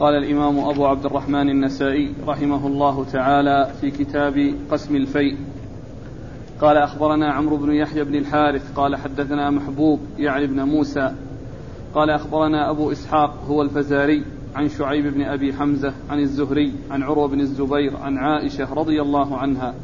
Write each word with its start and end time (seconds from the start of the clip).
قال 0.00 0.14
الإمام 0.14 0.58
أبو 0.58 0.86
عبد 0.86 1.06
الرحمن 1.06 1.50
النسائي 1.50 2.14
رحمه 2.26 2.66
الله 2.66 3.04
تعالى 3.04 3.70
في 3.80 3.90
كتاب 3.90 4.54
قسم 4.70 4.96
الفيء. 4.96 5.36
قال 6.60 6.76
أخبرنا 6.76 7.32
عمرو 7.32 7.56
بن 7.56 7.72
يحيى 7.72 8.04
بن 8.04 8.14
الحارث 8.14 8.72
قال 8.72 8.96
حدثنا 8.96 9.50
محبوب 9.50 10.00
يعني 10.18 10.46
بن 10.46 10.62
موسى. 10.62 11.14
قال 11.94 12.10
أخبرنا 12.10 12.70
أبو 12.70 12.92
إسحاق 12.92 13.44
هو 13.48 13.62
الفزاري 13.62 14.24
عن 14.54 14.68
شعيب 14.68 15.06
بن 15.14 15.22
أبي 15.22 15.52
حمزة 15.52 15.94
عن 16.10 16.18
الزهري 16.18 16.72
عن 16.90 17.02
عروة 17.02 17.28
بن 17.28 17.40
الزبير 17.40 17.96
عن 17.96 18.18
عائشة 18.18 18.74
رضي 18.74 19.02
الله 19.02 19.36
عنها 19.36 19.74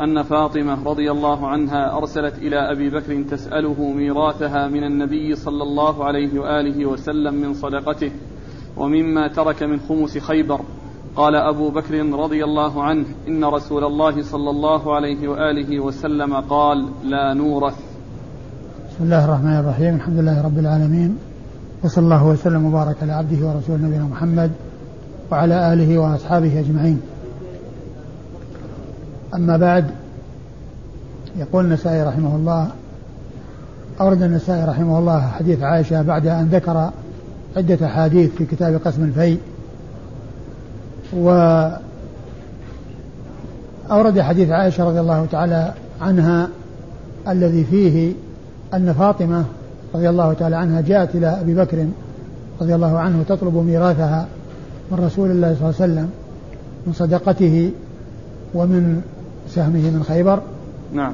أن 0.00 0.22
فاطمة 0.22 0.84
رضي 0.84 1.10
الله 1.10 1.48
عنها 1.48 1.96
أرسلت 1.96 2.38
إلى 2.38 2.56
أبي 2.56 2.90
بكر 2.90 3.22
تسأله 3.22 3.92
ميراثها 3.92 4.68
من 4.68 4.84
النبي 4.84 5.34
صلى 5.34 5.62
الله 5.62 6.04
عليه 6.04 6.40
وآله 6.40 6.86
وسلم 6.86 7.34
من 7.34 7.54
صدقته. 7.54 8.12
ومما 8.80 9.28
ترك 9.28 9.62
من 9.62 9.78
خمس 9.88 10.18
خيبر. 10.18 10.60
قال 11.16 11.34
أبو 11.34 11.70
بكر 11.70 11.94
رضي 12.24 12.44
الله 12.44 12.82
عنه 12.82 13.04
إن 13.28 13.44
رسول 13.44 13.84
الله 13.84 14.22
صلى 14.22 14.50
الله 14.50 14.94
عليه 14.94 15.28
وآله 15.28 15.80
وسلم 15.80 16.34
قال 16.34 16.88
لا 17.04 17.34
نورث. 17.34 17.74
بسم 18.90 19.04
الله 19.04 19.24
الرحمن 19.24 19.56
الرحيم 19.56 19.94
الحمد 19.94 20.18
لله 20.18 20.42
رب 20.42 20.58
العالمين 20.58 21.18
وصلى 21.84 22.04
الله 22.04 22.26
وسلم 22.26 22.66
وبارك 22.66 22.96
على 23.02 23.12
عبده 23.12 23.46
ورسوله 23.46 23.82
نبينا 23.86 24.04
محمد 24.04 24.50
وعلى 25.32 25.72
آله 25.72 25.98
وأصحابه 25.98 26.60
أجمعين. 26.60 27.00
أما 29.34 29.56
بعد 29.56 29.90
يقول 31.36 31.64
النسائي 31.64 32.02
رحمه 32.02 32.36
الله 32.36 32.68
أورد 34.00 34.22
النسائي 34.22 34.64
رحمه 34.64 34.98
الله 34.98 35.20
حديث 35.28 35.62
عائشة 35.62 36.02
بعد 36.02 36.26
أن 36.26 36.48
ذكر 36.48 36.90
عدة 37.56 37.86
أحاديث 37.86 38.30
في 38.30 38.44
كتاب 38.44 38.80
قسم 38.84 39.04
الفيء. 39.04 39.38
و 41.16 41.30
أورد 43.90 44.20
حديث 44.20 44.50
عائشة 44.50 44.84
رضي 44.84 45.00
الله 45.00 45.26
تعالى 45.30 45.72
عنها 46.00 46.48
الذي 47.28 47.64
فيه 47.64 48.12
أن 48.74 48.92
فاطمة 48.92 49.44
رضي 49.94 50.08
الله 50.08 50.32
تعالى 50.32 50.56
عنها 50.56 50.80
جاءت 50.80 51.14
إلى 51.14 51.26
أبي 51.26 51.54
بكر 51.54 51.86
رضي 52.60 52.74
الله 52.74 52.98
عنه 52.98 53.24
تطلب 53.28 53.56
ميراثها 53.56 54.26
من 54.92 54.98
رسول 54.98 55.30
الله 55.30 55.54
صلى 55.54 55.68
الله 55.68 55.74
عليه 55.80 55.92
وسلم 55.92 56.10
من 56.86 56.92
صدقته 56.92 57.70
ومن 58.54 59.02
سهمه 59.48 59.90
من 59.90 60.04
خيبر. 60.08 60.40
نعم. 60.92 61.12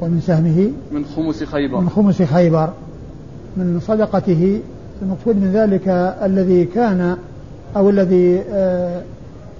ومن 0.00 0.20
سهمه 0.20 0.70
من 0.92 1.04
خمس 1.16 1.44
خيبر. 1.44 1.80
من 1.80 1.88
خمس 1.88 2.22
خيبر 2.22 2.68
من 3.56 3.80
صدقته 3.80 4.60
المقصود 5.02 5.36
من 5.36 5.52
ذلك 5.52 5.88
الذي 6.22 6.64
كان 6.64 7.16
أو 7.76 7.90
الذي 7.90 8.42
آه 8.52 9.02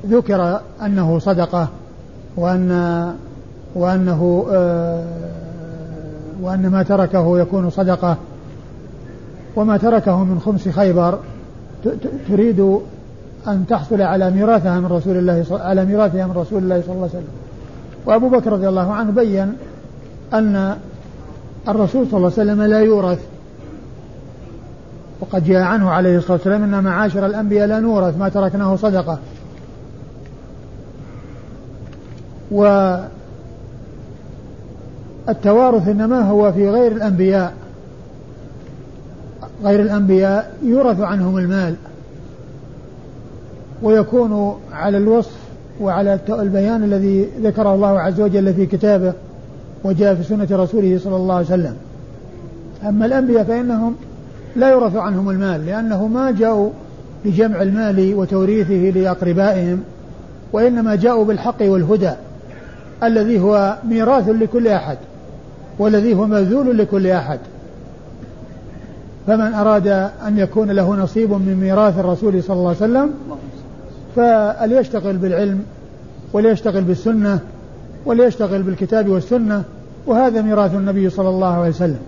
ذكر 0.06 0.60
أنه 0.82 1.18
صدقة 1.18 1.68
وأن 2.36 2.70
وأنه 3.74 4.46
آه 4.50 5.04
وأن 6.42 6.66
ما 6.68 6.82
تركه 6.82 7.38
يكون 7.38 7.70
صدقة. 7.70 8.16
وما 9.56 9.76
تركه 9.76 10.24
من 10.24 10.40
خمس 10.40 10.68
خيبر 10.68 11.18
تريد 12.28 12.78
أن 13.48 13.64
تحصل 13.68 14.02
على 14.02 14.30
ميراثها 14.30 14.80
من 14.80 14.86
رسول 14.86 15.16
الله 15.16 15.44
على 15.50 15.84
ميراثها 15.84 16.26
من 16.26 16.32
رسول 16.32 16.62
الله 16.62 16.80
صلى 16.80 16.94
الله 16.94 17.08
عليه 17.08 17.10
وسلم. 17.10 17.28
وأبو 18.06 18.28
بكر 18.28 18.52
رضي 18.52 18.68
الله 18.68 18.92
عنه 18.92 19.10
بين 19.10 19.52
أن 20.34 20.76
الرسول 21.68 22.06
صلى 22.06 22.16
الله 22.18 22.32
عليه 22.38 22.52
وسلم 22.52 22.62
لا 22.62 22.80
يورث 22.80 23.18
وقد 25.20 25.44
جاء 25.44 25.62
عنه 25.62 25.90
عليه 25.90 26.18
الصلاة 26.18 26.32
والسلام 26.32 26.74
أن 26.74 26.84
معاشر 26.84 27.26
الأنبياء 27.26 27.66
لا 27.66 27.80
نورث 27.80 28.18
ما 28.18 28.28
تركناه 28.28 28.76
صدقة. 28.76 29.18
والتوارث 35.26 35.88
إنما 35.88 36.20
هو 36.20 36.52
في 36.52 36.70
غير 36.70 36.92
الأنبياء. 36.92 37.54
غير 39.64 39.80
الأنبياء 39.80 40.56
يورث 40.62 41.00
عنهم 41.00 41.38
المال. 41.38 41.74
ويكون 43.82 44.60
على 44.72 44.98
الوصف 44.98 45.36
وعلى 45.80 46.18
البيان 46.28 46.84
الذي 46.84 47.28
ذكره 47.42 47.74
الله 47.74 48.00
عز 48.00 48.20
وجل 48.20 48.54
في 48.54 48.66
كتابه 48.66 49.12
وجاء 49.84 50.14
في 50.14 50.22
سنة 50.22 50.48
رسوله 50.50 50.98
صلى 51.04 51.16
الله 51.16 51.34
عليه 51.34 51.46
وسلم. 51.46 51.76
أما 52.88 53.06
الأنبياء 53.06 53.44
فإنهم 53.44 53.94
لا 54.56 54.70
يورث 54.70 54.96
عنهم 54.96 55.30
المال 55.30 55.66
لأنه 55.66 56.06
ما 56.06 56.30
جاءوا 56.30 56.70
لجمع 57.24 57.62
المال 57.62 58.14
وتوريثه 58.14 58.98
لأقربائهم 59.00 59.80
وإنما 60.52 60.94
جاءوا 60.94 61.24
بالحق 61.24 61.62
والهدى 61.62 62.12
الذي 63.02 63.40
هو 63.40 63.76
ميراث 63.88 64.28
لكل 64.28 64.68
أحد 64.68 64.98
والذي 65.78 66.14
هو 66.14 66.26
مبذول 66.26 66.78
لكل 66.78 67.06
أحد. 67.06 67.38
فمن 69.26 69.54
أراد 69.54 69.86
أن 70.26 70.38
يكون 70.38 70.70
له 70.70 70.94
نصيب 70.96 71.30
من 71.30 71.58
ميراث 71.60 71.98
الرسول 71.98 72.42
صلى 72.42 72.56
الله 72.56 72.68
عليه 72.68 72.78
وسلم 72.78 73.10
فليشتغل 74.16 75.16
بالعلم 75.16 75.62
وليشتغل 76.32 76.82
بالسنة 76.82 77.38
وليشتغل 78.06 78.62
بالكتاب 78.62 79.08
والسنة 79.08 79.62
وهذا 80.06 80.42
ميراث 80.42 80.74
النبي 80.74 81.10
صلى 81.10 81.28
الله 81.28 81.54
عليه 81.54 81.68
وسلم. 81.68 81.98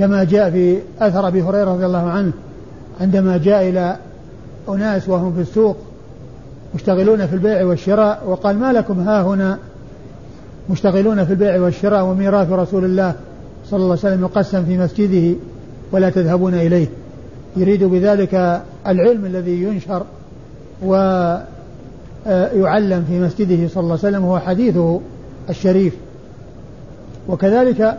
كما 0.00 0.24
جاء 0.24 0.50
في 0.50 0.78
أثر 1.00 1.28
أبي 1.28 1.42
هريرة 1.42 1.74
رضي 1.74 1.86
الله 1.86 2.10
عنه 2.10 2.32
عندما 3.00 3.36
جاء 3.36 3.68
إلى 3.68 3.96
أناس 4.68 5.08
وهم 5.08 5.34
في 5.34 5.40
السوق 5.40 5.76
مشتغلون 6.74 7.26
في 7.26 7.34
البيع 7.34 7.64
والشراء 7.64 8.22
وقال 8.26 8.58
ما 8.58 8.72
لكم 8.72 9.00
ها 9.00 9.22
هنا؟ 9.22 9.58
مشتغلون 10.70 11.24
في 11.24 11.30
البيع 11.30 11.60
والشراء 11.60 12.04
وميراث 12.04 12.52
رسول 12.52 12.84
الله 12.84 13.14
صلى 13.66 13.76
الله 13.76 13.90
عليه 13.90 14.00
وسلم 14.00 14.20
يقسم 14.20 14.64
في 14.64 14.78
مسجده 14.78 15.36
ولا 15.92 16.10
تذهبون 16.10 16.54
إليه. 16.54 16.86
يريد 17.56 17.84
بذلك 17.84 18.62
العلم 18.86 19.24
الذي 19.24 19.62
ينشر 19.62 20.02
ويعلم 20.84 21.44
في 23.08 23.20
مسجده 23.20 23.68
صلى 23.68 23.80
الله 23.80 23.98
عليه 24.02 24.08
وسلم 24.08 24.24
هو 24.24 24.38
حديثه 24.38 25.00
الشريف. 25.50 25.94
وكذلك 27.28 27.98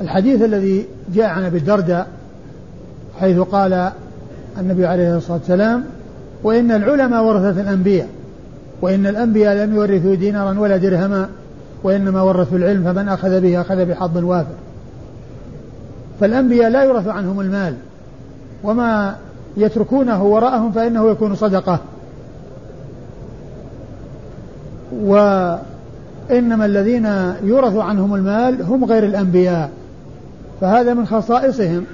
الحديث 0.00 0.42
الذي 0.42 0.86
جاء 1.14 1.26
عن 1.26 1.44
أبي 1.44 1.58
الدرداء 1.58 2.06
حيث 3.20 3.38
قال 3.38 3.90
النبي 4.58 4.86
عليه 4.86 5.16
الصلاة 5.16 5.38
والسلام 5.38 5.84
وإن 6.42 6.70
العلماء 6.70 7.24
ورثة 7.24 7.60
الأنبياء 7.60 8.08
وإن 8.82 9.06
الأنبياء 9.06 9.54
لم 9.54 9.74
يورثوا 9.74 10.14
دينارا 10.14 10.58
ولا 10.58 10.76
درهما 10.76 11.28
وإنما 11.82 12.22
ورثوا 12.22 12.58
العلم 12.58 12.84
فمن 12.84 13.08
أخذ 13.08 13.40
به 13.40 13.60
أخذ 13.60 13.84
بحظ 13.84 14.24
وافر. 14.24 14.54
فالأنبياء 16.20 16.70
لا 16.70 16.82
يورث 16.82 17.08
عنهم 17.08 17.40
المال 17.40 17.74
وما 18.64 19.16
يتركونه 19.56 20.24
وراءهم 20.24 20.72
فإنه 20.72 21.10
يكون 21.10 21.34
صدقة. 21.34 21.78
وإنما 24.92 26.64
الذين 26.64 27.06
يورث 27.44 27.76
عنهم 27.76 28.14
المال 28.14 28.62
هم 28.62 28.84
غير 28.84 29.04
الأنبياء. 29.04 29.70
فهذا 30.64 30.94
من 30.94 31.06
خصائصهم. 31.06 31.84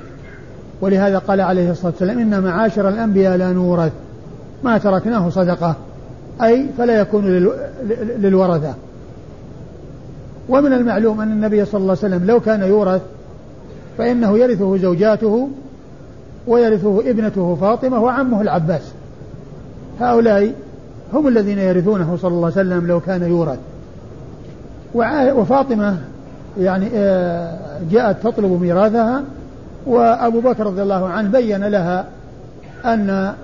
ولهذا 0.80 1.18
قال 1.18 1.40
عليه 1.40 1.70
الصلاة 1.70 1.90
والسلام 1.90 2.18
إن 2.18 2.42
معاشر 2.42 2.88
الأنبياء 2.88 3.36
لا 3.36 3.52
نورث. 3.52 3.92
ما 4.64 4.78
تركناه 4.78 5.28
صدقة. 5.28 5.74
أي 6.42 6.66
فلا 6.78 7.00
يكون 7.00 7.24
للورثة. 8.18 8.74
ومن 10.48 10.72
المعلوم 10.72 11.20
أن 11.20 11.32
النبي 11.32 11.64
صلى 11.64 11.80
الله 11.80 11.96
عليه 12.02 12.14
وسلم 12.14 12.26
لو 12.26 12.40
كان 12.40 12.62
يورث 12.62 13.00
فإنه 13.98 14.38
يرثه 14.38 14.76
زوجاته 14.76 15.48
ويرثه 16.46 17.10
ابنته 17.10 17.56
فاطمة 17.60 18.00
وعمه 18.00 18.40
العباس. 18.40 18.92
هؤلاء 20.00 20.52
هم 21.12 21.28
الذين 21.28 21.58
يرثونه 21.58 22.18
صلى 22.22 22.34
الله 22.34 22.52
عليه 22.56 22.68
وسلم 22.68 22.86
لو 22.86 23.00
كان 23.00 23.22
يورث. 23.22 23.58
وفاطمة 25.34 25.96
يعني 26.58 26.88
آه، 26.94 27.58
جاءت 27.90 28.22
تطلب 28.22 28.60
ميراثها 28.60 29.22
وأبو 29.86 30.40
بكر 30.40 30.66
رضي 30.66 30.82
الله 30.82 31.08
عنه 31.08 31.30
بين 31.30 31.64
لها 31.64 32.04
أن 32.84 33.34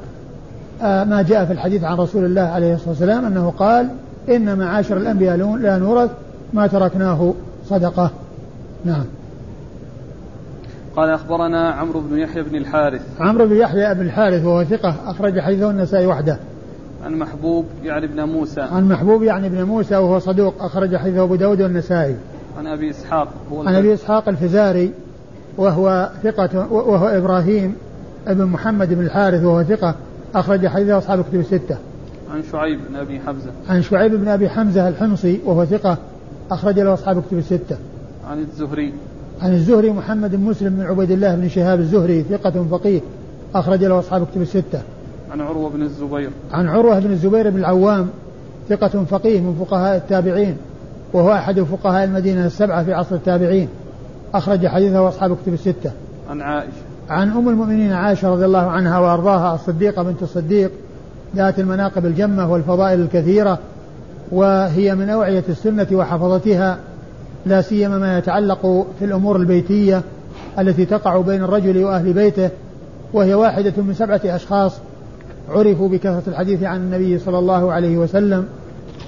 آه، 0.83 1.05
ما 1.05 1.23
جاء 1.23 1.45
في 1.45 1.53
الحديث 1.53 1.85
عن 1.85 1.97
رسول 1.97 2.25
الله 2.25 2.43
عليه 2.43 2.75
الصلاة 2.75 2.91
والسلام 2.91 3.25
أنه 3.25 3.53
قال 3.59 3.89
إن 4.29 4.59
معاشر 4.59 4.97
الأنبياء 4.97 5.37
لا 5.37 5.79
نورث 5.79 6.11
ما 6.53 6.67
تركناه 6.67 7.35
صدقة. 7.69 8.11
نعم. 8.85 9.05
قال 10.97 11.11
أخبرنا 11.11 11.71
عمرو 11.71 12.01
بن 12.01 12.19
يحيى 12.19 12.43
بن 12.43 12.57
الحارث. 12.57 13.03
عمرو 13.21 13.47
بن 13.47 13.57
يحيى 13.57 13.95
بن 13.95 14.01
الحارث 14.01 14.45
وهو 14.45 14.65
ثقة 14.65 14.95
أخرج 15.07 15.41
حديثه 15.41 15.71
النسائي 15.71 16.07
وحده. 16.07 16.39
عن 17.05 17.15
محبوب 17.15 17.65
يعني 17.85 18.07
ابن 18.07 18.23
موسى. 18.23 18.61
عن 18.61 18.89
محبوب 18.89 19.23
يعني 19.23 19.47
ابن 19.47 19.63
موسى 19.63 19.97
وهو 19.97 20.19
صدوق 20.19 20.55
أخرج 20.63 20.97
حديثه 20.97 21.23
أبو 21.23 21.35
داود 21.35 21.63
والنسائي. 21.63 22.17
عن 22.59 22.67
أبي 22.67 22.91
إسحاق 22.91 23.29
هو 23.53 23.63
عن 23.63 23.75
أبي 23.75 23.95
إسحاق 23.95 24.29
الفزاري 24.29 24.93
وهو 25.59 26.11
ثقة 26.23 26.73
وهو 26.73 27.07
إبراهيم 27.07 27.75
ابن 28.27 28.45
محمد 28.45 28.95
بن 28.95 29.05
الحارث 29.05 29.45
وهو 29.45 29.63
ثقة 29.63 29.95
أخرج 30.35 30.67
حديثه 30.67 30.99
أصحاب 30.99 31.21
الكتب 31.21 31.41
الستة. 31.41 31.77
عن 32.31 32.43
شعيب 32.53 32.81
بن 32.89 32.97
أبي 32.97 33.21
حمزة. 33.21 33.51
عن 33.69 33.83
شعيب 33.83 34.15
بن 34.15 34.29
أبي 34.29 34.49
حمزة 34.49 34.89
الحمصي 34.89 35.41
وهو 35.45 35.65
ثقة 35.65 35.99
أخرج 36.51 36.79
له 36.79 36.95
أصحاب 36.95 37.19
الكتب 37.19 37.39
الستة. 37.39 37.77
عن 38.31 38.39
الزهري. 38.39 38.95
عن 39.43 39.55
الزهري 39.55 39.91
محمد 39.91 40.37
بن 40.37 40.45
مسلم 40.45 40.77
بن 40.77 40.83
عبيد 40.83 41.11
الله 41.11 41.35
بن 41.35 41.49
شهاب 41.49 41.81
الزهري 41.81 42.23
ثقة 42.23 42.67
فقيه 42.71 43.01
أخرج 43.55 43.85
له 43.85 43.99
أصحاب 43.99 44.23
الكتب 44.23 44.43
الستة. 44.43 44.83
عن 45.31 45.41
عروة 45.41 45.71
بن 45.71 45.83
الزبير. 45.83 46.31
عن 46.53 46.69
عروة 46.69 46.99
بن 46.99 47.11
الزبير 47.11 47.51
بن 47.51 47.59
العوام 47.59 48.09
ثقة 48.69 49.05
فقيه 49.05 49.41
من 49.41 49.65
فقهاء 49.65 49.97
التابعين. 49.97 50.57
وهو 51.13 51.33
أحد 51.33 51.61
فقهاء 51.61 52.05
المدينة 52.05 52.47
السبعة 52.47 52.85
في 52.85 52.93
عصر 52.93 53.15
التابعين. 53.15 53.69
أخرج 54.35 54.67
حديثه 54.67 55.09
أصحاب 55.09 55.33
الكتب 55.33 55.55
الستة. 55.55 55.91
عن 56.31 56.41
عائشة. 56.41 56.73
عن 57.11 57.31
أم 57.31 57.49
المؤمنين 57.49 57.93
عائشة 57.93 58.31
رضي 58.31 58.45
الله 58.45 58.71
عنها 58.71 58.99
وأرضاها 58.99 59.55
الصديقة 59.55 60.03
بنت 60.03 60.23
الصديق 60.23 60.71
ذات 61.37 61.59
المناقب 61.59 62.07
الجمة 62.07 62.53
والفضائل 62.53 63.01
الكثيرة 63.01 63.59
وهي 64.33 64.95
من 64.95 65.11
أوعية 65.11 65.45
السنة 65.49 65.87
وحفظتها 65.93 66.79
لا 67.47 67.63
سيما 67.63 67.99
ما 67.99 68.19
يتعلق 68.19 68.87
في 68.99 69.05
الأمور 69.05 69.37
البيتية 69.37 70.03
التي 70.59 70.85
تقع 70.85 71.21
بين 71.21 71.43
الرجل 71.43 71.85
وأهل 71.85 72.13
بيته 72.13 72.51
وهي 73.13 73.35
واحدة 73.35 73.73
من 73.77 73.95
سبعة 73.95 74.21
أشخاص 74.25 74.73
عرفوا 75.49 75.89
بكثرة 75.89 76.23
الحديث 76.27 76.63
عن 76.63 76.77
النبي 76.77 77.19
صلى 77.19 77.39
الله 77.39 77.73
عليه 77.73 77.97
وسلم. 77.99 78.47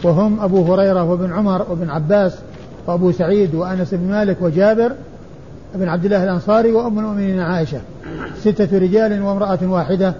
وهم 0.04 0.40
أبو 0.40 0.74
هريرة 0.74 1.04
وابن 1.04 1.32
عمر 1.32 1.66
وابن 1.70 1.90
عباس 1.90 2.38
وأبو 2.86 3.12
سعيد 3.12 3.54
وأنس 3.54 3.94
بن 3.94 4.10
مالك 4.10 4.36
وجابر 4.40 4.92
بن 5.74 5.88
عبد 5.88 6.04
الله 6.04 6.24
الأنصاري 6.24 6.72
وأم 6.72 6.98
المؤمنين 6.98 7.40
عائشة. 7.40 7.80
ستة 8.36 8.78
رجال 8.78 9.22
وامرأة 9.22 9.58
واحدة 9.62 10.14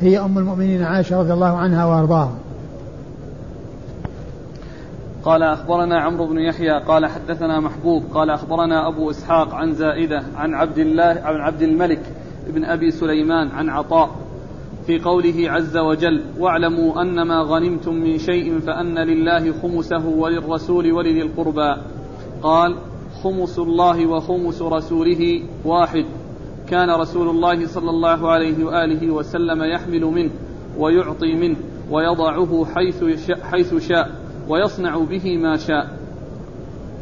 هي 0.00 0.18
أم 0.18 0.38
المؤمنين 0.38 0.82
عائشة 0.82 1.20
رضي 1.20 1.32
الله 1.32 1.56
عنها 1.56 1.84
وأرضاها. 1.84 2.34
قال 5.24 5.42
أخبرنا 5.42 6.00
عمرو 6.00 6.26
بن 6.26 6.38
يحيى 6.38 6.80
قال 6.88 7.06
حدثنا 7.06 7.60
محبوب 7.60 8.04
قال 8.14 8.30
أخبرنا 8.30 8.88
أبو 8.88 9.10
إسحاق 9.10 9.54
عن 9.54 9.74
زائدة 9.74 10.22
عن 10.36 10.54
عبد 10.54 10.78
الله 10.78 11.20
عن 11.24 11.40
عبد 11.40 11.62
الملك 11.62 12.00
بن 12.48 12.64
أبي 12.64 12.90
سليمان 12.90 13.48
عن 13.48 13.68
عطاء 13.68 14.10
في 14.86 14.98
قوله 14.98 15.50
عز 15.50 15.76
وجل 15.76 16.22
واعلموا 16.38 17.02
أن 17.02 17.22
ما 17.22 17.42
غنمتم 17.42 17.94
من 17.94 18.18
شيء 18.18 18.58
فأن 18.58 18.98
لله 18.98 19.52
خمسه 19.62 20.06
وللرسول 20.06 20.92
ولذي 20.92 21.22
القربى. 21.22 21.76
قال 22.42 22.76
خمس 23.22 23.58
الله 23.58 24.06
وخمس 24.06 24.62
رسوله 24.62 25.42
واحد. 25.64 26.04
كان 26.68 26.90
رسول 26.90 27.28
الله 27.28 27.66
صلى 27.66 27.90
الله 27.90 28.30
عليه 28.30 28.64
وآله 28.64 29.10
وسلم 29.10 29.62
يحمل 29.62 30.04
منه 30.04 30.30
ويعطي 30.78 31.34
منه 31.34 31.56
ويضعه 31.90 32.66
حيث 32.74 33.30
حيث 33.42 33.74
شاء 33.88 34.10
ويصنع 34.48 34.98
به 34.98 35.38
ما 35.38 35.56
شاء. 35.56 35.86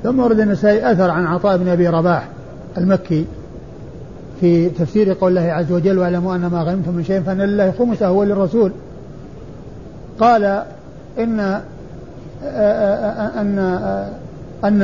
ثم 0.03 0.21
ورد 0.21 0.41
النسائي 0.41 0.93
أثر 0.93 1.11
عن 1.11 1.27
عطاء 1.27 1.57
بن 1.57 1.69
أبي 1.69 1.89
رباح 1.89 2.29
المكي. 2.79 3.27
في 4.41 4.69
تفسير 4.69 5.13
قول 5.13 5.39
الله 5.39 5.53
عز 5.53 5.73
وجل 5.73 5.99
واعلموا 5.99 6.35
ان 6.35 6.47
ما 6.47 6.63
غنمتم 6.63 6.95
من 6.95 7.05
شيء 7.05 7.21
فإن 7.21 7.41
لله 7.41 7.71
خمسه 7.79 8.11
وللرسول 8.11 8.73
قال 10.21 10.45
إن 11.19 11.41
أن 13.41 13.59
أن 14.65 14.83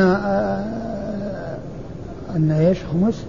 أن 2.37 2.51
إيش 2.51 2.79
خمس؟ 2.93 3.23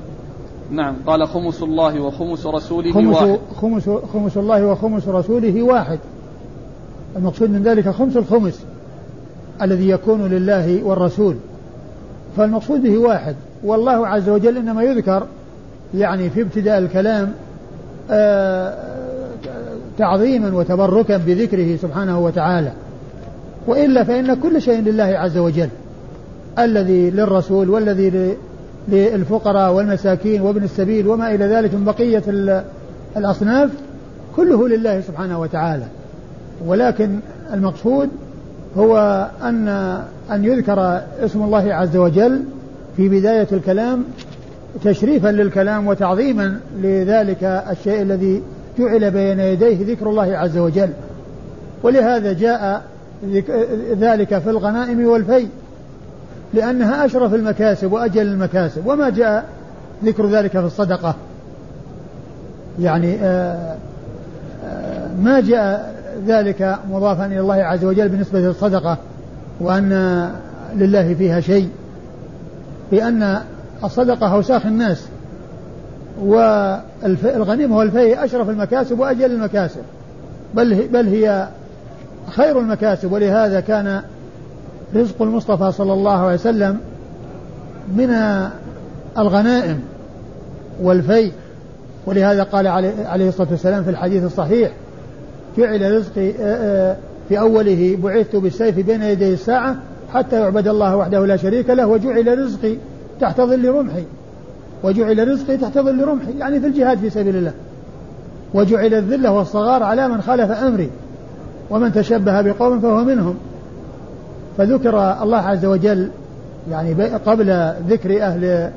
نعم 0.71 0.95
قال 1.07 1.27
خمس 1.27 1.63
الله 1.63 2.01
وخمس 2.01 2.45
رسوله 2.45 2.91
خمس 2.91 3.15
واحد. 3.15 3.39
خمس 3.61 3.89
خمس 4.13 4.37
الله 4.37 4.65
وخمس 4.65 5.07
رسوله 5.07 5.63
واحد. 5.63 5.99
المقصود 7.15 7.49
من 7.49 7.63
ذلك 7.63 7.89
خمس 7.89 8.17
الخمس 8.17 8.59
الذي 9.61 9.89
يكون 9.89 10.21
لله 10.21 10.83
والرسول. 10.83 11.35
فالمقصود 12.37 12.83
به 12.83 12.97
واحد. 12.97 13.35
والله 13.63 14.07
عز 14.07 14.29
وجل 14.29 14.57
إنما 14.57 14.83
يذكر 14.83 15.23
يعني 15.97 16.29
في 16.29 16.41
ابتداء 16.41 16.77
الكلام 16.77 17.31
آه، 18.11 18.73
تعظيما 19.97 20.53
وتبركا 20.53 21.17
بذكره 21.17 21.75
سبحانه 21.75 22.19
وتعالى. 22.19 22.71
وإلا 23.67 24.03
فإن 24.03 24.33
كل 24.33 24.61
شيء 24.61 24.81
لله 24.81 25.03
عز 25.03 25.37
وجل 25.37 25.69
الذي 26.59 27.09
للرسول 27.09 27.69
والذي 27.69 28.35
للفقراء 28.87 29.73
والمساكين 29.73 30.41
وابن 30.41 30.63
السبيل 30.63 31.07
وما 31.07 31.35
إلى 31.35 31.45
ذلك 31.45 31.73
من 31.73 31.85
بقية 31.85 32.23
الأصناف 33.17 33.69
كله 34.35 34.67
لله 34.67 35.01
سبحانه 35.01 35.39
وتعالى. 35.39 35.85
ولكن 36.65 37.19
المقصود 37.53 38.09
هو 38.77 39.27
أن 39.43 39.67
أن 40.31 40.43
يذكر 40.43 41.01
اسم 41.19 41.43
الله 41.43 41.73
عز 41.73 41.97
وجل 41.97 42.41
في 42.97 43.09
بداية 43.09 43.47
الكلام 43.51 44.03
تشريفا 44.83 45.27
للكلام 45.27 45.87
وتعظيما 45.87 46.59
لذلك 46.81 47.43
الشيء 47.43 48.01
الذي 48.01 48.43
جعل 48.79 49.11
بين 49.11 49.39
يديه 49.39 49.93
ذكر 49.93 50.09
الله 50.09 50.37
عز 50.37 50.57
وجل. 50.57 50.89
ولهذا 51.83 52.33
جاء 52.33 52.83
ذلك 53.99 54.39
في 54.39 54.49
الغنائم 54.49 55.05
والفي 55.07 55.47
لأنها 56.53 57.05
أشرف 57.05 57.33
المكاسب 57.33 57.91
وأجل 57.91 58.21
المكاسب 58.21 58.87
وما 58.87 59.09
جاء 59.09 59.45
ذكر 60.03 60.29
ذلك 60.29 60.51
في 60.51 60.65
الصدقة. 60.65 61.15
يعني 62.79 63.15
آه، 63.21 63.75
آه، 64.65 65.07
ما 65.23 65.39
جاء 65.39 65.95
ذلك 66.27 66.79
مضافا 66.91 67.25
إلى 67.25 67.39
الله 67.39 67.55
عز 67.55 67.85
وجل 67.85 68.09
بالنسبة 68.09 68.39
للصدقة 68.39 68.97
وأن 69.59 70.29
لله 70.75 71.13
فيها 71.13 71.39
شيء 71.39 71.69
لأن 72.91 73.41
الصدقة 73.85 74.33
أوساخ 74.33 74.65
الناس. 74.65 75.05
والغنيمة 76.21 77.77
والفي 77.77 78.25
أشرف 78.25 78.49
المكاسب 78.49 78.99
وأجل 78.99 79.31
المكاسب. 79.31 79.81
بل 80.53 80.87
بل 80.87 81.07
هي 81.07 81.47
خير 82.31 82.59
المكاسب. 82.59 83.11
ولهذا 83.11 83.59
كان 83.59 84.01
رزق 84.95 85.21
المصطفى 85.21 85.71
صلى 85.71 85.93
الله 85.93 86.19
عليه 86.19 86.33
وسلم 86.33 86.77
من 87.95 88.09
الغنائم 89.17 89.79
والفي 90.81 91.31
ولهذا 92.05 92.43
قال 92.43 92.67
عليه 93.05 93.29
الصلاة 93.29 93.47
والسلام 93.51 93.83
في 93.83 93.89
الحديث 93.89 94.23
الصحيح 94.23 94.71
جعل 95.57 95.95
رزقي 95.95 96.31
في 97.29 97.39
أوله 97.39 97.97
بعثت 98.03 98.35
بالسيف 98.35 98.85
بين 98.85 99.01
يدي 99.01 99.33
الساعة 99.33 99.75
حتى 100.13 100.39
يعبد 100.39 100.67
الله 100.67 100.95
وحده 100.95 101.25
لا 101.25 101.37
شريك 101.37 101.69
له 101.69 101.87
وجعل 101.87 102.39
رزقي 102.39 102.77
تحت 103.19 103.41
ظل 103.41 103.69
رمحي 103.69 104.03
وجعل 104.83 105.27
رزقي 105.27 105.57
تحت 105.57 105.77
ظل 105.77 106.03
رمحي 106.03 106.39
يعني 106.39 106.59
في 106.59 106.67
الجهاد 106.67 106.97
في 106.97 107.09
سبيل 107.09 107.35
الله. 107.35 107.53
وجعل 108.53 108.93
الذلة 108.93 109.31
والصغار 109.31 109.83
على 109.83 110.07
من 110.07 110.21
خالف 110.21 110.51
أمري. 110.51 110.89
ومن 111.69 111.93
تشبه 111.93 112.41
بقوم 112.41 112.79
فهو 112.79 113.03
منهم. 113.03 113.35
فذكر 114.57 115.23
الله 115.23 115.37
عز 115.37 115.65
وجل 115.65 116.09
يعني 116.71 116.93
قبل 117.03 117.73
ذكر 117.89 118.21
أهل 118.23 118.71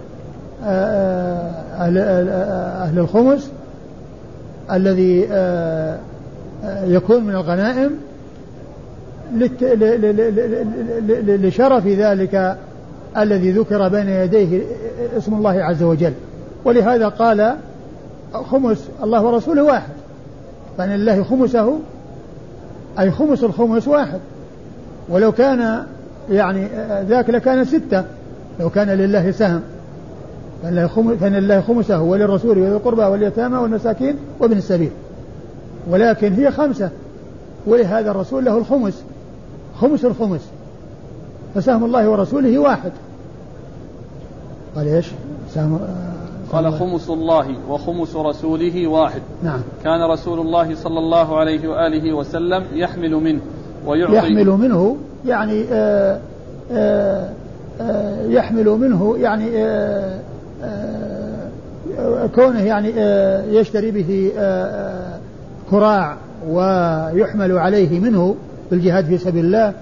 أهل, 0.64 1.98
أهل 2.82 2.98
الخمس 2.98 3.50
الذي 4.72 5.20
يكون 6.84 7.24
من 7.24 7.34
الغنائم 7.34 7.90
لشرف 11.28 11.86
ذلك 11.86 12.56
الذي 13.16 13.50
ذكر 13.50 13.88
بين 13.88 14.08
يديه 14.08 14.62
اسم 15.16 15.34
الله 15.34 15.62
عز 15.62 15.82
وجل. 15.82 16.12
ولهذا 16.64 17.08
قال 17.08 17.56
خمس 18.32 18.88
الله 19.02 19.22
ورسوله 19.22 19.62
واحد. 19.62 19.92
فإن 20.78 20.88
لله 20.88 21.22
خمسه 21.22 21.78
أي 22.98 23.10
خمس 23.10 23.44
الخمس 23.44 23.88
واحد. 23.88 24.20
ولو 25.08 25.32
كان 25.32 25.84
يعني 26.30 26.68
ذاك 27.08 27.30
لكان 27.30 27.64
ستة 27.64 28.04
لو 28.60 28.70
كان 28.70 28.88
لله 28.88 29.30
سهم. 29.30 29.60
فإن 31.20 31.34
لله 31.34 31.60
خمسه 31.60 32.02
وللرسول 32.02 32.58
وذي 32.58 32.72
القربى 32.72 33.02
واليتامى 33.02 33.56
والمساكين 33.56 34.16
وابن 34.40 34.56
السبيل. 34.56 34.90
ولكن 35.90 36.32
هي 36.32 36.50
خمسة. 36.50 36.90
ولهذا 37.66 38.10
الرسول 38.10 38.44
له 38.44 38.58
الخمس. 38.58 39.02
خمس 39.80 40.04
الخمس. 40.04 40.40
فسهم 41.54 41.84
الله 41.84 42.08
ورسوله 42.08 42.58
واحد. 42.58 42.92
قال 44.76 44.88
إيش؟ 44.88 45.06
سهم 45.54 45.80
قال 46.52 46.72
خمس 46.72 47.10
الله 47.10 47.46
وخمس 47.68 48.16
رسوله 48.16 48.86
واحد. 48.86 49.22
نعم. 49.42 49.60
كان 49.84 50.10
رسول 50.10 50.40
الله 50.40 50.74
صلى 50.74 50.98
الله 50.98 51.38
عليه 51.38 51.68
وآله 51.68 52.12
وسلم 52.12 52.64
يحمل 52.72 53.14
منه 53.14 53.40
ويعطي. 53.86 54.16
يحمل 54.16 54.46
منه 54.46 54.96
يعني 55.26 55.64
آآ 55.64 55.72
آه، 55.72 56.20
آآ 56.72 57.30
آه، 57.80 57.82
آآ 57.82 58.26
يحمل 58.28 58.66
منه 58.66 59.16
يعني 59.18 59.64
آه، 59.64 60.20
كونه 62.34 62.62
يعني 62.62 62.88
يشتري 63.56 63.90
به 63.90 64.32
كراع 65.70 66.16
ويحمل 66.48 67.58
عليه 67.58 68.00
منه 68.00 68.34
بالجهاد 68.70 69.04
في 69.04 69.18
سبيل 69.18 69.44
الله 69.44 69.72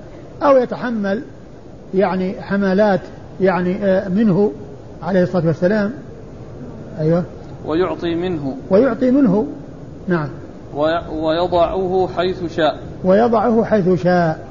أو 0.43 0.57
يتحمل 0.57 1.23
يعني 1.97 2.43
حملات 2.43 3.01
يعني 3.41 3.85
آه، 3.85 4.09
منه 4.09 4.53
عليه 5.03 5.23
الصلاة 5.23 5.47
والسلام. 5.47 5.93
أيوه. 6.99 7.25
ويعطي 7.67 8.15
منه. 8.15 8.57
ويعطي 8.71 9.11
منه. 9.11 9.47
نعم. 10.09 10.29
ويضعه 11.13 12.09
حيث 12.17 12.57
شاء. 12.57 12.79
ويضعه 13.05 13.65
حيث 13.65 14.03
شاء. 14.03 14.47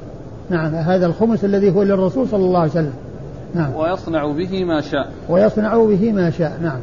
نعم. 0.50 0.76
هذا 0.76 1.06
الخمس 1.06 1.46
الذي 1.46 1.76
هو 1.76 1.84
للرسول 1.84 2.28
صلى 2.28 2.46
الله 2.46 2.60
عليه 2.60 2.72
وسلم. 2.72 2.94
نعم. 3.56 3.76
ويصنع 3.76 4.32
به 4.32 4.64
ما 4.64 4.82
شاء. 4.82 5.12
ويصنع 5.30 5.78
به 5.78 6.12
ما 6.12 6.30
شاء. 6.30 6.60
نعم. 6.62 6.80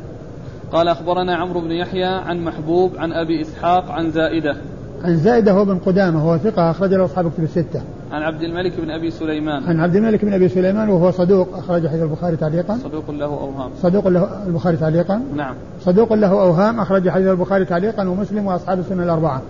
قال 0.73 0.89
أخبرنا 0.89 1.37
عمرو 1.37 1.61
بن 1.61 1.71
يحيى 1.71 2.05
عن 2.05 2.45
محبوب 2.45 2.91
عن 2.99 3.13
أبي 3.13 3.43
إسحاق 3.43 3.91
عن 3.91 4.11
زائدة. 4.11 4.57
عن 5.05 5.17
زائدة 5.17 5.53
هو 5.53 5.65
بن 5.65 5.79
قدامة 5.79 6.21
هو 6.21 6.39
ثقة 6.39 6.71
أخرج 6.71 6.95
له 6.95 7.05
أصحاب 7.05 7.31
كتب 7.31 7.45
الستة. 7.45 7.83
عن 8.13 8.23
عبد 8.23 8.43
الملك 8.43 8.81
بن 8.81 8.91
أبي 8.91 9.11
سليمان. 9.11 9.65
عن 9.65 9.81
عبد 9.81 9.97
الملك 9.97 10.25
بن 10.25 10.33
أبي 10.33 10.49
سليمان 10.49 10.89
وهو 10.89 11.11
صدوق 11.11 11.49
أخرج 11.57 11.89
حديث 11.89 12.03
البخاري 12.03 12.37
تعليقا. 12.37 12.77
صدوق 12.77 13.11
له 13.11 13.25
أوهام 13.25 13.71
صدوق 13.83 14.09
له 14.09 14.47
البخاري 14.47 14.77
تعليقا. 14.77 15.23
نعم. 15.37 15.55
صدوق 15.81 16.13
له 16.13 16.31
أوهام 16.31 16.81
أخرج 16.81 17.09
حديث 17.09 17.29
البخاري 17.29 17.65
تعليقا 17.65 18.09
ومسلم 18.09 18.47
وأصحاب 18.47 18.79
السنة 18.79 19.05
الأربعة. 19.05 19.43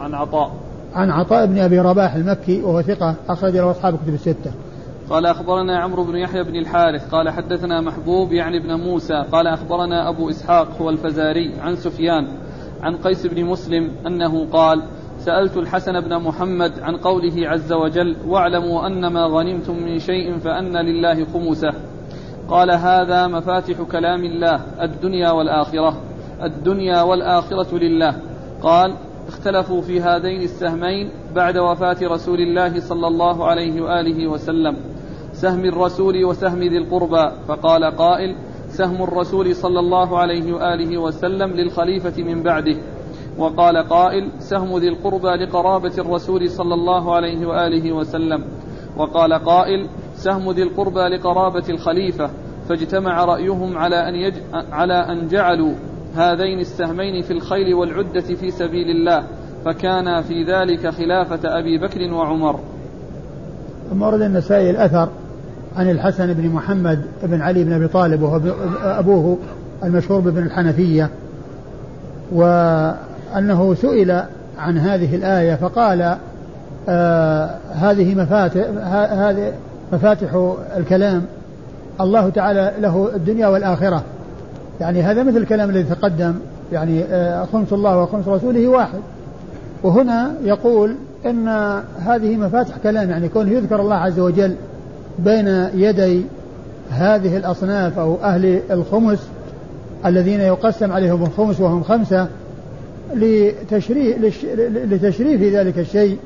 عن 0.00 0.14
عطاء. 0.14 0.52
عن 0.94 1.10
عطاء 1.10 1.46
بن 1.46 1.58
أبي 1.58 1.80
رباح 1.80 2.14
المكي 2.14 2.62
وهو 2.62 2.82
ثقة 2.82 3.14
أخرج 3.28 3.56
له 3.56 3.70
أصحاب 3.70 3.96
كتب 3.96 4.14
الستة. 4.14 4.52
قال 5.10 5.26
أخبرنا 5.26 5.78
عمرو 5.78 6.04
بن 6.04 6.16
يحيى 6.16 6.44
بن 6.44 6.56
الحارث 6.56 7.08
قال 7.08 7.30
حدثنا 7.30 7.80
محبوب 7.80 8.32
يعني 8.32 8.56
ابن 8.56 8.74
موسى 8.74 9.24
قال 9.32 9.46
أخبرنا 9.46 10.08
أبو 10.08 10.30
إسحاق 10.30 10.68
هو 10.80 10.90
الفزاري 10.90 11.54
عن 11.60 11.76
سفيان 11.76 12.28
عن 12.82 12.96
قيس 12.96 13.26
بن 13.26 13.44
مسلم 13.44 13.90
أنه 14.06 14.46
قال 14.52 14.82
سألت 15.20 15.56
الحسن 15.56 16.00
بن 16.00 16.16
محمد 16.16 16.80
عن 16.80 16.96
قوله 16.96 17.48
عز 17.48 17.72
وجل 17.72 18.16
واعلموا 18.26 18.86
أن 18.86 19.06
ما 19.06 19.24
غنمتم 19.26 19.76
من 19.76 19.98
شيء 19.98 20.38
فأن 20.38 20.76
لله 20.76 21.24
خمسه 21.24 21.72
قال 22.48 22.70
هذا 22.70 23.26
مفاتح 23.26 23.82
كلام 23.82 24.24
الله 24.24 24.60
الدنيا 24.82 25.30
والآخرة 25.30 25.96
الدنيا 26.42 27.02
والآخرة 27.02 27.78
لله 27.78 28.16
قال 28.62 28.96
اختلفوا 29.28 29.82
في 29.82 30.00
هذين 30.00 30.42
السهمين 30.42 31.10
بعد 31.34 31.58
وفاة 31.58 31.96
رسول 32.02 32.40
الله 32.40 32.80
صلى 32.80 33.06
الله 33.06 33.46
عليه 33.46 33.80
وآله 33.80 34.28
وسلم 34.28 34.76
سهم 35.32 35.64
الرسول 35.64 36.24
وسهم 36.24 36.58
ذي 36.58 36.78
القربى 36.78 37.30
فقال 37.48 37.84
قائل 37.84 38.36
سهم 38.68 39.02
الرسول 39.02 39.56
صلى 39.56 39.80
الله 39.80 40.18
عليه 40.18 40.52
وآله 40.52 40.98
وسلم 40.98 41.50
للخليفة 41.50 42.22
من 42.22 42.42
بعده 42.42 42.76
وقال 43.38 43.76
قائل 43.88 44.30
سهم 44.38 44.78
ذي 44.78 44.88
القربى 44.88 45.28
لقرابة 45.28 45.92
الرسول 45.98 46.50
صلى 46.50 46.74
الله 46.74 47.14
عليه 47.14 47.46
وآله 47.46 47.92
وسلم. 47.92 48.44
وقال 48.96 49.32
قائل 49.32 49.88
سهم 50.14 50.50
ذي 50.50 50.62
القربى 50.62 51.00
لقرابة 51.00 51.64
الخليفة. 51.68 52.30
فاجتمع 52.68 53.24
رأيهم 53.24 53.78
على 53.78 53.96
أن, 54.08 54.14
يج... 54.14 54.34
على 54.52 54.94
أن 54.94 55.28
جعلوا 55.28 55.74
هذين 56.14 56.58
السهمين 56.58 57.22
في 57.22 57.32
الخيل 57.32 57.74
والعدة 57.74 58.20
في 58.20 58.50
سبيل 58.50 58.90
الله 58.90 59.24
فكان 59.64 60.22
في 60.22 60.44
ذلك 60.44 60.88
خلافة 60.88 61.58
أبي 61.58 61.78
بكر 61.78 62.14
وعمر. 62.14 62.60
ثم 63.90 64.02
ورد 64.02 64.20
النسائي 64.20 64.70
الأثر 64.70 65.08
عن 65.76 65.90
الحسن 65.90 66.32
بن 66.32 66.48
محمد 66.48 67.04
بن 67.22 67.40
علي 67.40 67.64
بن 67.64 67.72
أبي 67.72 67.88
طالب 67.88 68.22
وهو 68.22 68.40
أبوه 68.82 69.38
المشهور 69.84 70.20
بابن 70.20 70.42
الحنفية 70.42 71.10
وأنه 73.34 73.74
سئل 73.74 74.22
عن 74.58 74.78
هذه 74.78 75.16
الآية 75.16 75.54
فقال 75.54 76.16
آه 76.88 77.50
هذه 77.72 78.14
مفاتح 78.14 78.60
هذه 79.12 79.52
مفاتح 79.92 80.54
الكلام 80.76 81.22
الله 82.00 82.28
تعالى 82.28 82.72
له 82.80 83.10
الدنيا 83.14 83.46
والآخرة. 83.46 84.02
يعني 84.80 85.02
هذا 85.02 85.22
مثل 85.22 85.36
الكلام 85.36 85.70
الذي 85.70 85.82
تقدم 85.82 86.34
يعني 86.72 87.04
آه 87.04 87.44
خمس 87.52 87.72
الله 87.72 88.02
وخمس 88.02 88.28
رسوله 88.28 88.68
واحد. 88.68 89.00
وهنا 89.82 90.32
يقول 90.42 90.96
إن 91.26 91.48
هذه 91.98 92.36
مفاتح 92.36 92.78
كلام 92.82 93.10
يعني 93.10 93.28
كونه 93.28 93.50
يذكر 93.50 93.80
الله 93.80 93.94
عز 93.94 94.20
وجل 94.20 94.54
بين 95.18 95.48
يدي 95.74 96.24
هذه 96.90 97.36
الأصناف 97.36 97.98
أو 97.98 98.16
أهل 98.22 98.60
الخمس 98.70 99.28
الذين 100.06 100.40
يقسم 100.40 100.92
عليهم 100.92 101.22
الخمس 101.22 101.60
وهم 101.60 101.82
خمسة 101.82 102.28
لتشريف 103.14 104.16
لتشريف 104.90 105.42
ذلك 105.42 105.78
الشيء 105.78 106.16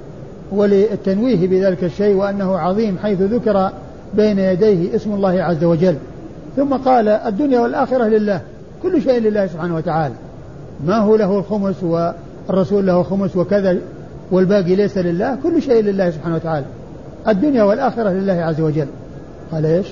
وللتنويه 0.53 1.49
بذلك 1.49 1.85
الشيء 1.85 2.14
وأنه 2.14 2.59
عظيم 2.59 2.99
حيث 3.03 3.21
ذكر 3.21 3.71
بين 4.14 4.38
يديه 4.38 4.97
اسم 4.97 5.12
الله 5.12 5.43
عز 5.43 5.64
وجل. 5.64 5.97
ثم 6.57 6.75
قال 6.75 7.09
الدنيا 7.09 7.61
والآخرة 7.61 8.05
لله. 8.05 8.41
كل 8.83 9.03
شيء 9.03 9.21
لله 9.21 9.47
سبحانه 9.47 9.76
وتعالى. 9.76 10.14
ما 10.87 10.97
هو 10.97 11.17
له 11.17 11.38
الخمس 11.38 11.83
والرسول 11.83 12.87
له 12.87 13.03
خمس 13.03 13.37
وكذا 13.37 13.79
والباقي 14.31 14.75
ليس 14.75 14.99
لله؟ 14.99 15.38
كل 15.43 15.62
شيء 15.62 15.83
لله 15.83 16.11
سبحانه 16.11 16.35
وتعالى. 16.35 16.67
الدنيا 17.29 17.62
والآخرة 17.62 18.09
لله 18.09 18.33
عز 18.33 18.61
وجل. 18.61 18.87
قال 19.53 19.67
إيش؟ 19.67 19.87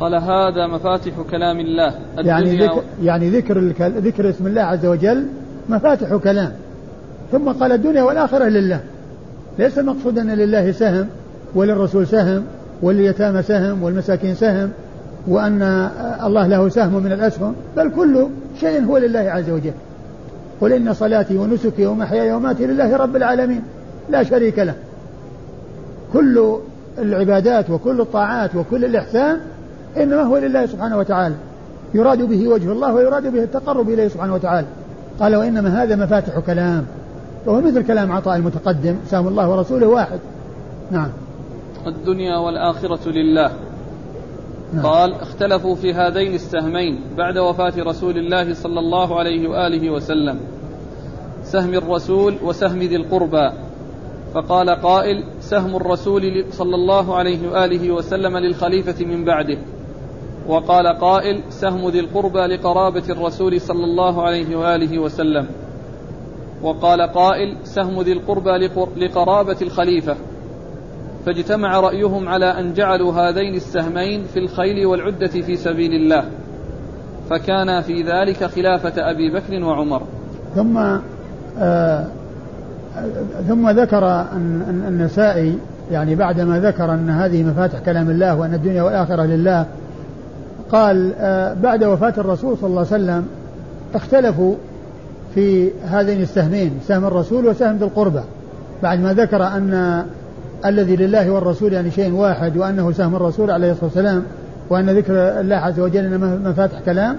قال 0.00 0.14
هذا 0.14 0.66
مفاتح 0.66 1.12
كلام 1.30 1.60
الله. 1.60 1.94
يعني 2.18 2.56
ذكر, 2.56 2.82
يعني 3.02 3.30
ذكر, 3.30 3.58
ذكر 3.80 4.30
اسم 4.30 4.46
الله 4.46 4.62
عز 4.62 4.86
وجل 4.86 5.26
مفاتح 5.68 6.16
كلام. 6.16 6.52
ثم 7.32 7.48
قال 7.48 7.72
الدنيا 7.72 8.02
والآخرة 8.02 8.44
لله. 8.44 8.80
ليس 9.58 9.78
المقصود 9.78 10.18
أن 10.18 10.30
لله 10.30 10.72
سهم 10.72 11.06
وللرسول 11.54 12.06
سهم 12.06 12.42
ولليتامى 12.82 13.42
سهم 13.42 13.82
والمساكين 13.82 14.34
سهم 14.34 14.70
وأن 15.28 15.62
الله 16.24 16.46
له 16.46 16.68
سهم 16.68 17.02
من 17.02 17.12
الأسهم 17.12 17.54
بل 17.76 17.90
كل 17.96 18.26
شيء 18.60 18.84
هو 18.84 18.98
لله 18.98 19.20
عز 19.20 19.50
وجل. 19.50 19.72
قل 20.60 20.72
إن 20.72 20.94
صلاتي 20.94 21.36
ونسكي 21.36 21.86
ومحياي 21.86 22.32
وماتي 22.32 22.66
لله 22.66 22.96
رب 22.96 23.16
العالمين. 23.16 23.62
لا 24.10 24.22
شريك 24.22 24.58
له. 24.58 24.74
كل 26.12 26.56
العبادات 26.98 27.70
وكل 27.70 28.00
الطاعات 28.00 28.54
وكل 28.54 28.84
الإحسان 28.84 29.40
إنما 29.96 30.22
هو 30.22 30.38
لله 30.38 30.66
سبحانه 30.66 30.98
وتعالى. 30.98 31.34
يراد 31.94 32.22
به 32.22 32.48
وجه 32.48 32.72
الله 32.72 32.94
ويراد 32.94 33.32
به 33.32 33.42
التقرب 33.42 33.90
إليه 33.90 34.08
سبحانه 34.08 34.34
وتعالى. 34.34 34.66
قال 35.20 35.36
وإنما 35.36 35.82
هذا 35.82 35.96
مفاتح 35.96 36.38
كلام 36.38 36.86
وهو 37.46 37.60
مثل 37.60 37.86
كلام 37.86 38.12
عطاء 38.12 38.36
المتقدم 38.36 38.96
سام 39.06 39.28
الله 39.28 39.50
ورسوله 39.50 39.86
واحد. 39.86 40.18
نعم. 40.90 41.08
الدنيا 41.86 42.36
والآخرة 42.36 43.08
لله. 43.08 43.50
نعم. 44.74 44.86
قال 44.86 45.14
اختلفوا 45.14 45.74
في 45.74 45.94
هذين 45.94 46.34
السهمين 46.34 47.00
بعد 47.16 47.38
وفاة 47.38 47.72
رسول 47.78 48.18
الله 48.18 48.54
صلى 48.54 48.80
الله 48.80 49.18
عليه 49.18 49.48
وآله 49.48 49.90
وسلم. 49.90 50.40
سهم 51.44 51.74
الرسول 51.74 52.34
وسهم 52.42 52.78
ذي 52.78 52.96
القربى. 52.96 53.50
فقال 54.34 54.70
قائل 54.70 55.24
سهم 55.40 55.76
الرسول 55.76 56.44
صلى 56.50 56.74
الله 56.74 57.16
عليه 57.16 57.50
وآله 57.50 57.90
وسلم 57.90 58.36
للخليفة 58.36 59.04
من 59.04 59.24
بعده. 59.24 59.58
وقال 60.48 60.86
قائل 60.86 61.42
سهم 61.50 61.88
ذي 61.88 62.00
القربى 62.00 62.38
لقرابة 62.38 63.02
الرسول 63.10 63.60
صلى 63.60 63.84
الله 63.84 64.22
عليه 64.22 64.56
وآله 64.56 64.98
وسلم. 64.98 65.46
وقال 66.62 67.02
قائل 67.02 67.56
سهم 67.64 68.02
ذي 68.02 68.12
القربى 68.12 68.50
لقرابة 68.96 69.56
الخليفة. 69.62 70.16
فاجتمع 71.26 71.80
رأيهم 71.80 72.28
على 72.28 72.46
أن 72.46 72.72
جعلوا 72.72 73.12
هذين 73.12 73.54
السهمين 73.54 74.24
في 74.24 74.38
الخيل 74.38 74.86
والعدة 74.86 75.26
في 75.26 75.56
سبيل 75.56 75.92
الله. 75.92 76.24
فكان 77.30 77.80
في 77.82 78.02
ذلك 78.02 78.44
خلافة 78.44 79.10
أبي 79.10 79.30
بكر 79.30 79.64
وعمر. 79.64 80.02
ثم 80.54 80.78
آه 81.58 82.04
ثم 83.48 83.70
ذكر 83.70 84.26
النسائي 84.88 85.58
يعني 85.90 86.14
بعدما 86.14 86.60
ذكر 86.60 86.92
أن 86.94 87.10
هذه 87.10 87.42
مفاتح 87.42 87.78
كلام 87.78 88.10
الله 88.10 88.40
وأن 88.40 88.54
الدنيا 88.54 88.82
والآخرة 88.82 89.22
لله 89.22 89.66
قال 90.72 91.12
آه 91.18 91.54
بعد 91.54 91.84
وفاة 91.84 92.14
الرسول 92.18 92.56
صلى 92.58 92.66
الله 92.66 92.86
عليه 92.92 93.02
وسلم 93.04 93.26
اختلفوا 93.94 94.54
في 95.34 95.70
هذين 95.84 96.22
السهمين 96.22 96.80
سهم 96.88 97.04
الرسول 97.04 97.46
وسهم 97.46 97.76
ذي 97.76 97.84
القربى. 97.84 98.20
بعد 98.82 99.00
ما 99.00 99.12
ذكر 99.12 99.42
أن 99.42 100.04
الذي 100.66 100.96
لله 100.96 101.30
والرسول 101.30 101.72
يعني 101.72 101.90
شيء 101.90 102.12
واحد 102.12 102.56
وأنه 102.56 102.92
سهم 102.92 103.16
الرسول 103.16 103.50
عليه 103.50 103.70
الصلاة 103.70 103.84
والسلام 103.84 104.22
وأن 104.70 104.90
ذكر 104.90 105.12
الله 105.40 105.56
عز 105.56 105.80
وجل 105.80 106.18
مفاتح 106.44 106.80
كلام 106.80 107.16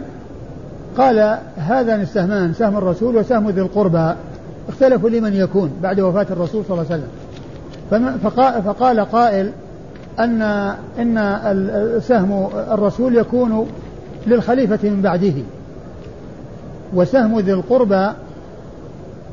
قال 0.98 1.38
هذان 1.58 2.02
السهمان 2.02 2.54
سهم 2.54 2.78
الرسول 2.78 3.16
وسهم 3.16 3.50
ذي 3.50 3.62
القربى 3.62 4.14
اختلفوا 4.70 5.10
لمن 5.10 5.34
يكون 5.34 5.72
بعد 5.84 6.00
وفاة 6.00 6.28
الرسول 6.32 6.64
صلى 6.68 6.82
الله 6.82 6.92
عليه 6.92 7.04
وسلم. 7.92 8.18
فقال 8.66 9.00
قائل 9.00 9.52
أن 10.20 10.42
إن 11.00 12.00
سهم 12.02 12.48
الرسول 12.72 13.18
يكون 13.18 13.68
للخليفة 14.28 14.90
من 14.90 15.02
بعده. 15.02 15.34
وسهم 16.94 17.40
ذي 17.40 17.54
القربى 17.54 18.10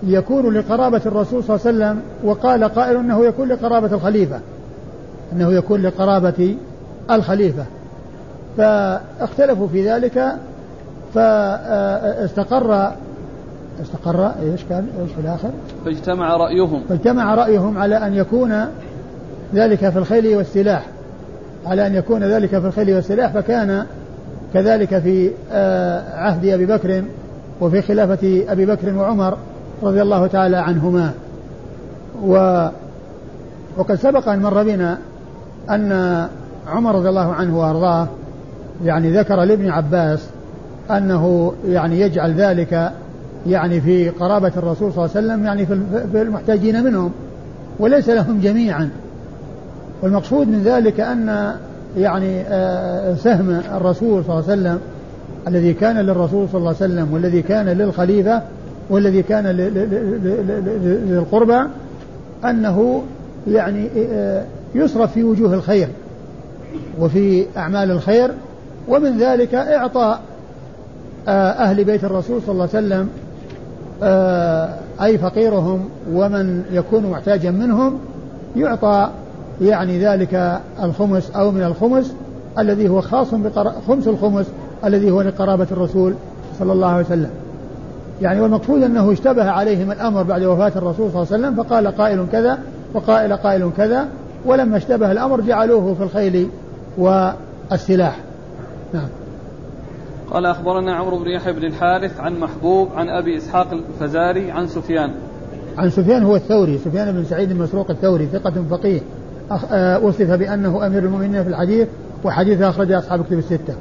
يكون 0.07 0.55
لقرابة 0.55 1.01
الرسول 1.07 1.45
صلى 1.45 1.57
الله 1.57 1.67
عليه 1.67 1.77
وسلم 1.77 2.03
وقال 2.25 2.65
قائل 2.65 2.97
أنه 2.97 3.27
يكون 3.27 3.49
لقرابة 3.49 3.95
الخليفة. 3.95 4.41
أنه 5.33 5.53
يكون 5.53 5.83
لقرابة 5.83 6.57
الخليفة. 7.11 7.65
فاختلفوا 8.57 9.69
في 9.69 9.91
ذلك 9.91 10.33
فاستقر 11.15 12.93
استقر 13.83 14.33
إيش 14.43 14.65
كان؟ 14.69 14.87
إيش 15.01 15.13
في 15.13 15.21
الآخر؟ 15.21 15.51
فاجتمع 15.85 16.37
رأيهم. 16.37 16.83
فاجتمع 16.89 17.35
رأيهم 17.35 17.79
على 17.79 17.97
أن 17.97 18.15
يكون 18.15 18.67
ذلك 19.55 19.89
في 19.89 19.99
الخيل 19.99 20.37
والسلاح. 20.37 20.87
على 21.67 21.87
أن 21.87 21.95
يكون 21.95 22.25
ذلك 22.25 22.49
في 22.49 22.67
الخيل 22.67 22.95
والسلاح 22.95 23.33
فكان 23.33 23.87
كذلك 24.55 24.99
في 24.99 25.31
آه، 25.53 26.17
عهد 26.17 26.47
أبي 26.47 26.67
بكر 26.67 27.05
وفي 27.61 27.83
خلافة 27.83 28.45
أبي 28.49 28.67
بكر 28.67 28.97
وعمر 28.97 29.37
رضي 29.83 30.03
الله 30.03 30.27
تعالى 30.27 30.57
عنهما. 30.57 31.13
و 32.23 32.67
وقد 33.77 33.95
سبق 33.95 34.29
أن 34.29 34.43
مر 34.43 34.63
بنا 34.63 34.99
أن 35.71 35.93
عمر 36.69 36.95
رضي 36.95 37.09
الله 37.09 37.33
عنه 37.33 37.59
وأرضاه 37.59 38.09
يعني 38.85 39.11
ذكر 39.11 39.45
لابن 39.45 39.71
عباس 39.71 40.29
أنه 40.91 41.53
يعني 41.69 42.01
يجعل 42.01 42.35
ذلك 42.35 42.93
يعني 43.47 43.81
في 43.81 44.11
قرابة 44.11 44.53
الرسول 44.57 44.93
صلى 44.93 45.05
الله 45.05 45.17
عليه 45.17 45.27
وسلم 45.27 45.45
يعني 45.45 45.67
في 46.13 46.23
المحتاجين 46.23 46.85
منهم 46.85 47.13
وليس 47.79 48.09
لهم 48.09 48.41
جميعا. 48.41 48.91
والمقصود 50.05 50.49
من 50.49 50.63
ذلك 50.63 51.01
أن 51.01 51.55
يعني 51.97 52.41
آه، 52.41 53.15
سهم 53.15 53.51
الرسول 53.51 54.25
صلى 54.25 54.39
الله 54.39 54.51
عليه 54.51 54.61
وسلم 54.61 54.81
الذي 55.49 55.75
كان 55.75 55.97
للرسول 55.97 56.49
صلى 56.49 56.59
الله 56.59 56.75
عليه 56.81 56.93
وسلم 56.93 57.13
والذي 57.13 57.43
كان 57.43 57.67
للخليفة 57.67 58.43
والذي 58.91 59.23
كان 59.23 59.47
للقربى 61.07 61.61
أنه 62.45 63.03
يعني 63.49 63.89
آه، 63.97 64.45
يصرف 64.75 65.13
في 65.13 65.25
وجوه 65.25 65.55
الخير 65.55 65.89
وفي 67.01 67.47
أعمال 67.57 67.91
الخير 67.91 68.31
ومن 68.89 69.19
ذلك 69.19 69.55
إعطاء 69.55 70.21
آه، 71.29 71.51
أهل 71.51 71.85
بيت 71.85 72.05
الرسول 72.05 72.43
صلى 72.43 72.53
الله 72.53 72.69
عليه 72.75 72.87
وسلم 72.87 73.09
أي 75.03 75.19
فقيرهم 75.19 75.89
ومن 76.13 76.65
يكون 76.73 77.11
محتاجا 77.11 77.51
منهم 77.51 77.99
يعطى 78.57 79.11
يعني 79.61 79.99
ذلك 79.99 80.61
الخمس 80.83 81.31
أو 81.31 81.51
من 81.51 81.63
الخمس 81.63 82.15
الذي 82.59 82.89
هو 82.89 83.01
خاص 83.01 83.27
خمس 83.89 84.09
الخمس 84.09 84.47
الذي 84.85 85.11
هو 85.11 85.23
لقرابة 85.23 85.67
الرسول 85.73 86.15
صلى 86.59 86.73
الله 86.73 86.87
عليه 86.87 87.05
وسلم. 87.05 87.31
يعني 88.23 88.41
والمقصود 88.41 88.83
أنه 88.83 89.13
اشتبه 89.13 89.51
عليهم 89.51 89.93
الأمر 89.93 90.23
بعد 90.23 90.43
وفاة 90.43 90.73
الرسول 90.77 91.11
صلى 91.11 91.23
الله 91.23 91.27
عليه 91.33 91.47
وسلم 91.47 91.55
فقال 91.65 91.87
قائل 91.87 92.27
كذا 92.33 92.59
وقائل 92.95 93.37
قائل 93.37 93.71
كذا 93.77 94.09
ولما 94.47 94.77
اشتبه 94.77 95.13
الأمر 95.13 95.41
جعلوه 95.41 95.95
في 95.95 96.03
الخيل 96.03 96.49
والسلاح. 96.99 98.17
نعم. 98.95 99.09
قال 100.31 100.47
أخبرنا 100.47 100.95
عمرو 100.95 101.19
بن 101.19 101.29
يحيى 101.29 101.53
بن 101.53 101.65
الحارث 101.65 102.21
عن 102.21 102.41
محبوب 102.41 102.89
عن 102.97 103.09
أبي 103.09 103.37
إسحاق 103.37 103.67
الفزاري 103.73 104.51
عن 104.51 104.67
سفيان. 104.67 105.11
عن 105.79 105.91
سفيان 105.91 106.23
هو 106.23 106.37
الثوري 106.37 106.79
سفيان 106.79 107.13
بن 107.13 107.25
سعيد 107.25 107.51
المسروق 107.51 107.91
الثوري 107.91 108.27
ثقة 108.27 108.53
فقيه. 108.71 109.01
وصف 110.03 110.31
بأنه 110.31 110.87
أمير 110.87 111.05
المؤمنين 111.05 111.43
في 111.43 111.49
الحديث 111.49 111.89
وحديثه 112.25 112.69
أخرج 112.69 112.93
أصحاب 112.93 113.25
كتب 113.25 113.39
الستة. 113.39 113.75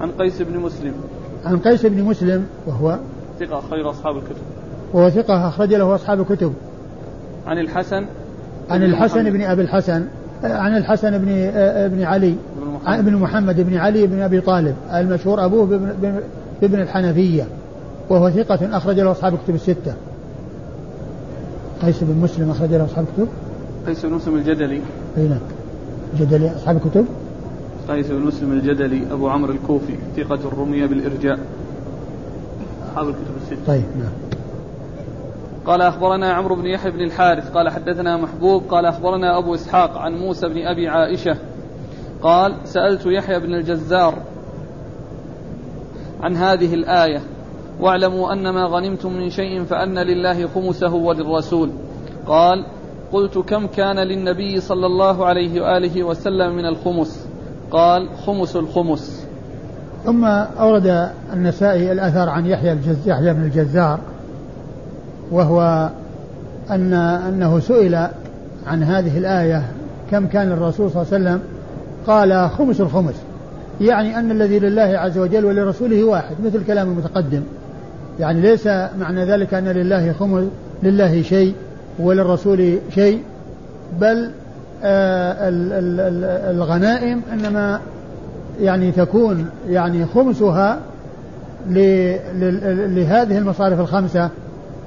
عن 0.00 0.10
قيس 0.10 0.42
بن 0.42 0.58
مسلم. 0.58 0.92
عن 1.44 1.58
قيس 1.58 1.86
بن 1.86 2.02
مسلم 2.02 2.46
وهو 2.66 2.98
ثقة 3.40 3.58
أخرج 3.58 3.86
أصحاب 3.86 4.16
الكتب. 4.16 4.42
وهو 4.92 5.10
ثقة 5.10 5.48
أخرج 5.48 5.74
له 5.74 5.94
أصحاب 5.94 6.20
الكتب. 6.20 6.52
عن 7.46 7.58
الحسن. 7.58 8.04
عن 8.70 8.82
الحسن 8.82 9.30
بن 9.30 9.42
أبي 9.42 9.62
الحسن 9.62 10.04
عن 10.44 10.76
الحسن 10.76 11.18
بن 11.18 11.28
آه، 11.54 11.86
بن 11.86 12.02
علي. 12.02 12.34
بن 12.86 13.16
محمد 13.16 13.60
بن 13.60 13.76
علي 13.76 14.06
بن 14.06 14.20
أبي 14.20 14.40
طالب. 14.40 14.74
المشهور 14.94 15.44
أبوه 15.44 15.80
بابن 16.62 16.80
الحنفية. 16.80 17.44
وهو 18.10 18.30
ثقة 18.30 18.76
أخرج 18.76 19.00
له 19.00 19.10
أصحاب 19.10 19.34
الكتب 19.34 19.54
الستة. 19.54 19.94
قيس 21.82 22.04
بن 22.04 22.20
مسلم 22.20 22.50
أخرج 22.50 22.70
له 22.70 22.84
أصحاب 22.84 23.04
الكتب؟ 23.08 23.28
قيس 23.86 24.06
بن 24.06 24.14
مسلم 24.14 24.34
الجدلي. 24.34 24.80
أي 25.18 25.28
نعم. 25.28 25.40
جدلي 26.18 26.56
أصحاب 26.56 26.76
الكتب؟ 26.76 27.06
قيس 27.88 28.06
بن 28.06 28.20
مسلم 28.20 28.52
الجدلي 28.52 29.12
أبو 29.12 29.28
عمرو 29.28 29.52
الكوفي 29.52 29.94
ثقة 30.16 30.38
رمي 30.58 30.86
بالإرجاء. 30.86 31.38
أصحاب 32.88 33.08
الكتب 33.08 33.36
الستة. 33.42 33.66
طيب 33.66 33.84
نعم. 33.98 34.12
قال 35.66 35.82
أخبرنا 35.82 36.32
عمرو 36.32 36.54
بن 36.54 36.66
يحيى 36.66 36.90
بن 36.90 37.00
الحارث 37.00 37.50
قال 37.50 37.68
حدثنا 37.68 38.16
محبوب 38.16 38.62
قال 38.62 38.86
أخبرنا 38.86 39.38
أبو 39.38 39.54
إسحاق 39.54 39.98
عن 39.98 40.12
موسى 40.12 40.48
بن 40.48 40.66
أبي 40.66 40.88
عائشة 40.88 41.36
قال 42.22 42.56
سألت 42.64 43.06
يحيى 43.06 43.40
بن 43.40 43.54
الجزار 43.54 44.14
عن 46.20 46.36
هذه 46.36 46.74
الآية 46.74 47.22
واعلموا 47.80 48.32
أن 48.32 48.50
ما 48.50 48.64
غنمتم 48.64 49.12
من 49.12 49.30
شيء 49.30 49.64
فأن 49.64 49.98
لله 49.98 50.46
خمسه 50.46 50.94
وللرسول 50.94 51.70
قال 52.26 52.66
قلت 53.12 53.38
كم 53.38 53.66
كان 53.66 53.98
للنبي 53.98 54.60
صلى 54.60 54.86
الله 54.86 55.26
عليه 55.26 55.60
وآله 55.60 56.04
وسلم 56.04 56.56
من 56.56 56.66
الخمس؟ 56.66 57.26
قال 57.70 58.08
خمس 58.26 58.56
الخمس. 58.56 59.26
ثم 60.04 60.24
أورد 60.24 61.10
النسائي 61.32 61.92
الأثر 61.92 62.28
عن 62.28 62.46
يحيى 62.46 62.78
يحيى 63.06 63.34
بن 63.34 63.42
الجزار 63.42 63.98
وهو 65.30 65.90
أن 66.70 66.92
أنه 66.92 67.60
سئل 67.60 67.94
عن 68.66 68.82
هذه 68.82 69.18
الآية 69.18 69.64
كم 70.10 70.26
كان 70.26 70.52
الرسول 70.52 70.90
صلى 70.90 71.02
الله 71.02 71.14
عليه 71.14 71.24
وسلم؟ 71.24 71.40
قال 72.06 72.50
خمس 72.50 72.80
الخمس. 72.80 73.14
يعني 73.80 74.18
أن 74.18 74.30
الذي 74.30 74.58
لله 74.58 74.98
عز 74.98 75.18
وجل 75.18 75.44
ولرسوله 75.44 76.04
واحد 76.04 76.36
مثل 76.44 76.66
كلام 76.66 76.88
المتقدم. 76.88 77.42
يعني 78.20 78.40
ليس 78.40 78.66
معنى 78.98 79.24
ذلك 79.24 79.54
أن 79.54 79.68
لله 79.68 80.12
خمس 80.12 80.44
لله 80.82 81.22
شيء. 81.22 81.54
وللرسول 82.00 82.78
شيء 82.94 83.22
بل 84.00 84.30
آه 84.82 85.36
الغنائم 86.50 87.22
إنما 87.32 87.80
يعني 88.60 88.92
تكون 88.92 89.46
يعني 89.68 90.06
خمسها 90.06 90.78
لهذه 91.68 93.38
المصارف 93.38 93.80
الخمسة 93.80 94.28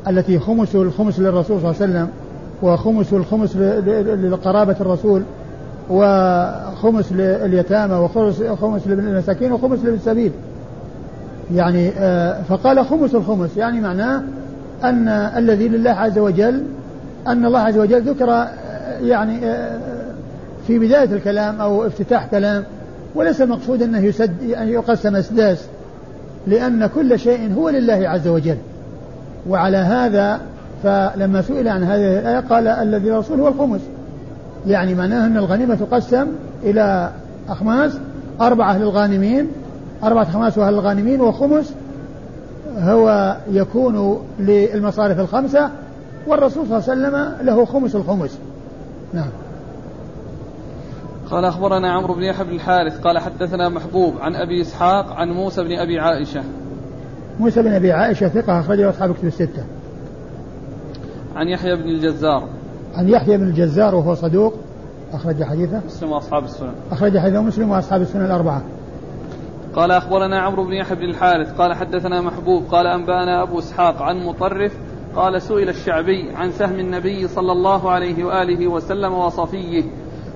التي 0.07 0.39
خمس 0.39 0.75
الخمس 0.75 1.19
للرسول 1.19 1.61
صلى 1.61 1.71
الله 1.71 1.81
عليه 1.81 1.91
وسلم 1.91 2.07
وخمس 2.61 3.13
الخمس 3.13 3.55
لقرابة 4.23 4.75
الرسول 4.81 5.21
وخمس 5.89 7.11
لليتامى 7.11 7.95
وخمس 8.39 8.87
للمساكين 8.87 9.51
وخمس 9.51 9.79
للسبيل. 9.85 10.31
يعني 11.55 11.89
آه، 11.97 12.41
فقال 12.41 12.85
خمس 12.85 13.15
الخمس 13.15 13.57
يعني 13.57 13.81
معناه 13.81 14.23
أن 14.83 15.07
الذي 15.07 15.67
لله 15.67 15.91
عز 15.91 16.19
وجل 16.19 16.63
أن 17.27 17.45
الله 17.45 17.59
عز 17.59 17.77
وجل 17.77 18.01
ذكر 18.01 18.31
آه، 18.31 18.49
يعني 19.01 19.45
آه، 19.45 19.79
في 20.67 20.79
بداية 20.79 21.03
الكلام 21.03 21.61
أو 21.61 21.87
افتتاح 21.87 22.25
كلام 22.25 22.63
وليس 23.15 23.41
المقصود 23.41 23.81
أنه 23.81 23.99
يسد 23.99 24.51
أن 24.51 24.67
يقسم 24.67 25.15
أسداس 25.15 25.65
لأن 26.47 26.87
كل 26.87 27.19
شيء 27.19 27.53
هو 27.53 27.69
لله 27.69 28.09
عز 28.09 28.27
وجل. 28.27 28.57
وعلى 29.49 29.77
هذا 29.77 30.41
فلما 30.83 31.41
سئل 31.41 31.67
عن 31.67 31.83
هذه 31.83 32.19
الآية 32.19 32.39
قال 32.39 32.67
الذي 32.67 33.11
رسول 33.11 33.39
هو 33.39 33.47
الخمس. 33.47 33.81
يعني 34.67 34.95
معناه 34.95 35.25
أن 35.25 35.37
الغنيمة 35.37 35.75
تقسم 35.75 36.27
إلى 36.63 37.09
أخماس 37.49 37.97
أربعة 38.41 38.77
للغانمين 38.77 39.47
أربعة 40.03 40.23
أخماس 40.23 40.57
أهل 40.57 40.73
الغانمين 40.73 41.21
وخمس 41.21 41.73
هو 42.79 43.37
يكون 43.51 44.19
للمصارف 44.39 45.19
الخمسة 45.19 45.69
والرسول 46.27 46.67
صلى 46.67 46.77
الله 46.77 46.89
عليه 46.89 47.01
وسلم 47.01 47.45
له 47.45 47.65
خمس 47.65 47.95
الخمس. 47.95 48.39
نعم. 49.13 49.29
قال 51.31 51.45
أخبرنا 51.45 51.93
عمرو 51.93 52.13
بن 52.13 52.23
يحيى 52.23 52.45
بن 52.45 52.55
الحارث 52.55 52.99
قال 52.99 53.19
حدثنا 53.19 53.69
محبوب 53.69 54.13
عن 54.19 54.35
أبي 54.35 54.61
إسحاق 54.61 55.13
عن 55.13 55.29
موسى 55.29 55.63
بن 55.63 55.79
أبي 55.79 55.99
عائشة. 55.99 56.43
موسى 57.39 57.61
بن 57.61 57.73
أبي 57.73 57.91
عائشة 57.91 58.27
ثقة 58.27 58.59
أخرجه 58.59 58.89
أصحاب 58.89 59.13
كتب 59.13 59.25
الستة. 59.25 59.63
عن 61.35 61.47
يحيى 61.47 61.75
بن 61.75 61.89
الجزار. 61.89 62.47
عن 62.95 63.09
يحيى 63.09 63.37
بن 63.37 63.43
الجزار 63.43 63.95
وهو 63.95 64.13
صدوق 64.13 64.53
أخرج 65.13 65.43
حديثه. 65.43 65.81
مسلم 65.85 66.11
وأصحاب 66.11 66.43
السنن. 66.43 66.73
أخرج 66.91 67.17
حديثه 67.17 67.41
مسلم 67.41 67.71
وأصحاب 67.71 68.01
السنن 68.01 68.25
الأربعة. 68.25 68.61
قال 69.75 69.91
أخبرنا 69.91 70.39
عمرو 70.39 70.63
بن 70.63 70.73
يحيى 70.73 70.95
بن 70.97 71.03
الحارث 71.03 71.53
قال 71.53 71.73
حدثنا 71.73 72.21
محبوب 72.21 72.63
قال 72.71 72.87
أنبأنا 72.87 73.43
أبو 73.43 73.59
إسحاق 73.59 74.01
عن 74.01 74.25
مطرف 74.25 74.77
قال 75.15 75.41
سئل 75.41 75.69
الشعبي 75.69 76.31
عن 76.35 76.51
سهم 76.51 76.79
النبي 76.79 77.27
صلى 77.27 77.51
الله 77.51 77.91
عليه 77.91 78.23
وآله 78.23 78.67
وسلم 78.67 79.13
وصفيه 79.13 79.83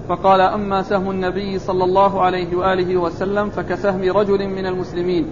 فقال 0.10 0.42
أما 0.42 0.82
سهم 0.82 1.12
النبي 1.12 1.60
صلى 1.60 1.84
الله 1.84 2.22
عليه 2.22 2.56
وآله 2.56 2.98
وسلم 2.98 3.50
فكسهم 3.50 4.02
رجل 4.02 4.48
من 4.48 4.66
المسلمين 4.66 5.26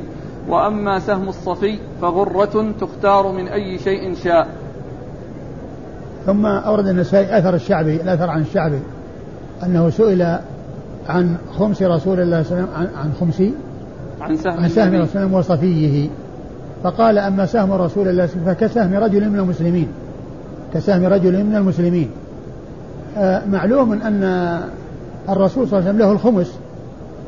وأما 0.50 1.00
سهم 1.00 1.30
الصفي 1.30 1.80
فغرة 2.02 2.72
تختار 2.80 3.32
من 3.32 3.48
أي 3.48 3.78
شيء 3.78 4.16
شاء. 4.16 4.48
ثم 6.26 6.46
أورد 6.46 6.88
النسائي 6.88 7.38
أثر 7.38 7.54
الشعبي 7.54 7.96
الأثر 7.96 8.30
عن 8.30 8.42
الشعبي 8.42 8.80
أنه 9.64 9.90
سئل 9.90 10.40
عن 11.08 11.38
خمس 11.60 11.82
رسول 11.82 12.20
الله 12.20 12.44
صلى 12.44 12.60
الله 12.60 12.70
عليه 12.76 12.88
وسلم 12.88 12.98
عن 12.98 13.12
خمس؟ 13.20 13.42
عن 14.22 14.36
سهم 14.36 14.60
عن 14.60 14.70
سهم 14.70 15.02
رسول 15.02 15.22
الله 15.22 15.38
وصفيه 15.38 16.10
فقال 16.84 17.18
أما 17.18 17.46
سهم 17.46 17.72
رسول 17.72 18.08
الله 18.08 18.26
فكسهم 18.46 18.94
رجل 18.94 19.30
من 19.30 19.40
المسلمين. 19.40 19.88
كسهم 20.74 21.06
رجل 21.06 21.44
من 21.44 21.56
المسلمين. 21.56 22.10
آه 23.18 23.42
معلوم 23.52 23.94
أن 23.94 24.24
الرسول 25.30 25.68
صلى 25.68 25.80
الله 25.80 25.90
عليه 25.90 25.90
وسلم 25.90 25.98
له 25.98 26.12
الخمس 26.12 26.58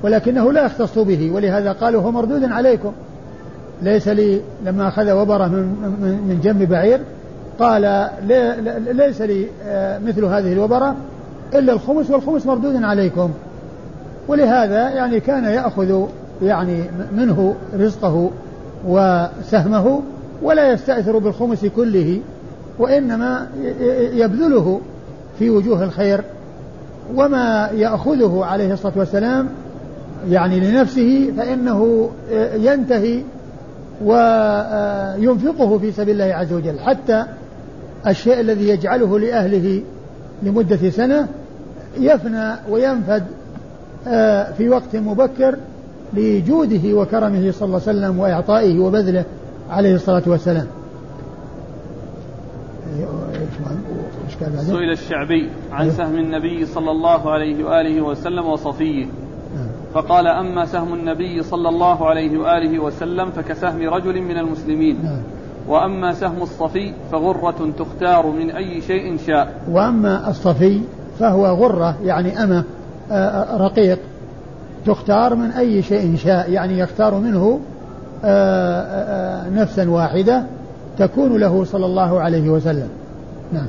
ولكنه 0.03 0.51
لا 0.51 0.65
يختص 0.65 0.97
به 0.99 1.31
ولهذا 1.31 1.71
قالوا 1.71 2.01
هو 2.01 2.11
مردود 2.11 2.43
عليكم. 2.43 2.91
ليس 3.81 4.07
لي 4.07 4.41
لما 4.65 4.87
أخذ 4.87 5.11
وبرة 5.11 5.47
من, 5.47 5.63
من 6.27 6.39
جنب 6.43 6.69
بعير 6.69 6.99
قال 7.59 8.09
ليس 8.93 9.21
لي 9.21 9.47
آه، 9.65 9.99
مثل 9.99 10.25
هذه 10.25 10.53
الوبرة 10.53 10.95
إلا 11.53 11.73
الخمس 11.73 12.09
والخمس 12.09 12.45
مردود 12.45 12.83
عليكم. 12.83 13.29
ولهذا 14.27 14.89
يعني 14.89 15.19
كان 15.19 15.43
يأخذ 15.43 16.05
يعني 16.41 16.83
منه 17.11 17.55
رزقه 17.79 18.29
وسهمه 18.85 20.01
ولا 20.41 20.71
يستأثر 20.71 21.17
بالخمس 21.17 21.65
كله 21.65 22.19
وإنما 22.79 23.47
يبذله 24.13 24.81
في 25.39 25.49
وجوه 25.49 25.83
الخير 25.83 26.23
وما 27.15 27.69
يأخذه 27.73 28.45
عليه 28.45 28.73
الصلاة 28.73 28.93
والسلام 28.95 29.49
يعني 30.29 30.59
لنفسه 30.59 31.33
فإنه 31.37 32.09
ينتهي 32.55 33.21
وينفقه 34.05 35.77
في 35.77 35.91
سبيل 35.91 36.21
الله 36.21 36.35
عز 36.35 36.53
وجل. 36.53 36.79
حتى 36.79 37.25
الشيء 38.07 38.39
الذي 38.39 38.69
يجعله 38.69 39.19
لأهله 39.19 39.81
لمدة 40.43 40.89
سنة 40.89 41.27
يفنى 41.99 42.53
وينفد 42.69 43.23
في 44.57 44.69
وقت 44.69 44.95
مبكر 44.95 45.55
لجوده 46.13 46.93
وكرمه 46.93 47.51
صلى 47.51 47.65
الله 47.65 47.81
عليه 47.87 47.97
وسلم 47.97 48.19
وإعطائه 48.19 48.79
وبذله 48.79 49.25
عليه 49.69 49.95
الصلاة 49.95 50.23
والسلام 50.27 50.67
سئل 54.57 54.91
الشعبي 54.91 55.49
عن 55.71 55.81
أيوه. 55.81 55.93
سهم 55.93 56.15
النبي 56.15 56.65
صلى 56.65 56.91
الله 56.91 57.31
عليه 57.31 57.63
وآله 57.63 58.01
وسلم 58.01 58.45
وصفيه 58.45 59.05
نعم. 59.05 59.67
فقال 59.93 60.27
أما 60.27 60.65
سهم 60.65 60.93
النبي 60.93 61.43
صلى 61.43 61.69
الله 61.69 62.09
عليه 62.09 62.37
وآله 62.37 62.79
وسلم 62.79 63.31
فكسهم 63.31 63.89
رجل 63.89 64.21
من 64.21 64.37
المسلمين 64.37 65.03
نعم. 65.03 65.21
وأما 65.67 66.13
سهم 66.13 66.41
الصفي 66.41 66.93
فغرة 67.11 67.71
تختار 67.79 68.27
من 68.27 68.51
أي 68.51 68.81
شيء 68.81 69.17
شاء 69.27 69.61
وأما 69.71 70.29
الصفي 70.29 70.81
فهو 71.19 71.45
غرة 71.45 71.97
يعني 72.03 72.43
أمة 72.43 72.63
آه، 73.11 73.13
آه، 73.13 73.57
رقيق 73.57 73.99
تختار 74.87 75.35
من 75.35 75.51
أي 75.51 75.81
شيء 75.81 76.17
شاء 76.17 76.51
يعني 76.51 76.79
يختار 76.79 77.19
منه 77.19 77.59
آه، 78.25 79.49
نفسا 79.49 79.89
واحدة 79.89 80.43
تكون 80.97 81.37
له 81.37 81.65
صلى 81.65 81.85
الله 81.85 82.19
عليه 82.21 82.49
وسلم. 82.49 82.89
نعم. 83.53 83.67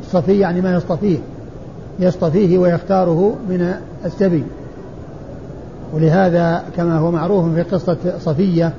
الصفي 0.00 0.38
يعني 0.38 0.60
ما 0.60 0.74
يصطفيه 0.74 1.18
يصطفيه 2.00 2.58
ويختاره 2.58 3.36
من 3.48 3.74
السبي 4.04 4.44
ولهذا 5.94 6.62
كما 6.76 6.98
هو 6.98 7.10
معروف 7.10 7.54
في 7.54 7.62
قصة 7.62 7.96
صفية 8.18 8.72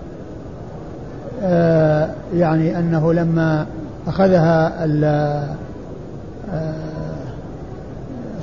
آه 1.43 2.10
يعني 2.36 2.80
أنه 2.80 3.13
لما 3.13 3.65
أخذها 4.08 4.86
آه 6.54 6.88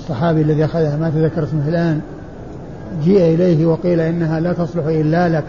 الصحابي 0.06 0.42
الذي 0.42 0.64
أخذها 0.64 0.96
ما 0.96 1.10
تذكر 1.10 1.44
اسمه 1.44 1.68
الآن 1.68 2.00
جيء 3.04 3.34
إليه 3.34 3.66
وقيل 3.66 4.00
إنها 4.00 4.40
لا 4.40 4.52
تصلح 4.52 4.86
إلا 4.86 5.28
لك 5.28 5.44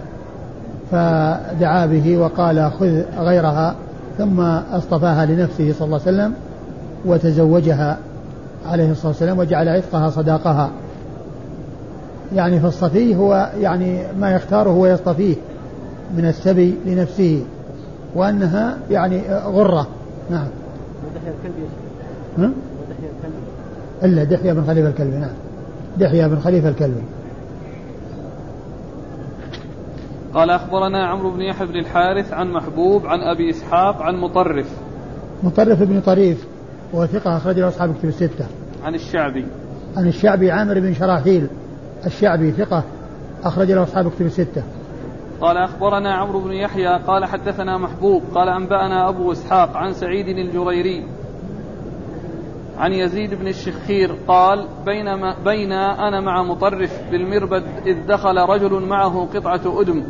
فدعا 0.91 1.85
به 1.85 2.17
وقال 2.17 2.71
خذ 2.79 3.01
غيرها 3.17 3.75
ثم 4.17 4.39
أصطفاها 4.71 5.25
لنفسه 5.25 5.73
صلى 5.73 5.85
الله 5.85 6.01
عليه 6.05 6.17
وسلم 6.17 6.33
وتزوجها 7.05 7.97
عليه 8.65 8.91
الصلاة 8.91 9.07
والسلام 9.07 9.39
وجعل 9.39 9.69
عتقها 9.69 10.09
صداقها. 10.09 10.69
يعني 12.35 12.59
فالصفي 12.59 13.15
هو 13.15 13.49
يعني 13.59 14.01
ما 14.19 14.31
يختاره 14.31 14.71
ويصطفيه 14.71 15.35
من 16.17 16.25
السبي 16.25 16.75
لنفسه 16.85 17.43
وأنها 18.15 18.77
يعني 18.91 19.21
غرة. 19.45 19.87
نعم. 20.31 20.47
إلا 24.03 24.23
دحية 24.23 24.53
بن 24.53 24.63
خليفة 24.67 24.89
الكلبي 24.89 25.17
نعم. 25.17 25.33
دحية 25.97 26.27
بن 26.27 26.39
خليفة 26.39 26.69
الكلبي. 26.69 27.01
قال 30.33 30.49
أخبرنا 30.49 31.07
عمرو 31.07 31.31
بن 31.31 31.41
يحيى 31.41 31.67
بن 31.67 31.75
الحارث 31.75 32.33
عن 32.33 32.51
محبوب 32.51 33.05
عن 33.05 33.19
أبي 33.19 33.49
إسحاق 33.49 34.01
عن 34.01 34.15
مطرف. 34.15 34.67
مطرف 35.43 35.83
بن 35.83 36.01
طريف 36.01 36.47
وثقة 36.93 37.37
أخرج 37.37 37.59
له 37.59 37.67
أصحاب 37.67 37.95
كتب 37.97 38.09
الستة. 38.09 38.45
عن 38.83 38.95
الشعبي. 38.95 39.45
عن 39.97 40.07
الشعبي 40.07 40.51
عامر 40.51 40.79
بن 40.79 40.93
شراحيل 40.93 41.47
الشعبي 42.05 42.51
ثقة 42.51 42.83
أخرج 43.43 43.71
له 43.71 43.83
أصحاب 43.83 44.11
كتب 44.11 44.25
الستة. 44.25 44.63
قال 45.41 45.57
أخبرنا 45.57 46.13
عمرو 46.13 46.39
بن 46.39 46.51
يحيى 46.51 46.99
قال 47.07 47.25
حدثنا 47.25 47.77
محبوب 47.77 48.21
قال 48.35 48.49
أنبأنا 48.49 49.09
أبو 49.09 49.31
إسحاق 49.31 49.77
عن 49.77 49.93
سعيد 49.93 50.27
الجريري. 50.27 51.05
عن 52.77 52.93
يزيد 52.93 53.33
بن 53.33 53.47
الشخير 53.47 54.15
قال 54.27 54.67
بينما 54.85 55.35
بين 55.45 55.71
أنا 55.71 56.21
مع 56.21 56.43
مطرف 56.43 57.01
بالمربد 57.11 57.63
إذ 57.85 58.07
دخل 58.07 58.37
رجل 58.37 58.81
معه 58.81 59.27
قطعة 59.35 59.81
أدم. 59.81 60.03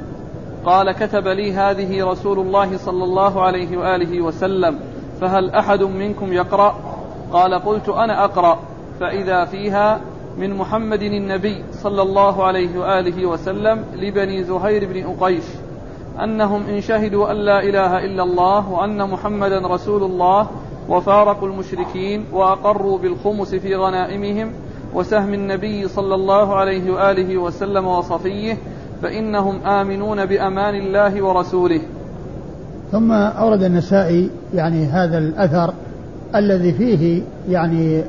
قال 0.66 0.92
كتب 0.92 1.28
لي 1.28 1.54
هذه 1.54 2.06
رسول 2.06 2.40
الله 2.40 2.78
صلى 2.78 3.04
الله 3.04 3.42
عليه 3.42 3.78
وآله 3.78 4.22
وسلم 4.22 4.80
فهل 5.22 5.50
أحد 5.50 5.84
منكم 5.84 6.34
يقرأ؟ 6.34 6.76
قال 7.32 7.54
قلت 7.54 7.90
أنا 7.90 8.26
أقرأ 8.26 8.60
فإذا 9.00 9.46
فيها 9.46 10.02
من 10.38 10.54
محمد 10.54 11.02
النبي 11.02 11.64
صلى 11.72 12.02
الله 12.02 12.44
عليه 12.44 12.80
وآله 12.80 13.26
وسلم 13.26 13.86
لبني 13.96 14.44
زهير 14.44 14.86
بن 14.86 15.04
أقيش 15.04 15.44
أنهم 16.24 16.66
إن 16.66 16.82
شهدوا 16.82 17.32
أن 17.32 17.36
لا 17.36 17.64
إله 17.64 18.06
إلا 18.06 18.24
الله 18.24 18.72
وأن 18.72 19.10
محمدا 19.10 19.68
رسول 19.68 20.04
الله 20.04 20.48
وفارقوا 20.90 21.48
المشركين 21.48 22.26
وأقروا 22.34 22.98
بالخمس 23.00 23.56
في 23.56 23.76
غنائمهم 23.76 24.52
وسهم 24.94 25.34
النبي 25.34 25.88
صلى 25.88 26.16
الله 26.16 26.56
عليه 26.56 26.92
وآله 26.92 27.38
وسلم 27.38 27.88
وصفيه 27.88 28.58
فإنهم 29.02 29.62
آمنون 29.62 30.26
بأمان 30.26 30.76
الله 30.76 31.22
ورسوله. 31.22 31.82
ثم 32.92 33.12
أورد 33.12 33.64
النسائي 33.64 34.30
يعني 34.54 34.86
هذا 34.86 35.18
الأثر 35.18 35.74
الذي 36.36 36.74
فيه 36.74 37.22
يعني 37.50 38.04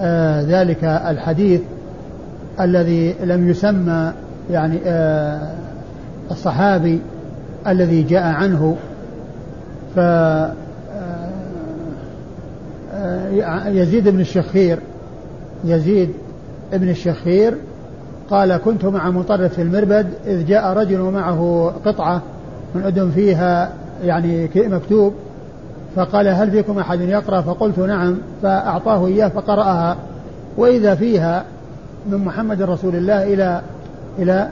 آه 0.00 0.42
ذلك 0.42 0.84
الحديث 0.84 1.60
الذي 2.60 3.14
لم 3.24 3.50
يسمى 3.50 4.12
يعني 4.50 4.78
آه 4.86 5.50
الصحابي 6.30 7.00
الذي 7.66 8.02
جاء 8.02 8.22
عنه. 8.22 8.76
ف 9.94 9.98
يزيد 13.66 14.08
بن 14.08 14.20
الشخير 14.20 14.78
يزيد 15.64 16.10
بن 16.72 16.88
الشخير 16.88 17.54
قال 18.30 18.56
كنت 18.56 18.84
مع 18.84 19.10
مطرف 19.10 19.54
في 19.54 19.62
المربد 19.62 20.06
إذ 20.26 20.46
جاء 20.46 20.72
رجل 20.72 21.00
ومعه 21.00 21.72
قطعة 21.84 22.22
من 22.74 22.82
أدم 22.82 23.10
فيها 23.10 23.72
يعني 24.04 24.50
مكتوب 24.56 25.14
فقال 25.96 26.28
هل 26.28 26.50
فيكم 26.50 26.78
أحد 26.78 27.00
يقرأ؟ 27.00 27.40
فقلت 27.40 27.78
نعم. 27.78 28.18
فأعطاه 28.42 29.06
إياه 29.06 29.28
فقرأها. 29.28 29.96
وإذا 30.56 30.94
فيها 30.94 31.44
من 32.10 32.18
محمد 32.18 32.62
رسول 32.62 32.96
الله 32.96 33.34
إلى 33.34 33.62
إلى 34.18 34.50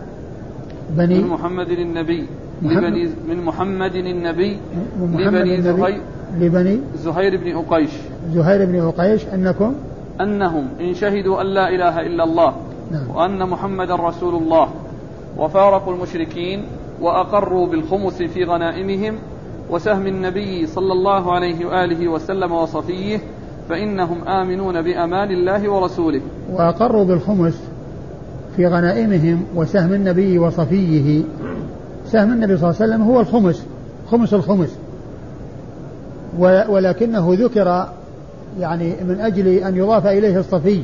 بني 0.97 1.19
من 1.19 1.29
محمد 1.29 1.69
النبي 1.69 2.27
لبني 2.63 3.11
من 3.29 3.45
محمد 3.45 3.95
النبي 3.95 4.59
من 5.01 5.13
محمد 5.13 5.35
لبني 5.35 5.63
زهير 5.63 6.01
لبني 6.41 6.81
زهير 6.97 7.37
بن 7.37 7.57
أقيش. 7.57 7.91
زهير 8.35 8.65
بن 8.65 8.81
أقيش 8.81 9.27
أنكم؟ 9.35 9.75
أنهم 10.21 10.69
إن 10.81 10.95
شهدوا 10.95 11.41
أن 11.41 11.47
لا 11.47 11.69
إله 11.69 12.01
إلا 12.01 12.25
الله 12.25 12.55
نعم. 12.91 13.17
وأن 13.17 13.49
محمدا 13.49 13.97
رسول 13.97 14.35
الله 14.35 14.69
وفارقوا 15.39 15.95
المشركين 15.95 16.65
وأقروا 17.01 17.67
بالخمس 17.67 18.23
في 18.23 18.45
غنائمهم 18.45 19.19
وسهم 19.71 20.07
النبي 20.07 20.67
صلى 20.67 20.93
الله 20.93 21.33
عليه 21.33 21.67
وآله 21.67 22.09
وسلم 22.09 22.53
وصفيه 22.53 23.21
فإنهم 23.69 24.29
آمنون 24.29 24.83
بأمان 24.83 25.31
الله 25.31 25.69
ورسوله. 25.69 26.21
وأقروا 26.53 27.05
بالخمس 27.05 27.63
في 28.57 28.67
غنائمهم 28.67 29.45
وسهم 29.55 29.93
النبي 29.93 30.39
وصفيه. 30.39 31.23
سهم 32.07 32.33
النبي 32.33 32.57
صلى 32.57 32.71
الله 32.71 32.83
عليه 32.83 32.95
وسلم 32.95 33.03
هو 33.03 33.21
الخمس 33.21 33.67
خمس 34.11 34.35
الخمس. 34.35 34.79
ولكنه 36.69 37.35
ذكر 37.35 37.89
يعني 38.61 38.95
من 39.09 39.21
أجل 39.21 39.49
أن 39.49 39.77
يضاف 39.77 40.07
إليه 40.07 40.39
الصفي. 40.39 40.83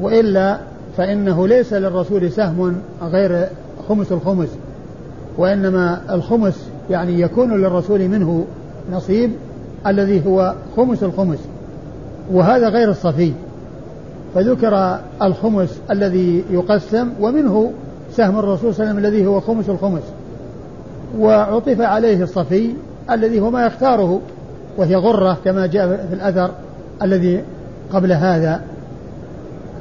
وإلا 0.00 0.58
فإنه 0.96 1.48
ليس 1.48 1.72
للرسول 1.72 2.32
سهم 2.32 2.76
غير 3.02 3.46
خمس 3.88 4.12
الخمس. 4.12 4.48
وإنما 5.38 6.00
الخمس 6.10 6.68
يعني 6.90 7.20
يكون 7.20 7.60
للرسول 7.60 8.08
منه 8.08 8.44
نصيب 8.92 9.30
الذي 9.86 10.26
هو 10.26 10.54
خمس 10.76 11.02
الخمس. 11.02 11.38
وهذا 12.32 12.68
غير 12.68 12.90
الصفي. 12.90 13.32
فذكر 14.34 14.98
الخمس 15.22 15.80
الذي 15.90 16.44
يقسم 16.50 17.08
ومنه 17.20 17.72
سهم 18.12 18.38
الرسول 18.38 18.74
صلى 18.74 18.82
الله 18.82 18.90
عليه 18.90 19.00
وسلم 19.00 19.06
الذي 19.06 19.26
هو 19.26 19.40
خمس 19.40 19.68
الخمس. 19.68 20.02
وعطف 21.18 21.80
عليه 21.80 22.22
الصفي 22.22 22.70
الذي 23.10 23.40
هو 23.40 23.50
ما 23.50 23.66
يختاره. 23.66 24.20
وهي 24.76 24.96
غرة 24.96 25.38
كما 25.44 25.66
جاء 25.66 26.06
في 26.08 26.14
الأثر 26.14 26.50
الذي 27.02 27.42
قبل 27.92 28.12
هذا. 28.12 28.60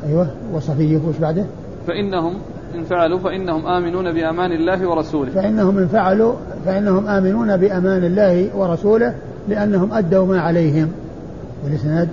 أيوه 0.07 0.27
وصفيه 0.53 0.97
وش 0.97 1.17
بعده؟ 1.21 1.45
فإنهم 1.87 2.33
إن 2.75 2.83
فعلوا 2.83 3.19
فإنهم 3.19 3.67
آمنون 3.67 4.13
بأمان 4.13 4.51
الله 4.51 4.89
ورسوله. 4.89 5.31
فإنهم 5.31 5.77
إن 5.77 5.87
فعلوا 5.87 6.33
فإنهم 6.65 7.07
آمنون 7.07 7.57
بأمان 7.57 8.03
الله 8.03 8.57
ورسوله 8.57 9.13
لأنهم 9.47 9.93
أدوا 9.93 10.25
ما 10.25 10.41
عليهم. 10.41 10.91
والإسناد؟ 11.63 12.09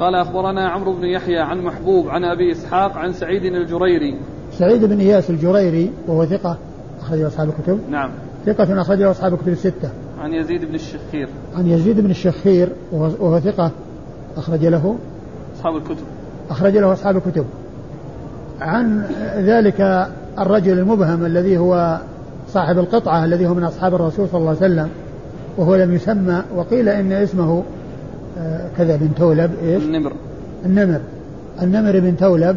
قال 0.00 0.14
أخبرنا 0.14 0.68
عمرو 0.68 0.92
بن 0.92 1.04
يحيى 1.04 1.38
عن 1.38 1.58
محبوب 1.58 2.08
عن 2.08 2.24
أبي 2.24 2.52
إسحاق 2.52 2.96
عن 2.96 3.12
سعيد 3.12 3.44
الجريري. 3.44 4.18
سعيد 4.58 4.84
بن 4.84 5.00
إياس 5.00 5.30
الجريري 5.30 5.90
وهو 6.08 6.24
ثقة 6.24 6.56
أخرجه 7.00 7.26
أصحاب 7.26 7.48
الكتب. 7.48 7.80
نعم. 7.90 8.10
ثقة 8.46 8.80
أخرجه 8.80 9.10
أصحاب 9.10 9.34
الكتب 9.34 9.48
الستة. 9.48 9.90
عن 10.22 10.34
يزيد 10.34 10.64
بن 10.64 10.74
الشخير. 10.74 11.28
عن 11.56 11.66
يزيد 11.66 12.00
بن 12.00 12.10
الشخير 12.10 12.68
وهو 12.92 13.40
ثقة 13.40 13.70
أخرج 14.36 14.64
له. 14.64 14.96
أصحاب 15.56 15.76
الكتب. 15.76 16.04
أخرج 16.50 16.76
له 16.76 16.92
أصحاب 16.92 17.16
الكتب. 17.16 17.44
عن 18.60 19.04
ذلك 19.36 20.08
الرجل 20.38 20.78
المبهم 20.78 21.24
الذي 21.24 21.58
هو 21.58 21.98
صاحب 22.48 22.78
القطعة 22.78 23.24
الذي 23.24 23.46
هو 23.46 23.54
من 23.54 23.64
أصحاب 23.64 23.94
الرسول 23.94 24.28
صلى 24.28 24.38
الله 24.38 24.48
عليه 24.48 24.58
وسلم 24.58 24.88
وهو 25.56 25.74
لم 25.76 25.94
يسمى 25.94 26.42
وقيل 26.54 26.88
إن 26.88 27.12
اسمه 27.12 27.62
آه، 28.38 28.68
كذا 28.78 28.96
بن 28.96 29.14
تولب 29.14 29.50
إيش؟ 29.62 29.82
النمر. 29.82 30.12
النمر. 30.66 31.00
النمر 31.62 32.00
بن 32.00 32.16
تولب 32.16 32.56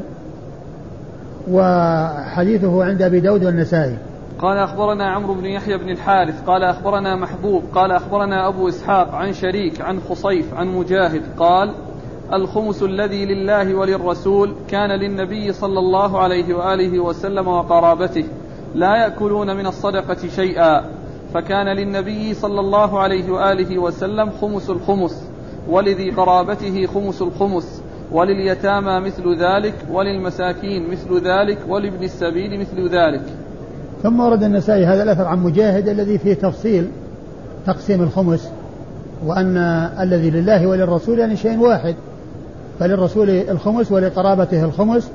وحديثه 1.52 2.84
عند 2.84 3.02
أبي 3.02 3.20
داود 3.20 3.44
والنسائي. 3.44 3.98
قال 4.40 4.58
أخبرنا 4.58 5.06
عمرو 5.12 5.34
بن 5.34 5.46
يحيى 5.46 5.78
بن 5.78 5.90
الحارث 5.90 6.44
قال 6.44 6.64
أخبرنا 6.64 7.16
محبوب 7.16 7.64
قال 7.76 7.92
أخبرنا 7.92 8.48
أبو 8.48 8.68
إسحاق 8.68 9.16
عن 9.16 9.34
شريك 9.34 9.82
عن 9.82 10.00
خصيف 10.00 10.54
عن 10.54 10.68
مجاهد 10.68 11.24
قال 11.40 11.74
الخمس 12.34 12.84
الذي 12.84 13.26
لله 13.26 13.76
وللرسول 13.76 14.56
كان 14.68 14.92
للنبي 14.92 15.54
صلى 15.54 15.80
الله 15.80 16.20
عليه 16.20 16.54
وآله 16.54 17.00
وسلم 17.00 17.48
وقرابته 17.48 18.26
لا 18.76 18.96
يأكلون 18.96 19.58
من 19.58 19.68
الصدقة 19.68 20.28
شيئا 20.28 20.86
فكان 21.34 21.68
للنبي 21.68 22.34
صلى 22.34 22.60
الله 22.60 23.00
عليه 23.00 23.32
وآله 23.32 23.80
وسلم 23.80 24.30
خمس 24.42 24.70
الخمس 24.70 25.30
ولذي 25.70 26.12
قرابته 26.12 26.86
خمس 26.86 27.22
الخمس 27.22 27.84
ولليتامى 28.12 29.00
مثل 29.00 29.36
ذلك 29.36 29.76
وللمساكين 29.92 30.92
مثل 30.92 31.22
ذلك 31.22 31.58
ولابن 31.68 32.04
السبيل 32.04 32.60
مثل 32.60 32.90
ذلك. 32.90 33.45
ثم 34.06 34.20
ورد 34.20 34.44
النسائي 34.44 34.86
هذا 34.86 35.04
الأثر 35.04 35.26
عن 35.26 35.40
مجاهد 35.44 35.88
الذي 35.88 36.18
فيه 36.18 36.34
تفصيل 36.34 36.88
تقسيم 37.66 38.04
الخمس 38.04 38.50
وأن 39.26 39.58
الذي 40.00 40.30
لله 40.30 40.68
وللرسول 40.68 41.20
يعني 41.20 41.38
شيء 41.38 41.60
واحد 41.60 41.96
فللرسول 42.80 43.30
الخمس 43.30 43.92
ولقرابته 43.92 44.66
الخمس 44.66 45.12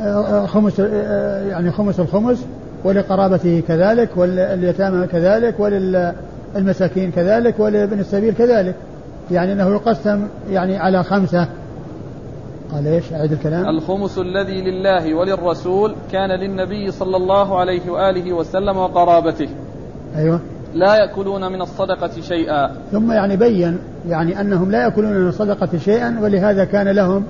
آه، 0.00 0.46
خمس 0.46 0.80
آه، 0.80 1.48
يعني 1.48 1.70
خمس 1.70 2.00
الخمس 2.00 2.38
ولقرابته 2.84 3.62
كذلك 3.68 4.08
واليتامى 4.16 5.06
كذلك 5.06 5.54
وللمساكين 5.60 7.10
كذلك 7.10 7.54
ولابن 7.60 8.00
السبيل 8.00 8.34
كذلك 8.34 8.74
يعني 9.30 9.52
أنه 9.52 9.68
يقسم 9.74 10.26
يعني 10.50 10.78
على 10.78 11.04
خمسة. 11.04 11.46
قال 12.72 12.86
إيش؟ 12.86 13.12
أعيد 13.12 13.32
الكلام. 13.32 13.68
الخمس 13.68 14.18
الذي 14.18 14.62
لله 14.62 15.14
وللرسول 15.14 15.94
كان 16.12 16.30
للنبي 16.30 16.90
صلى 16.90 17.16
الله 17.16 17.60
عليه 17.60 17.90
وآله 17.90 18.32
وسلم 18.32 18.76
وقرابته. 18.76 19.48
أيوه. 20.16 20.40
لا 20.74 20.96
يأكلون 20.96 21.52
من 21.52 21.62
الصدقة 21.62 22.20
شيئا. 22.20 22.70
ثم 22.92 23.12
يعني 23.12 23.36
بين 23.36 23.78
يعني 24.08 24.40
أنهم 24.40 24.70
لا 24.70 24.82
يأكلون 24.82 25.12
من 25.12 25.28
الصدقة 25.28 25.78
شيئا 25.78 26.18
ولهذا 26.22 26.64
كان 26.64 26.88
لهم 26.88 27.24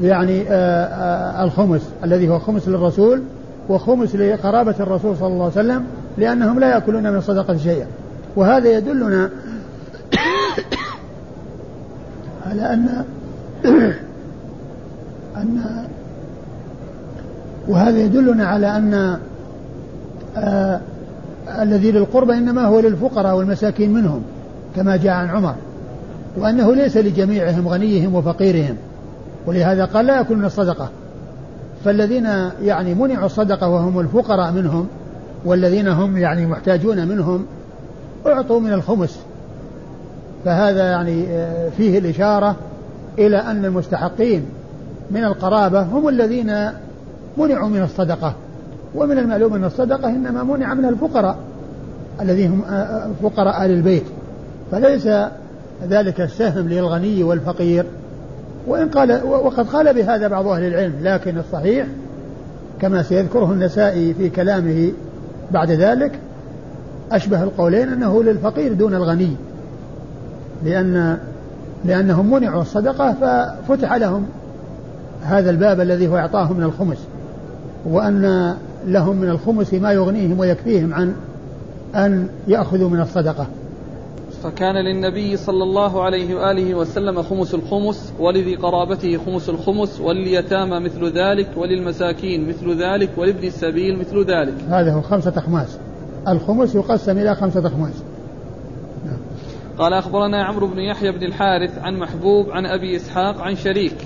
يعني 0.00 0.42
آآ 0.42 0.46
آه، 0.48 0.84
آآ 0.84 1.40
آه، 1.40 1.44
الخمس 1.44 1.90
الذي 2.04 2.28
هو 2.28 2.38
خمس 2.38 2.68
للرسول 2.68 3.22
وخمس 3.68 4.16
لقرابة 4.16 4.74
الرسول 4.80 5.16
صلى 5.16 5.28
الله 5.28 5.44
عليه 5.44 5.52
وسلم 5.52 5.84
لأنهم 6.18 6.58
لا 6.58 6.70
يأكلون 6.70 7.02
من 7.02 7.16
الصدقة 7.16 7.56
شيئا. 7.56 7.86
وهذا 8.36 8.68
يدلنا 8.68 9.30
على 12.46 12.62
أن 12.62 13.04
أن 15.42 15.84
وهذا 17.68 17.98
يدلنا 17.98 18.46
على 18.46 18.76
أن 18.76 19.18
آه 20.36 20.80
الذي 21.62 21.92
للقربى 21.92 22.32
إنما 22.32 22.64
هو 22.64 22.80
للفقراء 22.80 23.36
والمساكين 23.36 23.92
منهم 23.92 24.22
كما 24.76 24.96
جاء 24.96 25.12
عن 25.12 25.28
عمر 25.28 25.54
وأنه 26.36 26.74
ليس 26.74 26.96
لجميعهم 26.96 27.68
غنيهم 27.68 28.14
وفقيرهم 28.14 28.76
ولهذا 29.46 29.84
قال 29.84 30.06
لا 30.06 30.16
يأكلون 30.16 30.44
الصدقة. 30.44 30.88
فالذين 31.84 32.28
يعني 32.62 32.94
منعوا 32.94 33.26
الصدقة 33.26 33.68
وهم 33.68 34.00
الفقراء 34.00 34.52
منهم 34.52 34.86
والذين 35.44 35.88
هم 35.88 36.16
يعني 36.16 36.46
محتاجون 36.46 37.08
منهم 37.08 37.46
أعطوا 38.26 38.60
من 38.60 38.72
الخمس. 38.72 39.18
فهذا 40.44 40.90
يعني 40.90 41.26
آه، 41.28 41.68
فيه 41.76 41.98
الإشارة 41.98 42.56
إلى 43.18 43.36
أن 43.36 43.64
المستحقين 43.64 44.46
من 45.10 45.24
القرابة 45.24 45.82
هم 45.82 46.08
الذين 46.08 46.54
منعوا 47.36 47.68
من 47.68 47.82
الصدقة. 47.82 48.34
ومن 48.94 49.18
المعلوم 49.18 49.54
أن 49.54 49.64
الصدقة 49.64 50.08
إنما 50.08 50.42
منع 50.42 50.74
من 50.74 50.84
الفقراء 50.84 51.36
الذين 52.20 52.50
هم 52.50 52.62
آه، 52.62 52.72
آه، 52.72 53.10
فقراء 53.22 53.64
آل 53.64 53.70
البيت. 53.70 54.04
فليس 54.70 55.08
ذلك 55.88 56.20
السهم 56.20 56.68
للغني 56.68 57.22
والفقير. 57.22 57.84
وإن 58.66 58.88
قال 58.88 59.24
وقد 59.24 59.66
قال 59.66 59.94
بهذا 59.94 60.28
بعض 60.28 60.46
أهل 60.46 60.64
العلم 60.64 60.94
لكن 61.02 61.38
الصحيح 61.38 61.86
كما 62.80 63.02
سيذكره 63.02 63.52
النسائي 63.52 64.14
في 64.14 64.30
كلامه 64.30 64.92
بعد 65.50 65.70
ذلك 65.70 66.12
أشبه 67.12 67.42
القولين 67.42 67.88
أنه 67.88 68.22
للفقير 68.22 68.72
دون 68.72 68.94
الغني. 68.94 69.36
لأن 70.64 71.18
لأنهم 71.84 72.32
منعوا 72.32 72.62
الصدقة 72.62 73.14
ففتح 73.68 73.94
لهم 73.94 74.26
هذا 75.22 75.50
الباب 75.50 75.80
الذي 75.80 76.08
هو 76.08 76.16
إعطاهم 76.16 76.56
من 76.56 76.64
الخمس 76.64 76.98
وأن 77.86 78.54
لهم 78.86 79.16
من 79.16 79.28
الخمس 79.28 79.74
ما 79.74 79.92
يغنيهم 79.92 80.38
ويكفيهم 80.38 80.94
عن 80.94 81.14
أن 81.94 82.28
يأخذوا 82.48 82.88
من 82.88 83.00
الصدقة. 83.00 83.46
فكان 84.42 84.74
للنبي 84.74 85.36
صلى 85.36 85.62
الله 85.62 86.02
عليه 86.02 86.34
وآله 86.34 86.74
وسلم 86.74 87.22
خمس 87.22 87.54
الخمس 87.54 88.12
ولذي 88.18 88.54
قرابته 88.54 89.18
خمس 89.26 89.48
الخمس 89.48 90.00
ولليتامى 90.00 90.80
مثل 90.80 91.12
ذلك 91.18 91.48
وللمساكين 91.56 92.48
مثل 92.48 92.82
ذلك 92.82 93.10
ولابن 93.16 93.46
السبيل 93.46 93.98
مثل 93.98 94.24
ذلك. 94.24 94.54
هذا 94.68 94.92
هو 94.92 95.00
خمسة 95.00 95.32
أخماس. 95.36 95.78
الخمس 96.28 96.74
يقسم 96.74 97.18
إلى 97.18 97.34
خمسة 97.34 97.66
أخماس. 97.66 98.02
قال 99.78 99.92
أخبرنا 99.92 100.44
عمرو 100.44 100.66
بن 100.66 100.78
يحيى 100.78 101.12
بن 101.12 101.22
الحارث 101.22 101.78
عن 101.78 101.98
محبوب 101.98 102.50
عن 102.50 102.66
أبي 102.66 102.96
إسحاق 102.96 103.40
عن 103.40 103.56
شريك. 103.56 103.96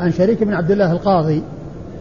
عن 0.00 0.12
شريك 0.12 0.44
بن 0.44 0.54
عبد 0.54 0.70
الله 0.70 0.92
القاضي 0.92 1.42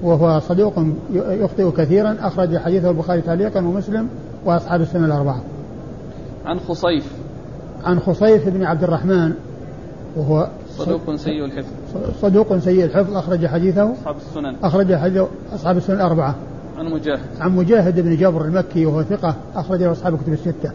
وهو 0.03 0.39
صدوق 0.39 0.73
يخطئ 1.13 1.71
كثيرا 1.71 2.17
أخرج 2.19 2.57
حديثه 2.57 2.89
البخاري 2.89 3.21
تعليقا 3.21 3.59
ومسلم 3.59 4.07
وأصحاب 4.45 4.81
السنة 4.81 5.05
الأربعة. 5.05 5.41
عن 6.45 6.59
خصيف. 6.59 7.13
عن 7.83 7.99
خصيف 7.99 8.49
بن 8.49 8.63
عبد 8.63 8.83
الرحمن 8.83 9.33
وهو 10.15 10.47
صدوق 10.69 11.15
سيء 11.15 11.45
الحفظ. 11.45 11.67
صدوق 12.21 12.57
سيء 12.57 12.85
الحفظ 12.85 13.17
أخرج 13.17 13.47
حديثه. 13.47 13.93
أصحاب 13.93 14.15
السنن. 14.15 14.55
أخرج 14.63 14.95
حديث 14.95 15.23
أصحاب 15.55 15.77
السنن 15.77 15.95
الأربعة. 15.95 16.35
عن 16.77 16.85
مجاهد. 16.85 17.19
عن 17.39 17.55
مجاهد 17.55 17.99
بن 17.99 18.17
جبر 18.17 18.45
المكي 18.45 18.85
وهو 18.85 19.03
ثقة 19.03 19.35
أخرج 19.55 19.83
له 19.83 19.91
أصحاب 19.91 20.13
الكتب 20.13 20.33
الستة. 20.33 20.71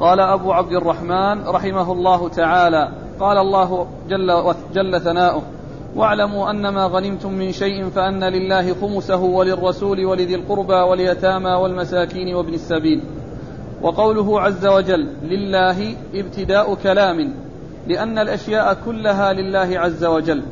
قال 0.00 0.20
أبو 0.20 0.52
عبد 0.52 0.72
الرحمن 0.72 1.42
رحمه 1.48 1.92
الله 1.92 2.28
تعالى 2.28 2.88
قال 3.20 3.38
الله 3.38 3.86
جل, 4.08 4.54
جل 4.74 5.00
ثناؤه 5.00 5.42
واعلموا 5.96 6.50
أن 6.50 6.68
ما 6.68 6.86
غنمتم 6.86 7.32
من 7.32 7.52
شيء 7.52 7.88
فأن 7.88 8.24
لله 8.24 8.74
خمسه 8.74 9.22
وللرسول 9.22 10.04
ولذي 10.04 10.34
القربى 10.34 10.74
واليتامى 10.74 11.50
والمساكين 11.50 12.34
وابن 12.34 12.54
السبيل. 12.54 13.02
وقوله 13.82 14.40
عز 14.40 14.66
وجل 14.66 15.08
لله 15.22 15.96
ابتداء 16.14 16.74
كلام 16.74 17.34
لأن 17.86 18.18
الأشياء 18.18 18.78
كلها 18.84 19.32
لله 19.32 19.78
عز 19.78 20.04
وجل. 20.04 20.42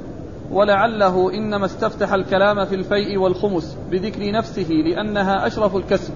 ولعله 0.52 1.34
إنما 1.34 1.64
استفتح 1.64 2.12
الكلام 2.12 2.64
في 2.64 2.74
الفيء 2.74 3.18
والخمس 3.18 3.76
بذكر 3.90 4.32
نفسه 4.32 4.68
لأنها 4.70 5.46
أشرف 5.46 5.76
الكسب. 5.76 6.14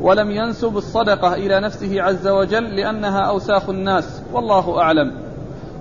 ولم 0.00 0.30
ينسب 0.30 0.76
الصدقة 0.76 1.34
إلى 1.34 1.60
نفسه 1.60 2.02
عز 2.02 2.28
وجل 2.28 2.76
لأنها 2.76 3.20
أوساخ 3.20 3.68
الناس 3.68 4.22
والله 4.32 4.78
أعلم. 4.78 5.25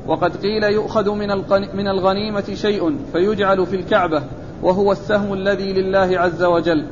وقد 0.08 0.38
قيل 0.38 0.63
يؤخذ 0.63 1.12
من 1.74 1.88
الغنيمة 1.88 2.54
شيء 2.54 2.96
فيجعل 3.13 3.65
في 3.65 3.76
الكعبة 3.76 4.24
وهو 4.63 4.91
السهم 4.91 5.34
الذي 5.34 5.74
لله 5.74 6.20
عز 6.20 6.44
وجل. 6.44 6.86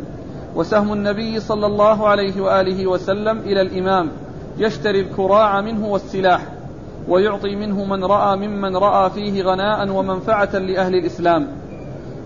وسهم 0.55 0.93
النبي 0.93 1.39
صلى 1.39 1.65
الله 1.65 2.07
عليه 2.07 2.41
وآله 2.41 2.87
وسلم 2.87 3.37
إلى 3.37 3.61
الإمام 3.61 4.11
يشتري 4.57 4.99
الكراع 4.99 5.61
منه 5.61 5.87
والسلاح 5.87 6.41
ويعطي 7.07 7.55
منه 7.55 7.85
من 7.85 8.03
رأى 8.03 8.37
ممن 8.37 8.75
رأى 8.75 9.09
فيه 9.09 9.43
غناء 9.43 9.89
ومنفعة 9.89 10.57
لأهل 10.57 10.95
الإسلام. 10.95 11.47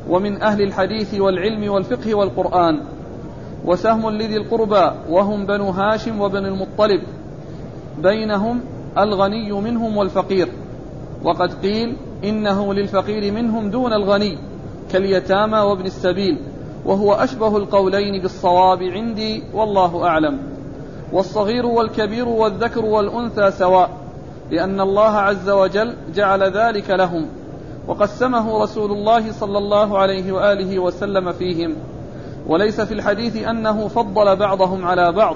ومن 0.09 0.41
أهل 0.41 0.61
الحديث 0.61 1.19
والعلم 1.19 1.71
والفقه 1.71 2.15
والقرآن. 2.15 2.81
وسهم 3.65 4.09
لذي 4.09 4.37
القربى 4.37 4.91
وهم 5.09 5.45
بنو 5.45 5.69
هاشم 5.69 6.21
وبن 6.21 6.45
المطلب. 6.45 7.01
بينهم 8.03 8.61
الغني 8.97 9.51
منهم 9.51 9.97
والفقير. 9.97 10.47
وقد 11.23 11.53
قيل 11.53 11.97
إنه 12.23 12.73
للفقير 12.73 13.33
منهم 13.33 13.69
دون 13.69 13.93
الغني 13.93 14.37
كاليتامى 14.91 15.57
وابن 15.57 15.85
السبيل 15.85 16.39
وهو 16.85 17.13
أشبه 17.13 17.57
القولين 17.57 18.21
بالصواب 18.21 18.83
عندي 18.83 19.43
والله 19.53 20.05
أعلم. 20.05 20.39
والصغير 21.11 21.65
والكبير 21.65 22.27
والذكر 22.27 22.85
والأنثى 22.85 23.51
سواء 23.51 23.89
لأن 24.51 24.81
الله 24.81 25.11
عز 25.11 25.49
وجل 25.49 25.93
جعل 26.15 26.43
ذلك 26.43 26.89
لهم 26.89 27.27
وقسمه 27.87 28.63
رسول 28.63 28.91
الله 28.91 29.31
صلى 29.31 29.57
الله 29.57 29.97
عليه 29.97 30.31
وآله 30.31 30.79
وسلم 30.79 31.31
فيهم. 31.31 31.75
وليس 32.47 32.81
في 32.81 32.93
الحديث 32.93 33.47
أنه 33.47 33.87
فضل 33.87 34.35
بعضهم 34.35 34.85
على 34.85 35.11
بعض 35.11 35.35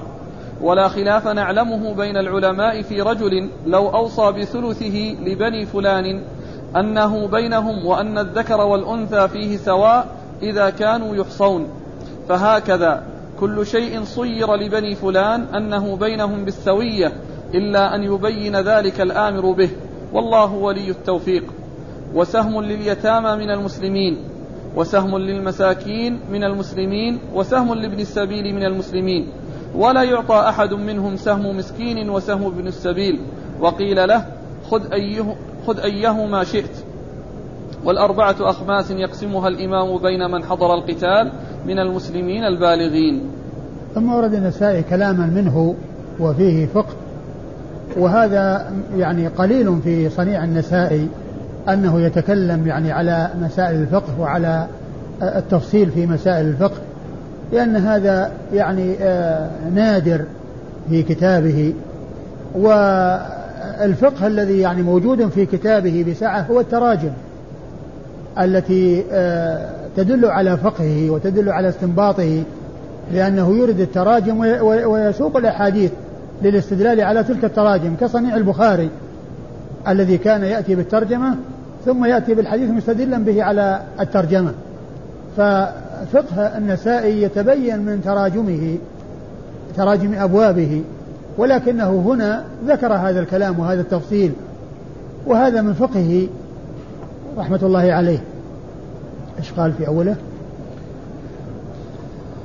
ولا 0.62 0.88
خلاف 0.88 1.28
نعلمه 1.28 1.94
بين 1.94 2.16
العلماء 2.16 2.82
في 2.82 3.00
رجل 3.00 3.48
لو 3.66 3.88
أوصى 3.88 4.32
بثلثه 4.32 5.16
لبني 5.24 5.66
فلان 5.66 6.22
أنه 6.76 7.26
بينهم 7.26 7.86
وأن 7.86 8.18
الذكر 8.18 8.60
والأنثى 8.60 9.28
فيه 9.28 9.56
سواء 9.56 10.06
إذا 10.42 10.70
كانوا 10.70 11.16
يحصون. 11.16 11.68
فهكذا 12.28 13.02
كل 13.40 13.66
شيء 13.66 14.04
صير 14.04 14.54
لبني 14.54 14.94
فلان 14.94 15.40
أنه 15.42 15.96
بينهم 15.96 16.44
بالسوية 16.44 17.12
إلا 17.54 17.94
أن 17.94 18.02
يبين 18.02 18.56
ذلك 18.56 19.00
الآمر 19.00 19.52
به. 19.52 19.70
والله 20.12 20.52
ولي 20.52 20.90
التوفيق. 20.90 21.44
وسهم 22.14 22.62
لليتامى 22.62 23.44
من 23.44 23.50
المسلمين. 23.50 24.16
وسهم 24.76 25.18
للمساكين 25.18 26.20
من 26.32 26.44
المسلمين. 26.44 27.18
وسهم 27.34 27.74
لابن 27.74 28.00
السبيل 28.00 28.54
من 28.54 28.64
المسلمين. 28.64 29.26
ولا 29.76 30.02
يعطى 30.02 30.44
أحد 30.48 30.72
منهم 30.72 31.16
سهم 31.16 31.56
مسكين 31.56 32.10
وسهم 32.10 32.46
ابن 32.46 32.66
السبيل. 32.66 33.20
وقيل 33.60 34.08
له 34.08 34.24
خذ, 34.70 34.92
أيه 34.92 35.36
خذ 35.66 35.80
أيهما 35.80 36.44
شئت. 36.44 36.84
والأربعة 37.84 38.36
أخماس 38.40 38.90
يقسمها 38.90 39.48
الإمام 39.48 39.98
بين 39.98 40.30
من 40.30 40.44
حضر 40.44 40.74
القتال 40.74 41.32
من 41.66 41.78
المسلمين 41.78 42.44
البالغين. 42.44 43.22
ثم 43.94 44.12
ورد 44.12 44.34
النسائي 44.34 44.82
كلاما 44.82 45.26
منه 45.26 45.74
وفيه 46.20 46.66
فقه. 46.66 46.94
وهذا 47.96 48.72
يعني 48.96 49.28
قليل 49.28 49.80
في 49.84 50.10
صنيع 50.10 50.44
النسائي 50.44 51.08
أنه 51.68 52.00
يتكلم 52.00 52.66
يعني 52.66 52.92
على 52.92 53.30
مسائل 53.40 53.76
الفقه 53.76 54.20
وعلى 54.20 54.66
التفصيل 55.22 55.90
في 55.90 56.06
مسائل 56.06 56.46
الفقه. 56.46 56.76
لأن 57.52 57.76
هذا 57.76 58.32
يعني 58.52 58.96
آه، 59.00 59.50
نادر 59.74 60.24
في 60.90 61.02
كتابه. 61.02 61.74
والفقه 62.54 64.26
الذي 64.26 64.58
يعني 64.58 64.82
موجود 64.82 65.28
في 65.28 65.46
كتابه 65.46 66.04
بسعة 66.08 66.40
هو 66.40 66.60
التراجم 66.60 67.12
التي 68.38 69.04
آه، 69.12 69.70
تدل 69.96 70.26
على 70.26 70.56
فقهه 70.56 71.10
وتدل 71.10 71.48
على 71.48 71.68
استنباطه 71.68 72.42
لأنه 73.12 73.56
يرد 73.56 73.80
التراجم 73.80 74.38
ويسوق 74.62 75.36
الأحاديث 75.36 75.90
للاستدلال 76.42 77.00
على 77.00 77.24
تلك 77.24 77.44
التراجم 77.44 77.94
كصنيع 78.00 78.36
البخاري 78.36 78.90
الذي 79.88 80.18
كان 80.18 80.44
يأتي 80.44 80.74
بالترجمة 80.74 81.36
ثم 81.84 82.04
يأتي 82.04 82.34
بالحديث 82.34 82.70
مستدلا 82.70 83.18
به 83.18 83.42
على 83.42 83.80
الترجمة. 84.00 84.52
ففقه 86.12 86.58
النسائي 86.58 87.22
يتبين 87.22 87.78
من 87.78 88.02
تراجمه 88.04 88.78
تراجم 89.76 90.14
أبوابه 90.14 90.82
ولكنه 91.38 91.90
هنا 91.90 92.44
ذكر 92.66 92.92
هذا 92.92 93.20
الكلام 93.20 93.58
وهذا 93.58 93.80
التفصيل 93.80 94.32
وهذا 95.26 95.62
من 95.62 95.72
فقهه 95.72 96.26
رحمة 97.38 97.60
الله 97.62 97.92
عليه. 97.92 98.18
إيش 99.38 99.52
قال 99.52 99.72
في 99.72 99.86
أوله؟ 99.86 100.16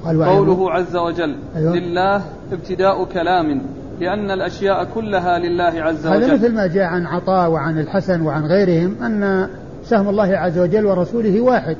قال 0.06 0.24
قوله 0.24 0.72
عز 0.72 0.96
وجل 0.96 1.36
أيوة. 1.56 1.76
لله 1.76 2.22
ابتداء 2.52 3.06
كلام 3.06 3.62
لأن 4.00 4.32
الأشياء 4.32 4.84
كلها 4.96 5.39
لله 5.39 5.82
عز 5.82 6.08
وجل. 6.08 6.24
هذا 6.24 6.34
مثل 6.34 6.54
ما 6.54 6.67
جاء 6.67 6.84
عن 6.84 7.06
عطاء 7.06 7.50
وعن 7.50 7.80
الحسن 7.80 8.22
وعن 8.22 8.46
غيرهم 8.46 9.04
أن 9.04 9.48
سهم 9.84 10.10
الله 10.10 10.38
عز 10.38 10.60
وجل 10.60 10.86
ورسوله 10.86 11.41
واحد. 11.41 11.78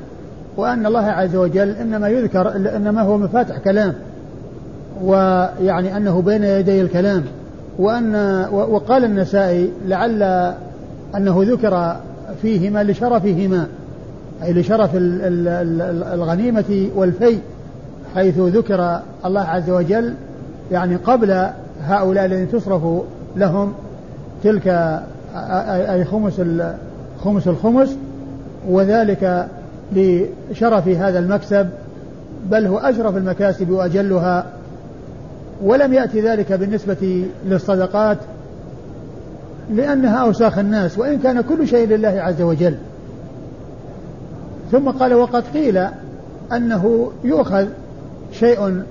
وأن 0.58 0.86
الله 0.86 1.06
عز 1.06 1.36
وجل 1.36 1.70
إنما 1.70 2.08
يذكر 2.08 2.56
إنما 2.76 3.02
هو 3.02 3.18
مفاتح 3.18 3.58
كلام 3.58 3.94
ويعني 5.02 5.96
أنه 5.96 6.22
بين 6.22 6.44
يدي 6.44 6.80
الكلام 6.80 7.24
وأن 7.78 8.14
وقال 8.52 9.04
النسائي 9.04 9.70
لعل 9.86 10.22
أنه 11.16 11.42
ذكر 11.46 11.96
فيهما 12.42 12.84
لشرفهما 12.84 13.66
أي 14.42 14.52
لشرف 14.52 14.90
الغنيمة 16.14 16.88
والفي 16.96 17.38
حيث 18.14 18.38
ذكر 18.38 19.00
الله 19.24 19.40
عز 19.40 19.70
وجل 19.70 20.14
يعني 20.72 20.96
قبل 20.96 21.46
هؤلاء 21.82 22.24
الذين 22.24 22.50
تصرف 22.50 22.82
لهم 23.36 23.72
تلك 24.44 24.68
أي 25.92 26.04
خمس 26.04 26.40
خمس 27.24 27.48
الخمس 27.48 27.96
وذلك 28.68 29.48
لشرف 29.92 30.88
هذا 30.88 31.18
المكسب 31.18 31.68
بل 32.50 32.66
هو 32.66 32.78
أشرف 32.78 33.16
المكاسب 33.16 33.70
وأجلها. 33.70 34.46
ولم 35.62 35.94
يأتي 35.94 36.20
ذلك 36.20 36.52
بالنسبة 36.52 37.26
للصدقات 37.46 38.18
لأنها 39.74 40.16
أوساخ 40.16 40.58
الناس 40.58 40.98
وإن 40.98 41.18
كان 41.18 41.40
كل 41.40 41.68
شيء 41.68 41.88
لله 41.88 42.08
عز 42.08 42.42
وجل. 42.42 42.74
ثم 44.72 44.90
قال 44.90 45.14
وقد 45.14 45.44
قيل 45.54 45.86
أنه 46.52 47.12
يؤخذ 47.24 47.66
شيء 48.32 48.82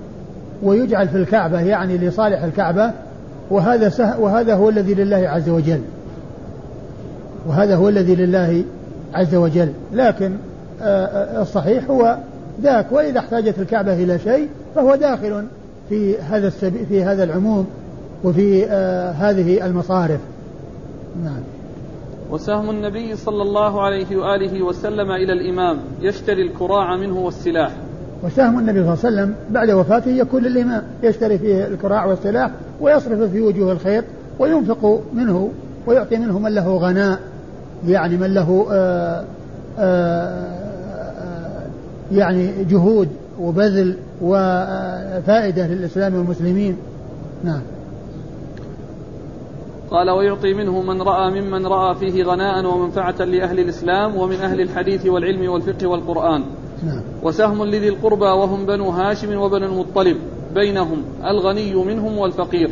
ويجعل 0.62 1.08
في 1.08 1.16
الكعبة 1.16 1.60
يعني 1.60 1.98
لصالح 1.98 2.42
الكعبة 2.42 2.90
وهذا 3.50 3.88
سه 3.88 4.20
وهذا 4.20 4.54
هو 4.54 4.68
الذي 4.68 4.94
لله 4.94 5.28
عز 5.28 5.48
وجل. 5.48 5.80
وهذا 7.46 7.76
هو 7.76 7.88
الذي 7.88 8.14
لله 8.14 8.64
عز 9.14 9.34
وجل. 9.34 9.72
لكن 9.92 10.32
الصحيح 11.40 11.90
هو 11.90 12.16
ذاك. 12.62 12.86
وإذا 12.92 13.18
احتاجت 13.18 13.58
الكعبة 13.58 13.94
إلى 13.94 14.18
شيء 14.18 14.48
فهو 14.74 14.94
داخل 14.94 15.44
في 15.88 16.18
هذا 16.18 16.48
السبي 16.48 16.86
في 16.86 17.04
هذا 17.04 17.24
العموم 17.24 17.66
وفي 18.24 18.66
آه، 18.66 19.10
هذه 19.10 19.66
المصارف. 19.66 20.20
نعم. 21.24 21.42
وسهم 22.30 22.70
النبي 22.70 23.16
صلى 23.16 23.42
الله 23.42 23.82
عليه 23.82 24.16
وآله 24.16 24.62
وسلم 24.62 25.10
إلى 25.10 25.32
الإمام 25.32 25.78
يشتري 26.00 26.42
الكراع 26.42 26.96
منه 26.96 27.18
والسلاح. 27.18 27.72
وسهم 28.24 28.58
النبي 28.58 28.78
صلى 28.78 28.80
الله 28.80 28.98
عليه 29.04 29.16
وسلم 29.16 29.34
بعد 29.50 29.70
وفاته 29.70 30.10
يكون 30.10 30.42
للإمام 30.42 30.82
يشتري 31.02 31.38
فيه 31.38 31.66
الكراع 31.66 32.04
والسلاح 32.04 32.50
ويصرف 32.80 33.30
في 33.30 33.40
وجوه 33.40 33.72
الخير 33.72 34.04
وينفق 34.38 35.00
منه 35.14 35.52
ويعطي 35.86 36.16
منه 36.16 36.38
من 36.38 36.54
له 36.54 36.76
غناء 36.76 37.18
يعني 37.88 38.16
من 38.16 38.34
له 38.34 38.66
آآ 38.70 38.74
آه، 38.74 39.24
آآ 39.24 39.24
آه، 39.78 40.57
يعني 42.12 42.64
جهود 42.64 43.08
وبذل 43.40 43.96
وفائدة 44.22 45.66
للإسلام 45.66 46.14
والمسلمين. 46.14 46.76
نعم. 47.44 47.60
قال 49.90 50.10
ويعطي 50.10 50.54
منه 50.54 50.82
من 50.82 51.02
رأى 51.02 51.40
ممن 51.40 51.66
رأى 51.66 51.94
فيه 51.94 52.24
غناء 52.24 52.66
ومنفعة 52.66 53.24
لأهل 53.24 53.60
الإسلام 53.60 54.16
ومن 54.16 54.36
أهل 54.36 54.60
الحديث 54.60 55.06
والعلم 55.06 55.50
والفقه 55.50 55.86
والقرآن. 55.86 56.42
نعم. 56.86 57.00
وسهم 57.22 57.64
لذي 57.64 57.88
القربى 57.88 58.24
وهم 58.24 58.66
بنو 58.66 58.90
هاشم 58.90 59.38
وبنو 59.38 59.66
المطلب. 59.66 60.16
بينهم 60.54 61.02
الغني 61.24 61.74
منهم 61.74 62.18
والفقير. 62.18 62.70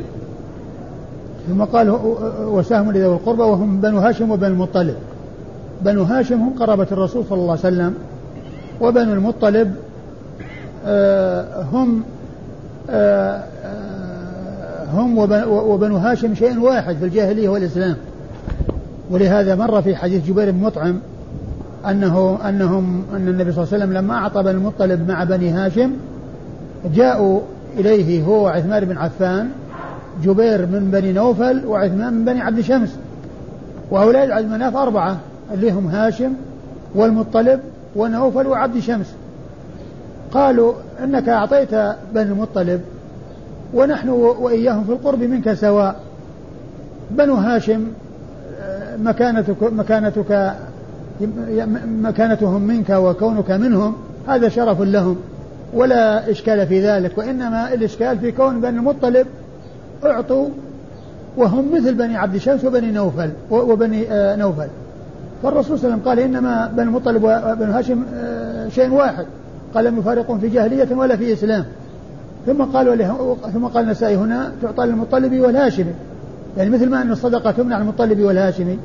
ثم 1.49 1.65
قال 1.65 1.91
وسهم 2.41 2.93
لذوي 2.93 3.15
القربى 3.15 3.43
وهم 3.43 3.81
بنو 3.81 3.99
هاشم 3.99 4.31
وبنو 4.31 4.47
المطلب. 4.47 4.97
بنو 5.83 6.03
هاشم 6.03 6.41
هم 6.41 6.59
قرابة 6.59 6.87
الرسول 6.93 7.25
صلى 7.25 7.39
الله 7.39 7.51
عليه 7.51 7.61
وسلم. 7.61 7.95
وبنو 8.81 9.13
المطلب 9.13 9.75
آه، 10.87 11.63
هم 11.63 12.03
آه، 12.91 13.43
هم 14.93 15.19
وبنو 15.49 15.97
هاشم 15.97 16.35
شيء 16.35 16.59
واحد 16.59 16.97
في 16.97 17.05
الجاهلية 17.05 17.49
والإسلام. 17.49 17.97
ولهذا 19.11 19.55
مر 19.55 19.83
في 19.83 19.97
حديث 19.97 20.27
جبير 20.27 20.51
بن 20.51 20.59
مطعم 20.59 20.99
أنه 21.91 22.39
أنهم 22.49 23.03
أن 23.13 23.29
النبي 23.29 23.53
صلى 23.53 23.65
الله 23.65 23.75
عليه 23.75 23.85
وسلم 23.85 23.93
لما 23.93 24.15
أعطى 24.15 24.43
بني 24.43 24.53
المطلب 24.53 25.09
مع 25.09 25.25
بني 25.25 25.51
هاشم 25.51 25.91
جاءوا 26.95 27.41
إليه 27.79 28.23
هو 28.25 28.45
وعثمان 28.45 28.85
بن 28.85 28.99
عفان 28.99 29.49
جبير 30.25 30.67
من 30.67 30.91
بني 30.93 31.13
نوفل 31.13 31.67
وعثمان 31.67 32.15
من 32.15 32.25
بني 32.25 32.41
عبد 32.41 32.61
شمس 32.61 32.97
وأولاد 33.91 34.31
عبد 34.31 34.51
مناف 34.51 34.77
أربعة 34.77 35.17
اللي 35.55 35.71
هم 35.71 35.87
هاشم 35.87 36.33
والمطلب 36.95 37.61
ونوفل 37.97 38.47
وعبد 38.47 38.79
شمس. 38.79 39.15
قالوا 40.33 40.73
إنك 41.05 41.29
أعطيت 41.29 41.75
بني 42.15 42.31
المطلب 42.33 42.81
ونحن 43.75 44.09
وإياهم 44.09 44.85
في 44.85 44.93
القرب 44.93 45.23
منك 45.23 45.55
سواء. 45.55 46.01
بنو 47.11 47.35
هاشم 47.35 47.87
مكانتك 48.99 49.63
مكانتك 49.63 50.55
مكانتهم 51.87 52.63
منك 52.63 52.91
وكونك 52.91 53.51
منهم 53.51 53.97
هذا 54.29 54.49
شرف 54.49 54.81
لهم 54.81 55.17
ولا 55.75 56.31
إشكال 56.31 56.67
في 56.67 56.87
ذلك 56.87 57.19
وإنما 57.19 57.75
الإشكال 57.75 58.19
في 58.19 58.33
كون 58.33 58.61
بني 58.61 58.79
المطلب 58.79 59.27
أعطوا 60.05 60.49
وهم 61.37 61.75
مثل 61.75 61.95
بني 61.95 62.17
عبد 62.17 62.37
شمس 62.37 62.65
وبني 62.65 62.91
نوفل 62.91 63.31
وبني 63.51 64.13
آه، 64.13 64.37
نوفل. 64.37 64.69
فالرسول 65.43 65.79
صلى 65.79 65.95
الله 65.95 65.95
عليه 65.95 65.97
وسلم 65.97 66.09
قال 66.09 66.19
إنما 66.19 66.73
بني 66.77 66.83
المطلب 66.83 67.25
وبني 67.25 67.73
هاشم 67.73 68.03
آه، 68.15 68.69
شيء 68.69 68.91
واحد. 68.91 69.27
قال 69.75 69.85
لم 69.85 69.99
يفارقون 69.99 70.39
في 70.39 70.49
جاهلية 70.49 70.97
ولا 70.97 71.17
في 71.17 71.33
إسلام. 71.33 71.65
ثم 72.47 72.63
قال 72.63 73.11
ثم 73.53 73.67
قال 73.67 73.85
النسائي 73.85 74.17
هنا 74.17 74.53
تعطى 74.63 74.87
للمطلب 74.87 75.41
والهاشمي. 75.41 75.93
يعني 76.57 76.71
مثل 76.71 76.91
ما 76.91 77.03
أن 77.03 77.13
الصدقة 77.13 77.51
تمنع 77.51 77.79
المطلب 77.79 78.21
والهاشمي. 78.21 78.79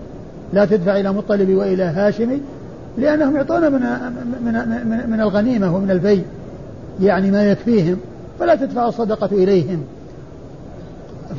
لا 0.53 0.65
تدفع 0.65 0.99
إلى 0.99 1.13
مطلب 1.13 1.49
وإلى 1.49 1.83
هاشمي 1.83 2.41
لأنهم 2.97 3.35
يعطون 3.35 3.61
من 3.61 3.81
من 4.45 4.53
من, 4.53 5.09
من 5.09 5.21
الغنيمة 5.21 5.75
ومن 5.75 5.91
الفي 5.91 6.21
يعني 7.01 7.31
ما 7.31 7.43
يكفيهم 7.43 7.97
فلا 8.39 8.55
تدفع 8.55 8.87
الصدقة 8.87 9.29
إليهم. 9.31 9.83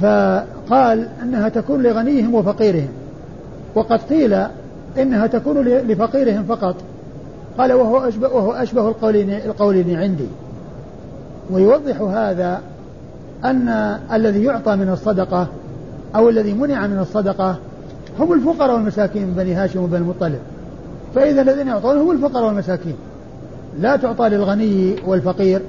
فقال 0.03 1.09
أنها 1.23 1.49
تكون 1.49 1.83
لغنيهم 1.83 2.35
وفقيرهم. 2.35 2.89
وقد 3.75 4.01
قيل 4.01 4.37
إنها 4.99 5.27
تكون 5.27 5.59
لفقيرهم 5.63 6.45
فقط. 6.45 6.75
قال 7.59 7.73
وهو 7.73 7.99
أشبه, 7.99 8.29
وهو 8.29 8.53
أشبه 8.53 8.89
القولين, 8.89 9.31
القولين 9.31 9.99
عندي. 9.99 10.27
ويوضح 11.51 12.01
هذا 12.01 12.61
أن 13.45 13.99
الذي 14.13 14.45
يعطى 14.45 14.77
من 14.77 14.89
الصدقة 14.89 15.47
أو 16.17 16.29
الذي 16.29 16.53
منع 16.53 16.87
من 16.87 16.99
الصدقة 16.99 17.57
هم 18.19 18.33
الفقراء 18.33 18.75
والمساكين 18.75 19.27
من 19.27 19.35
بني 19.35 19.55
هاشم 19.55 19.83
وبني 19.83 19.99
المطلب. 19.99 20.39
فإذا 21.15 21.43
الذين 21.43 21.67
يعطون 21.67 21.97
هم 21.97 22.11
الفقراء 22.11 22.47
والمساكين. 22.47 22.97
لا 23.81 23.97
تعطى 23.97 24.29
للغني 24.29 24.97
والفقير 25.07 25.63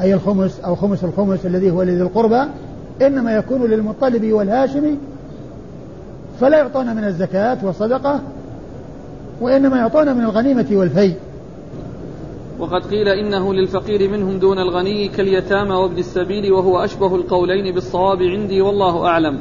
أي 0.00 0.14
الخمس 0.14 0.60
أو 0.60 0.74
خمس 0.74 1.04
الخمس 1.04 1.46
الذي 1.46 1.70
هو 1.70 1.82
لذي 1.82 2.02
القربى 2.02 2.42
إنما 3.02 3.32
يكون 3.36 3.62
للمطلب 3.62 4.32
والهاشمي. 4.32 4.98
فلا 6.40 6.58
يعطون 6.58 6.96
من 6.96 7.04
الزكاة 7.04 7.58
والصدقة 7.62 8.20
وإنما 9.40 9.76
يعطون 9.76 10.16
من 10.16 10.24
الغنيمة 10.24 10.66
والفي 10.72 11.14
وقد 12.58 12.86
قيل 12.86 13.08
إنه 13.08 13.54
للفقير 13.54 14.10
منهم 14.10 14.38
دون 14.38 14.58
الغني 14.58 15.08
كاليتامى 15.08 15.74
وابن 15.74 15.98
السبيل 15.98 16.52
وهو 16.52 16.78
أشبه 16.78 17.14
القولين 17.14 17.74
بالصواب 17.74 18.22
عندي 18.22 18.60
والله 18.60 19.06
أعلم. 19.06 19.40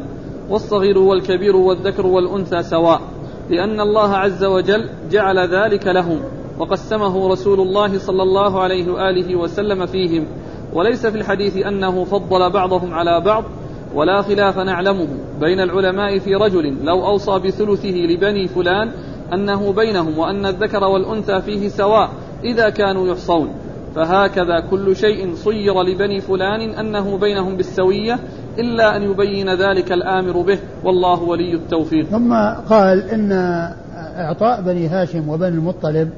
والصغير 0.49 0.97
والكبير 0.97 1.55
والذكر 1.55 2.07
والأنثى 2.07 2.63
سواء. 2.63 3.01
لأن 3.49 3.81
الله 3.81 4.15
عز 4.15 4.43
وجل 4.43 4.89
جعل 5.11 5.39
ذلك 5.39 5.87
لهم. 5.87 6.19
وقسمه 6.59 7.27
رسول 7.27 7.59
الله 7.59 7.97
صلى 7.97 8.23
الله 8.23 8.59
عليه 8.59 8.91
وآله 8.91 9.35
وسلم 9.35 9.85
فيهم. 9.85 10.27
وليس 10.73 11.05
في 11.05 11.17
الحديث 11.17 11.57
أنه 11.57 12.03
فضل 12.03 12.49
بعضهم 12.49 12.93
على 12.93 13.21
بعض. 13.21 13.43
ولا 13.95 14.21
خلاف 14.21 14.57
نعلمه 14.57 15.07
بين 15.39 15.59
العلماء 15.59 16.19
في 16.19 16.35
رجل 16.35 16.77
لو 16.83 17.05
أوصى 17.05 17.39
بثلثه 17.39 17.95
لبني 17.95 18.47
فلان 18.47 18.91
أنه 19.33 19.73
بينهم 19.73 20.17
وأن 20.17 20.45
الذكر 20.45 20.83
والأنثى 20.83 21.41
فيه 21.41 21.69
سواء 21.69 22.09
إذا 22.43 22.69
كانوا 22.69 23.07
يحصون. 23.07 23.49
فهكذا 23.95 24.59
كل 24.71 24.95
شيء 24.95 25.35
صير 25.35 25.81
لبني 25.83 26.21
فلان 26.21 26.61
أنه 26.69 27.17
بينهم 27.17 27.57
بالسوية 27.57 28.19
إلا 28.59 28.95
أن 28.95 29.03
يبين 29.03 29.49
ذلك 29.49 29.91
الآمر 29.91 30.41
به. 30.41 30.59
والله 30.83 31.23
ولي 31.23 31.53
التوفيق. 31.53 32.05
ثم 32.05 32.33
قال 32.69 33.09
إن 33.09 33.31
إعطاء 34.17 34.61
بني 34.61 34.87
هاشم 34.87 35.29
وبني 35.29 35.47
المطلب 35.47 36.09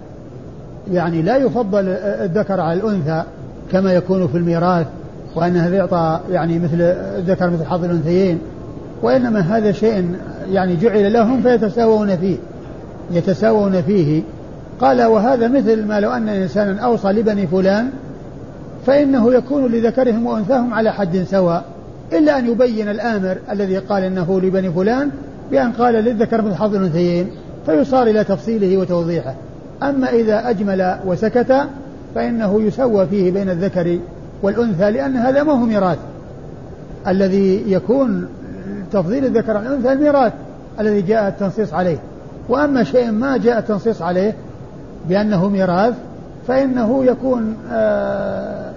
يعني 0.92 1.22
لا 1.22 1.38
يفضل 1.38 1.88
الذكر 1.98 2.62
على 2.62 2.80
الأنثى 2.80 3.24
كما 3.72 3.94
يكون 3.94 4.28
في 4.28 4.38
الميراث 4.38 4.88
وأن 5.36 5.58
هذا 5.58 5.76
يعطى 5.76 6.20
يعني 6.32 6.60
مثل 6.60 6.82
الذكر 6.82 7.50
مثل 7.50 7.66
حظ 7.66 7.84
الأنثيين 7.84 8.40
وإنما 9.02 9.40
هذا 9.40 9.72
شيء 9.72 10.16
يعني 10.52 10.76
جعل 10.76 11.14
لهم 11.14 11.42
فيتساوون 11.42 12.18
فيه. 12.18 12.38
يتساوون 13.12 13.82
فيه. 13.82 14.22
قال 14.82 15.04
وهذا 15.04 15.48
مثل 15.48 15.86
ما 15.86 16.00
لو 16.00 16.12
أن 16.12 16.30
إنسانا 16.30 16.82
أوصى 16.82 17.08
لبني 17.08 17.48
فلان 17.48 17.90
فإنه 18.86 19.34
يكون 19.34 19.72
لذكرهم 19.72 20.26
وأنثاهم 20.26 20.74
على 20.74 20.94
حد 20.94 21.24
سواء 21.24 21.64
إلا 22.14 22.40
أن 22.40 22.48
يبين 22.48 22.90
الآمر 22.90 23.38
الذي 23.52 23.78
قال 23.78 24.04
إنه 24.04 24.42
لبني 24.42 24.72
فلان 24.72 25.10
بأن 25.52 25.72
قال 25.72 25.94
للذكر 25.94 26.42
مثل 26.42 26.56
حظ 26.56 26.76
الأنثيين 26.76 27.30
فيصار 27.66 28.08
إلى 28.08 28.24
تفصيله 28.24 28.78
وتوضيحه. 28.78 29.34
أما 29.84 30.10
إذا 30.10 30.50
أجمل 30.50 30.96
وسكت 31.06 31.56
فإنه 32.16 32.62
يسوى 32.62 33.08
فيه 33.08 33.32
بين 33.32 33.50
الذكر 33.50 34.00
والأنثى 34.44 34.92
لأن 34.92 35.16
هذا 35.16 35.44
ما 35.44 35.54
هو 35.54 35.66
ميراث. 35.66 35.98
الذي 37.08 37.64
يكون 37.72 38.28
تفضيل 38.92 39.26
الذكر 39.26 39.58
عن 39.58 39.66
الأنثى 39.66 39.92
الميراث 39.92 40.34
الذي 40.80 41.02
جاء 41.02 41.28
التنصيص 41.28 41.74
عليه. 41.74 41.98
وأما 42.50 42.84
شيء 42.84 43.12
ما 43.12 43.38
جاء 43.38 43.60
التنصيص 43.60 44.02
عليه 44.02 44.36
بأنه 45.10 45.50
ميراث 45.50 45.94
فإنه 46.48 47.06
يكون 47.06 47.58
آه، 47.72 48.72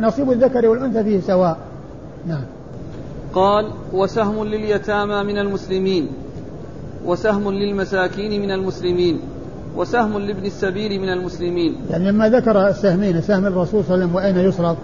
نصيب 0.00 0.30
الذكر 0.30 0.68
والأنثى 0.68 1.04
فيه 1.04 1.20
سواء. 1.20 1.56
نعم. 2.26 2.44
قال 3.34 3.70
وسهم 3.92 4.44
لليتامى 4.44 5.22
من 5.22 5.38
المسلمين 5.38 6.08
وسهم 7.04 7.50
للمساكين 7.50 8.42
من 8.42 8.50
المسلمين 8.50 9.20
وسهم 9.76 10.18
لابن 10.18 10.46
السبيل 10.46 11.00
من 11.00 11.08
المسلمين. 11.08 11.76
يعني 11.90 12.10
لما 12.10 12.28
ذكر 12.28 12.68
السهمين 12.68 13.20
سهم 13.20 13.46
الرسول 13.46 13.84
صلى 13.84 13.94
الله 13.94 14.04
عليه 14.04 14.04
وسلم 14.04 14.14
وأين 14.14 14.48
يصرف؟ 14.48 14.76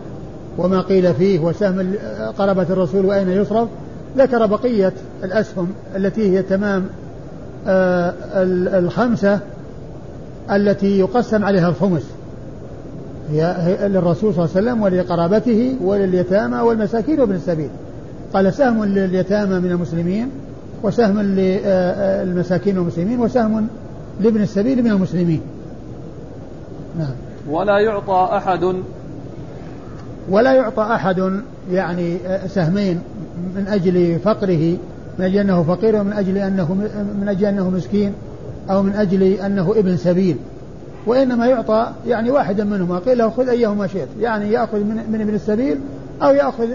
وما 0.58 0.80
قيل 0.80 1.14
فيه 1.14 1.38
وسهم 1.38 1.94
قربة 2.38 2.62
الرسول 2.62 3.06
وأين 3.06 3.28
يصرف؟ 3.28 3.68
ذكر 4.16 4.46
بقية 4.46 4.92
الأسهم 5.24 5.68
التي 5.96 6.38
هي 6.38 6.42
تمام 6.42 6.86
الخمسة 7.66 9.40
التي 10.50 10.98
يقسم 10.98 11.44
عليها 11.44 11.68
الخمس. 11.68 12.02
هي 13.30 13.78
للرسول 13.80 14.34
صلى 14.34 14.44
الله 14.44 14.56
عليه 14.56 14.70
وسلم 14.70 14.82
ولقرابته 14.82 15.76
ولليتامى 15.82 16.60
والمساكين 16.60 17.20
وابن 17.20 17.34
السبيل. 17.34 17.68
قال 18.34 18.52
سهم 18.52 18.84
لليتامى 18.84 19.60
من 19.60 19.70
المسلمين 19.70 20.30
وسهم 20.82 21.20
للمساكين 21.20 22.78
والمسلمين 22.78 23.20
وسهم 23.20 23.68
لابن 24.20 24.42
السبيل 24.42 24.84
من 24.84 24.90
المسلمين. 24.90 25.40
نعم. 26.98 27.14
ولا 27.50 27.78
يعطى 27.78 28.28
أحد. 28.36 28.74
ولا 30.30 30.52
يعطى 30.52 30.82
أحد 30.82 31.32
يعني 31.72 32.16
سهمين 32.48 33.00
من 33.56 33.66
أجل 33.68 34.18
فقره 34.24 34.76
من 35.18 35.24
أجل 35.24 35.38
أنه 35.38 35.62
فقير 35.62 35.96
ومن 35.96 36.12
أجل 36.12 36.38
أنه 36.38 36.74
من 37.20 37.28
أجل 37.28 37.44
أنه 37.44 37.70
مسكين 37.70 38.12
أو 38.70 38.82
من 38.82 38.92
أجل 38.92 39.22
أنه 39.22 39.72
ابن 39.76 39.96
سبيل. 39.96 40.36
وإنما 41.06 41.46
يعطى 41.46 41.92
يعني 42.06 42.30
واحدا 42.30 42.64
منهما. 42.64 42.98
قيل 42.98 43.18
له 43.18 43.30
خذ 43.30 43.48
أيهما 43.48 43.86
شئت. 43.86 44.08
يعني 44.20 44.52
يأخذ 44.52 44.78
من, 44.78 44.96
من 45.12 45.20
ابن 45.20 45.34
السبيل 45.34 45.78
أو 46.22 46.30
يأخذ 46.30 46.68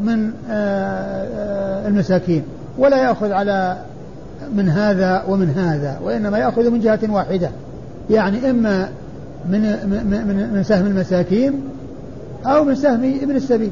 من 0.00 0.30
آه، 0.50 0.52
آه، 0.52 1.88
المساكين. 1.88 2.42
ولا 2.78 3.02
يأخذ 3.02 3.32
على 3.32 3.76
من 4.54 4.68
هذا 4.68 5.24
ومن 5.28 5.50
هذا. 5.50 5.98
وإنما 6.02 6.38
يأخذ 6.38 6.70
من 6.70 6.80
جهة 6.80 7.00
واحدة. 7.08 7.50
يعني 8.10 8.50
إما 8.50 8.88
من 9.48 9.60
من 9.60 10.50
من 10.54 10.62
سهم 10.62 10.86
المساكين 10.86 11.52
أو 12.46 12.64
من 12.64 12.74
سهم 12.74 13.18
ابن 13.22 13.36
السبيل. 13.36 13.70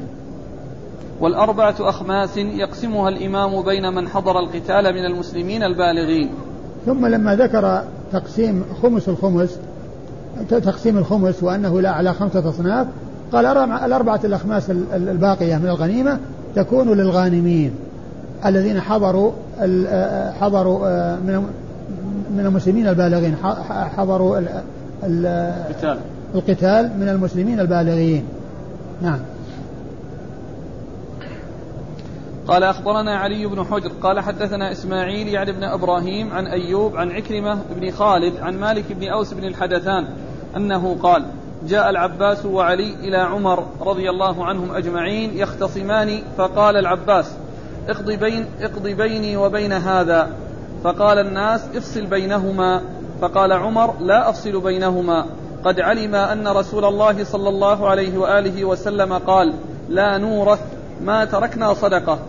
والأربعة 1.21 1.75
أخماس 1.79 2.37
يقسمها 2.37 3.09
الإمام 3.09 3.61
بين 3.61 3.93
من 3.95 4.07
حضر 4.07 4.39
القتال 4.39 4.93
من 4.93 5.05
المسلمين 5.05 5.63
البالغين. 5.63 6.29
ثم 6.85 7.05
لما 7.05 7.35
ذكر 7.35 7.83
تقسيم 8.13 8.63
خمس 8.81 9.09
الخمس 9.09 9.59
تقسيم 10.49 10.97
الخمس 10.97 11.43
وأنه 11.43 11.81
لا 11.81 11.89
على 11.89 12.13
خمسة 12.13 12.49
أصناف 12.49 12.87
قال 13.31 13.45
الأربعة 13.85 14.19
الأخماس 14.23 14.69
الباقية 14.93 15.57
من 15.57 15.67
الغنيمة 15.67 16.19
تكون 16.55 16.93
للغانمين 16.93 17.71
الذين 18.45 18.81
حضروا 18.81 19.31
حضروا 20.39 21.15
من 21.15 21.43
من 22.35 22.45
المسلمين 22.45 22.87
البالغين 22.87 23.35
حضروا 23.97 24.39
القتال. 25.03 25.97
القتال 26.35 26.91
من 26.99 27.09
المسلمين 27.09 27.59
البالغين. 27.59 28.23
نعم. 29.01 29.19
قال 32.47 32.63
أخبرنا 32.63 33.17
علي 33.17 33.45
بن 33.45 33.63
حجر 33.63 33.91
قال 34.03 34.19
حدثنا 34.19 34.71
إسماعيل 34.71 35.27
يعني 35.27 35.51
بن 35.51 35.63
إبراهيم 35.63 36.33
عن 36.33 36.47
أيوب 36.47 36.97
عن 36.97 37.11
عكرمة 37.11 37.59
بن 37.75 37.91
خالد 37.91 38.39
عن 38.39 38.59
مالك 38.59 38.91
بن 38.91 39.07
أوس 39.07 39.33
بن 39.33 39.43
الحدثان 39.43 40.07
أنه 40.55 40.97
قال 41.03 41.25
جاء 41.63 41.89
العباس 41.89 42.45
وعلي 42.45 42.93
إلى 42.93 43.17
عمر 43.17 43.65
رضي 43.81 44.09
الله 44.09 44.45
عنهم 44.45 44.71
أجمعين 44.71 45.37
يختصمان 45.37 46.21
فقال 46.37 46.77
العباس 46.77 47.31
اقض, 47.89 48.11
بين 48.11 48.45
اقض 48.61 48.87
بيني 48.87 49.37
وبين 49.37 49.73
هذا 49.73 50.29
فقال 50.83 51.19
الناس 51.19 51.65
افصل 51.75 52.05
بينهما 52.05 52.81
فقال 53.21 53.53
عمر 53.53 53.93
لا 54.01 54.29
أفصل 54.29 54.61
بينهما 54.61 55.25
قد 55.63 55.79
علم 55.79 56.15
أن 56.15 56.47
رسول 56.47 56.85
الله 56.85 57.23
صلى 57.23 57.49
الله 57.49 57.89
عليه 57.89 58.17
وآله 58.17 58.65
وسلم 58.65 59.13
قال 59.13 59.53
لا 59.89 60.17
نورث 60.17 60.59
ما 61.01 61.25
تركنا 61.25 61.73
صدقة 61.73 62.19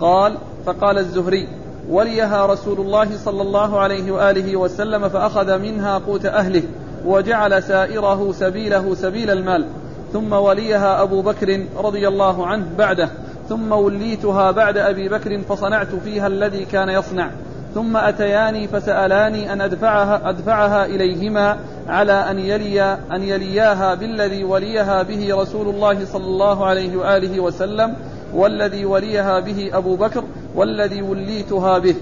قال 0.00 0.38
فقال 0.66 0.98
الزهري 0.98 1.48
وليها 1.88 2.46
رسول 2.46 2.80
الله 2.80 3.16
صلى 3.16 3.42
الله 3.42 3.78
عليه 3.78 4.12
وآله 4.12 4.56
وسلم 4.56 5.08
فأخذ 5.08 5.58
منها 5.58 5.98
قوت 5.98 6.26
أهله 6.26 6.62
وجعل 7.06 7.62
سائره 7.62 8.32
سبيله 8.32 8.94
سبيل 8.94 9.30
المال. 9.30 9.66
ثم 10.12 10.32
وليها 10.32 11.02
أبو 11.02 11.22
بكر 11.22 11.66
رضي 11.76 12.08
الله 12.08 12.46
عنه 12.46 12.66
بعده. 12.78 13.08
ثم 13.48 13.72
وليتها 13.72 14.50
بعد 14.50 14.78
أبي 14.78 15.08
بكر 15.08 15.40
فصنعت 15.48 15.94
فيها 16.04 16.26
الذي 16.26 16.64
كان 16.64 16.88
يصنع. 16.88 17.30
ثم 17.74 17.96
أتياني 17.96 18.68
فسألاني 18.68 19.52
أن 19.52 19.60
أدفعها, 19.60 20.30
أدفعها 20.30 20.86
إليهما 20.86 21.56
على 21.88 22.12
أن 22.12 22.38
يلي 22.38 22.82
أن 23.12 23.22
يلياها 23.22 23.94
بالذي 23.94 24.44
وليها 24.44 25.02
به 25.02 25.36
رسول 25.36 25.68
الله 25.68 26.04
صلى 26.04 26.24
الله 26.24 26.66
عليه 26.66 26.96
وآله 26.96 27.40
وسلم 27.40 27.94
والذي 28.34 28.84
وليها 28.84 29.40
به 29.40 29.70
أبو 29.72 29.96
بكر 29.96 30.24
والذي 30.54 31.02
وليتها 31.02 31.78
به 31.78 31.94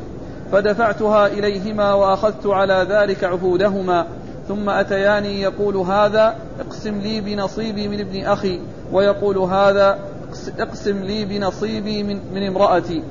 فدفعتها 0.52 1.26
إليهما 1.26 1.94
وأخذت 1.94 2.46
على 2.46 2.86
ذلك 2.88 3.24
عهودهما. 3.24 4.06
ثم 4.48 4.70
أتياني 4.70 5.40
يقول 5.40 5.76
هذا 5.76 6.34
اقسم 6.60 7.00
لي 7.00 7.20
بنصيبي 7.20 7.88
من 7.88 8.00
ابن 8.00 8.24
أخي. 8.24 8.60
ويقول 8.92 9.38
هذا 9.38 9.98
اقسم 10.58 11.02
لي 11.02 11.24
بنصيبي 11.24 12.02
من, 12.02 12.20
من 12.34 12.46
امرأتي. 12.46 13.02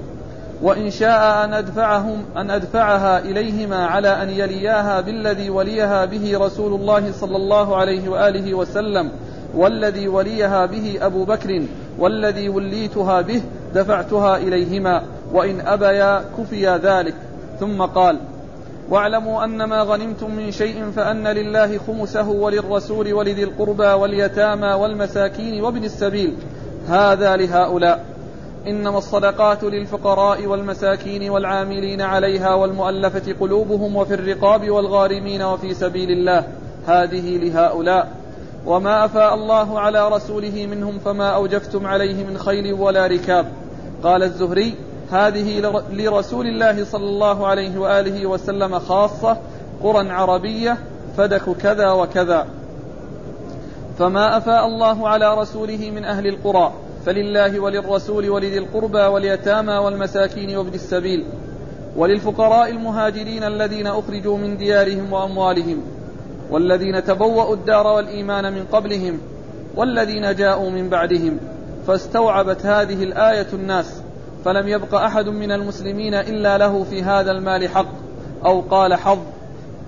وإن 0.62 0.90
شاء 0.90 1.46
أن 1.46 1.54
أدفعهم 1.54 2.24
أن 2.38 2.52
أدفعها 2.52 3.20
إليهما 3.20 3.86
على 3.86 4.24
أن 4.24 4.30
يلياها 4.30 5.02
بالذي 5.02 5.50
وليها 5.50 6.06
به 6.06 6.38
رسول 6.38 6.74
الله 6.74 7.12
صلى 7.12 7.38
الله 7.38 7.76
عليه 7.76 8.10
وآله 8.10 8.54
وسلم 8.54 9.12
والذي 9.56 10.08
وليها 10.08 10.66
به 10.66 10.98
أبو 11.02 11.26
بكر 11.26 11.64
والذي 12.00 12.50
وليتها 12.50 13.22
به 13.22 13.42
دفعتها 13.76 14.38
إليهما 14.38 15.04
وإن 15.34 15.62
أبيا 15.62 16.26
كفي 16.38 16.68
ذلك. 16.68 17.16
ثم 17.60 17.82
قال 17.82 18.20
واعلموا 18.90 19.44
أن 19.44 19.64
ما 19.64 19.82
غنمتم 19.82 20.36
من 20.36 20.52
شيء 20.52 20.92
فأن 20.96 21.28
لله 21.28 21.78
خمسه 21.78 22.30
وللرسول 22.30 23.14
ولذي 23.14 23.44
القربى 23.44 23.84
واليتامى 23.84 24.68
والمساكين 24.68 25.64
وابن 25.64 25.84
السبيل. 25.84 26.36
هذا 26.88 27.36
لهؤلاء. 27.36 28.06
إنما 28.68 28.98
الصدقات 28.98 29.64
للفقراء 29.64 30.46
والمساكين 30.46 31.30
والعاملين 31.30 32.02
عليها 32.02 32.54
والمؤلفة 32.54 33.36
قلوبهم 33.40 33.96
وفي 33.96 34.14
الرقاب 34.14 34.70
والغارمين 34.70 35.42
وفي 35.42 35.74
سبيل 35.74 36.12
الله. 36.12 36.44
هذه 36.88 37.38
لهؤلاء. 37.38 38.21
وما 38.66 39.06
أفاء 39.06 39.34
الله 39.34 39.80
على 39.80 40.10
رسوله 40.10 40.68
منهم 40.72 41.00
فما 41.00 41.30
أوجفتم 41.30 41.88
عليه 41.88 42.24
من 42.24 42.38
خيل 42.38 42.74
ولا 42.74 43.08
ركاب 43.08 43.46
قال 44.04 44.24
الزهري 44.24 44.76
هذه 45.12 45.60
لرسول 45.92 46.48
الله 46.48 46.86
صلى 46.86 47.10
الله 47.10 47.48
عليه 47.48 47.80
وآله 47.80 48.26
وسلم 48.26 48.80
خاصة 48.80 49.38
قرى 49.84 50.10
عربية 50.10 50.78
فدك 51.18 51.58
كذا 51.62 51.92
وكذا. 51.92 52.48
فما 54.00 54.38
أفاء 54.38 54.66
الله 54.66 55.10
على 55.10 55.38
رسوله 55.38 55.92
من 55.96 56.06
أهل 56.06 56.28
القرى 56.28 56.74
فلله 57.06 57.60
وللرسول 57.60 58.30
ولذي 58.30 58.58
القربى 58.58 59.02
واليتامى 59.02 59.74
والمساكين 59.74 60.58
وابن 60.58 60.74
السبيل 60.74 61.26
وللفقراء 61.96 62.70
المهاجرين 62.70 63.44
الذين 63.44 63.88
أخرجوا 63.88 64.38
من 64.38 64.58
ديارهم 64.58 65.14
وأموالهم 65.14 65.82
والذين 66.52 67.04
تبوأوا 67.04 67.56
الدار 67.56 67.88
والإيمان 67.88 68.54
من 68.54 68.64
قبلهم 68.72 69.20
والذين 69.76 70.36
جاءوا 70.36 70.70
من 70.70 70.90
بعدهم 70.90 71.38
فاستوعبت 71.88 72.66
هذه 72.66 73.04
الآية 73.04 73.48
الناس 73.54 74.02
فلم 74.46 74.68
يبق 74.68 74.96
أحد 74.96 75.26
من 75.26 75.52
المسلمين 75.52 76.14
إلا 76.14 76.58
له 76.58 76.84
في 76.84 77.04
هذا 77.04 77.32
المال 77.32 77.70
حق 77.70 77.92
أو 78.46 78.62
قال 78.62 78.94
حظ 78.94 79.20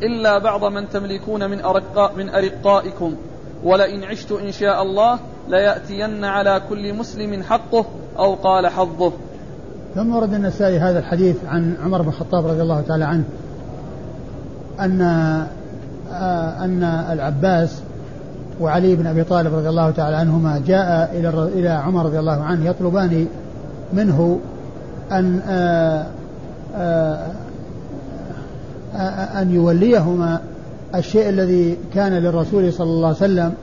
إلا 0.02 0.38
بعض 0.38 0.66
من 0.66 0.90
تملكون 0.90 1.50
من 1.50 1.62
أرقاء 1.62 2.16
من 2.18 2.30
أرقائكم 2.30 3.16
ولئن 3.64 4.04
عشت 4.04 4.32
إن 4.32 4.52
شاء 4.52 4.84
الله 4.84 5.20
ليأتين 5.50 6.26
على 6.26 6.62
كل 6.70 6.94
مسلم 6.94 7.44
حقه 7.44 7.86
أو 8.20 8.34
قال 8.34 8.68
حظه. 8.68 9.12
ثم 9.96 10.16
ورد 10.16 10.34
النسائي 10.34 10.78
هذا 10.78 11.00
الحديث 11.00 11.36
عن 11.46 11.78
عمر 11.84 12.02
بن 12.02 12.08
الخطاب 12.08 12.46
رضي 12.48 12.62
الله 12.62 12.82
تعالى 12.82 13.06
عنه؟ 13.06 13.24
أن 14.80 15.02
أن 16.66 16.84
العباس 17.12 17.82
وعلي 18.62 18.96
بن 18.96 19.08
أبي 19.08 19.24
طالب 19.24 19.54
رضي 19.54 19.70
الله 19.70 19.92
تعالى 19.92 20.16
عنهما 20.16 20.62
جاء 20.68 21.12
إلى 21.14 21.30
إلى 21.30 21.70
عمر 21.70 22.06
رضي 22.06 22.20
الله 22.20 22.42
عنه 22.42 22.66
يطلبان 22.66 23.28
منه 23.94 24.40
أن 25.12 25.40
آه، 25.48 26.06
آه، 26.76 27.18
أن 29.42 29.52
يوليهما 29.52 30.40
الشيء 30.96 31.30
الذي 31.30 31.78
كان 31.94 32.14
للرسول 32.14 32.74
صلى 32.74 32.90
الله 32.90 33.08
عليه 33.08 33.18
وسلم 33.18 33.54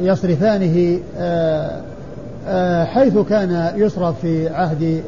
يصرفانه 0.00 0.98
حيث 2.84 3.18
كان 3.18 3.72
يصرف 3.76 4.20
في 4.20 4.48
عهد 4.48 5.02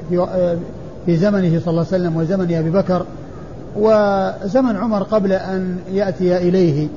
في 1.06 1.16
زمنه 1.16 1.60
صلى 1.60 1.70
الله 1.70 1.86
عليه 1.92 2.02
وسلم 2.02 2.16
وزمن 2.16 2.54
أبي 2.54 2.70
بكر 2.70 3.06
وزمن 3.76 4.76
عمر 4.76 5.02
قبل 5.02 5.32
أن 5.32 5.78
يأتي 5.92 6.36
إليه. 6.36 6.88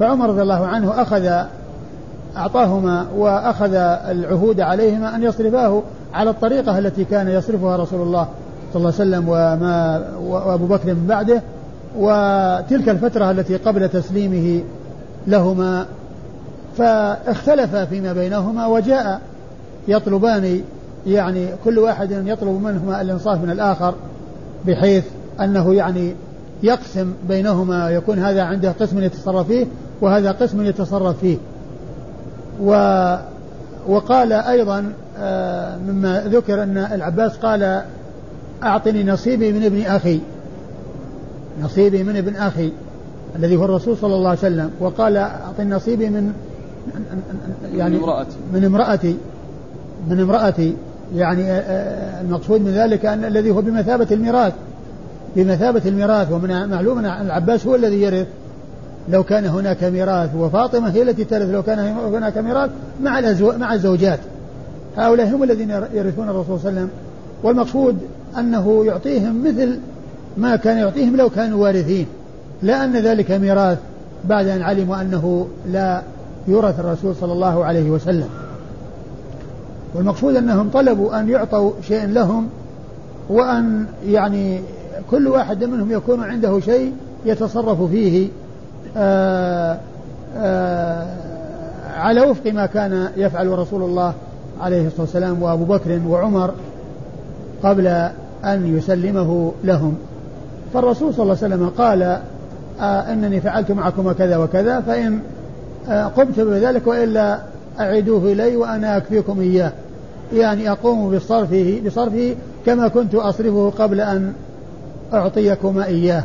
فعمر 0.00 0.28
رضي 0.28 0.42
الله 0.42 0.66
عنه 0.66 1.02
أخذ 1.02 1.44
أعطاهما 2.36 3.06
وأخذ 3.16 3.74
العهود 4.08 4.60
عليهما 4.60 5.16
أن 5.16 5.22
يصرفاه 5.22 5.82
على 6.14 6.30
الطريقة 6.30 6.78
التي 6.78 7.04
كان 7.04 7.28
يصرفها 7.28 7.76
رسول 7.76 8.02
الله 8.02 8.28
صلى 8.72 8.80
الله 8.80 8.94
عليه 9.00 9.10
وسلم 9.10 9.28
وما 9.28 10.04
وأبو 10.20 10.66
بكر 10.66 10.94
من 10.94 11.06
بعده 11.06 11.42
وتلك 11.98 12.88
الفترة 12.88 13.30
التي 13.30 13.56
قبل 13.56 13.88
تسليمه 13.88 14.62
لهما. 15.26 15.86
فاختلف 16.78 17.76
فيما 17.76 18.12
بينهما 18.12 18.66
وجاء 18.66 19.20
يطلبان 19.88 20.60
يعني 21.06 21.46
كل 21.64 21.78
واحد 21.78 22.10
يطلب 22.10 22.62
منهما 22.62 23.00
الإنصاف 23.00 23.42
من 23.42 23.50
الآخر 23.50 23.94
بحيث 24.66 25.04
أنه 25.40 25.74
يعني 25.74 26.14
يقسم 26.62 27.12
بينهما 27.28 27.90
يكون 27.90 28.18
هذا 28.18 28.42
عنده 28.42 28.72
قسم 28.72 28.98
يتصرف 28.98 29.46
فيه 29.46 29.66
وهذا 30.00 30.32
قسم 30.32 30.62
يتصرف 30.62 31.18
فيه. 31.18 31.36
و 32.62 32.72
وقال 33.88 34.32
أيضا 34.32 34.92
آه، 35.18 35.76
مما 35.76 36.20
ذكر 36.20 36.62
أن 36.62 36.78
العباس 36.78 37.36
قال 37.36 37.82
أعطني 38.62 39.04
نصيبي 39.04 39.52
من 39.52 39.64
ابن 39.64 39.82
أخي. 39.82 40.20
نصيبي 41.62 42.04
من 42.04 42.16
ابن 42.16 42.36
أخي 42.36 42.72
الذي 43.36 43.56
هو 43.56 43.64
الرسول 43.64 43.96
صلى 43.96 44.14
الله 44.14 44.28
عليه 44.28 44.38
وسلم. 44.38 44.70
وقال 44.80 45.16
أعطني 45.16 45.70
نصيبي 45.70 46.10
من 46.10 46.32
يعني 47.74 47.96
من 47.96 48.02
امرأتي. 48.02 48.36
من 48.52 48.64
امرأتي. 48.64 49.16
من 50.08 50.20
امرأتي. 50.20 50.76
يعني 51.14 51.42
آه، 51.42 51.60
آه، 51.60 52.20
المقصود 52.20 52.60
من 52.60 52.70
ذلك 52.70 53.06
أن 53.06 53.24
الذي 53.24 53.50
هو 53.50 53.60
بمثابة 53.60 54.06
الميراث. 54.10 54.52
بمثابة 55.36 55.82
الميراث 55.86 56.32
ومن 56.32 56.68
معلوم 56.68 56.98
أن 56.98 57.04
العباس 57.04 57.66
هو 57.66 57.74
الذي 57.74 58.02
يرث. 58.02 58.26
لو 59.08 59.22
كان 59.22 59.46
هناك 59.46 59.84
ميراث 59.84 60.30
وفاطمة 60.36 60.90
هي 60.90 61.02
التي 61.02 61.24
ترث 61.24 61.48
لو 61.50 61.62
كان 61.62 61.78
هناك 62.14 62.38
ميراث 62.38 62.70
مع 63.02 63.20
مع 63.42 63.74
الزوجات. 63.74 64.18
هؤلاء 64.96 65.28
هم 65.28 65.42
الذين 65.42 65.70
يرثون 65.70 66.28
الرسول 66.28 66.60
صلى 66.60 66.70
الله 66.70 66.80
عليه 66.80 66.80
وسلم. 66.80 66.88
والمقصود 67.42 67.98
أنه 68.38 68.84
يعطيهم 68.84 69.44
مثل 69.44 69.78
ما 70.36 70.56
كان 70.56 70.78
يعطيهم 70.78 71.16
لو 71.16 71.30
كانوا 71.30 71.62
وارثين. 71.62 72.06
لا 72.62 72.84
أن 72.84 72.96
ذلك 72.96 73.30
ميراث 73.30 73.78
بعد 74.24 74.46
أن 74.48 74.62
علموا 74.62 75.00
أنه 75.00 75.48
لا 75.72 76.02
يورث 76.48 76.80
الرسول 76.80 77.14
صلى 77.20 77.32
الله 77.32 77.64
عليه 77.64 77.90
وسلم. 77.90 78.28
والمقصود 79.94 80.36
أنهم 80.36 80.70
طلبوا 80.70 81.20
أن 81.20 81.28
يعطوا 81.28 81.72
شيء 81.88 82.06
لهم 82.06 82.48
وأن 83.28 83.86
يعني 84.06 84.60
كل 85.10 85.28
واحد 85.28 85.64
منهم 85.64 85.92
يكون 85.92 86.22
عنده 86.22 86.60
شيء 86.60 86.92
يتصرف 87.26 87.82
فيه 87.82 88.28
آآ 88.96 89.78
آآ 90.36 91.06
على 91.96 92.20
وفق 92.20 92.52
ما 92.52 92.66
كان 92.66 93.08
يفعل 93.16 93.58
رسول 93.58 93.82
الله 93.82 94.14
عليه 94.60 94.86
الصلاة 94.86 95.00
والسلام 95.00 95.42
وأبو 95.42 95.64
بكر 95.64 96.00
وعمر 96.08 96.54
قبل 97.62 97.86
أن 98.44 98.76
يسلمه 98.76 99.52
لهم. 99.64 99.94
فالرسول 100.74 101.14
صلى 101.14 101.22
الله 101.22 101.36
عليه 101.42 101.54
وسلم 101.54 101.68
قال 101.68 102.02
آه 102.80 103.12
إنني 103.12 103.40
فعلت 103.40 103.72
معكم 103.72 104.12
كذا 104.12 104.36
وكذا 104.36 104.80
فإن 104.80 105.18
آه 105.88 106.04
قمت 106.04 106.40
بذلك 106.40 106.86
وإلا 106.86 107.38
أعيدوه 107.80 108.32
إلي 108.32 108.56
وأنا 108.56 108.96
أكفيكم 108.96 109.40
إياه. 109.40 109.72
يعني 110.32 110.70
أقوم 110.70 111.16
بصرفه 111.16 111.80
بصرفه 111.86 112.34
كما 112.66 112.88
كنت 112.88 113.14
أصرفه 113.14 113.72
قبل 113.78 114.00
أن 114.00 114.32
أعطيكما 115.12 115.86
إياه. 115.86 116.24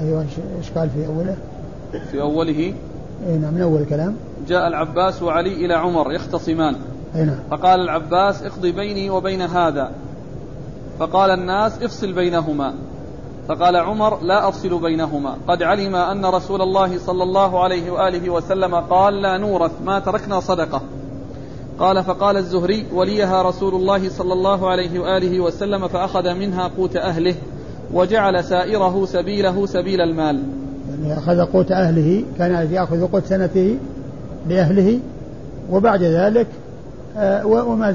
أيوة 0.00 0.26
إيش 0.58 0.70
قال 0.70 0.90
في 0.90 1.06
أوله؟ 1.06 1.36
في 2.10 2.20
أوله؟ 2.20 2.74
أي 3.26 3.38
نعم 3.38 3.54
من 3.54 3.62
أول 3.62 3.80
الكلام. 3.80 4.16
جاء 4.48 4.68
العباس 4.68 5.22
وعلي 5.22 5.66
إلى 5.66 5.74
عمر 5.74 6.12
يختصمان. 6.12 6.76
أي 7.16 7.24
نعم. 7.24 7.38
فقال 7.50 7.80
العباس 7.80 8.42
اقضي 8.42 8.72
بيني 8.72 9.10
وبين 9.10 9.42
هذا. 9.42 9.90
فقال 10.98 11.30
الناس 11.30 11.82
افصل 11.82 12.12
بينهما. 12.12 12.74
فقال 13.48 13.76
عمر 13.76 14.22
لا 14.22 14.48
أفصل 14.48 14.80
بينهما. 14.80 15.36
قد 15.48 15.62
علم 15.62 15.96
أن 15.96 16.26
رسول 16.26 16.62
الله 16.62 16.98
صلى 16.98 17.22
الله 17.22 17.64
عليه 17.64 17.90
وآله 17.90 18.30
وسلم 18.30 18.74
قال 18.74 19.22
لا 19.22 19.38
نورث 19.38 19.72
ما 19.84 19.98
تركنا 19.98 20.40
صدقة. 20.40 20.82
قال 21.78 22.04
فقال 22.04 22.36
الزهري 22.36 22.86
وليها 22.94 23.42
رسول 23.42 23.74
الله 23.74 24.08
صلى 24.08 24.32
الله 24.32 24.68
عليه 24.68 25.00
وآله 25.00 25.40
وسلم 25.40 25.88
فأخذ 25.88 26.34
منها 26.34 26.68
قوت 26.68 26.96
أهله 26.96 27.34
وجعل 27.92 28.44
سائره 28.44 29.06
سبيله 29.06 29.66
سبيل 29.66 30.00
المال. 30.00 30.42
يعني 30.90 31.18
أخذ 31.18 31.40
قوت 31.40 31.72
أهله 31.72 32.24
كان 32.38 32.72
يأخذ 32.72 33.06
قوت 33.06 33.24
سنته 33.26 33.76
لأهله 34.48 34.98
وبعد 35.70 36.02
ذلك 36.02 36.46
آه، 37.16 37.46
وما 37.46 37.92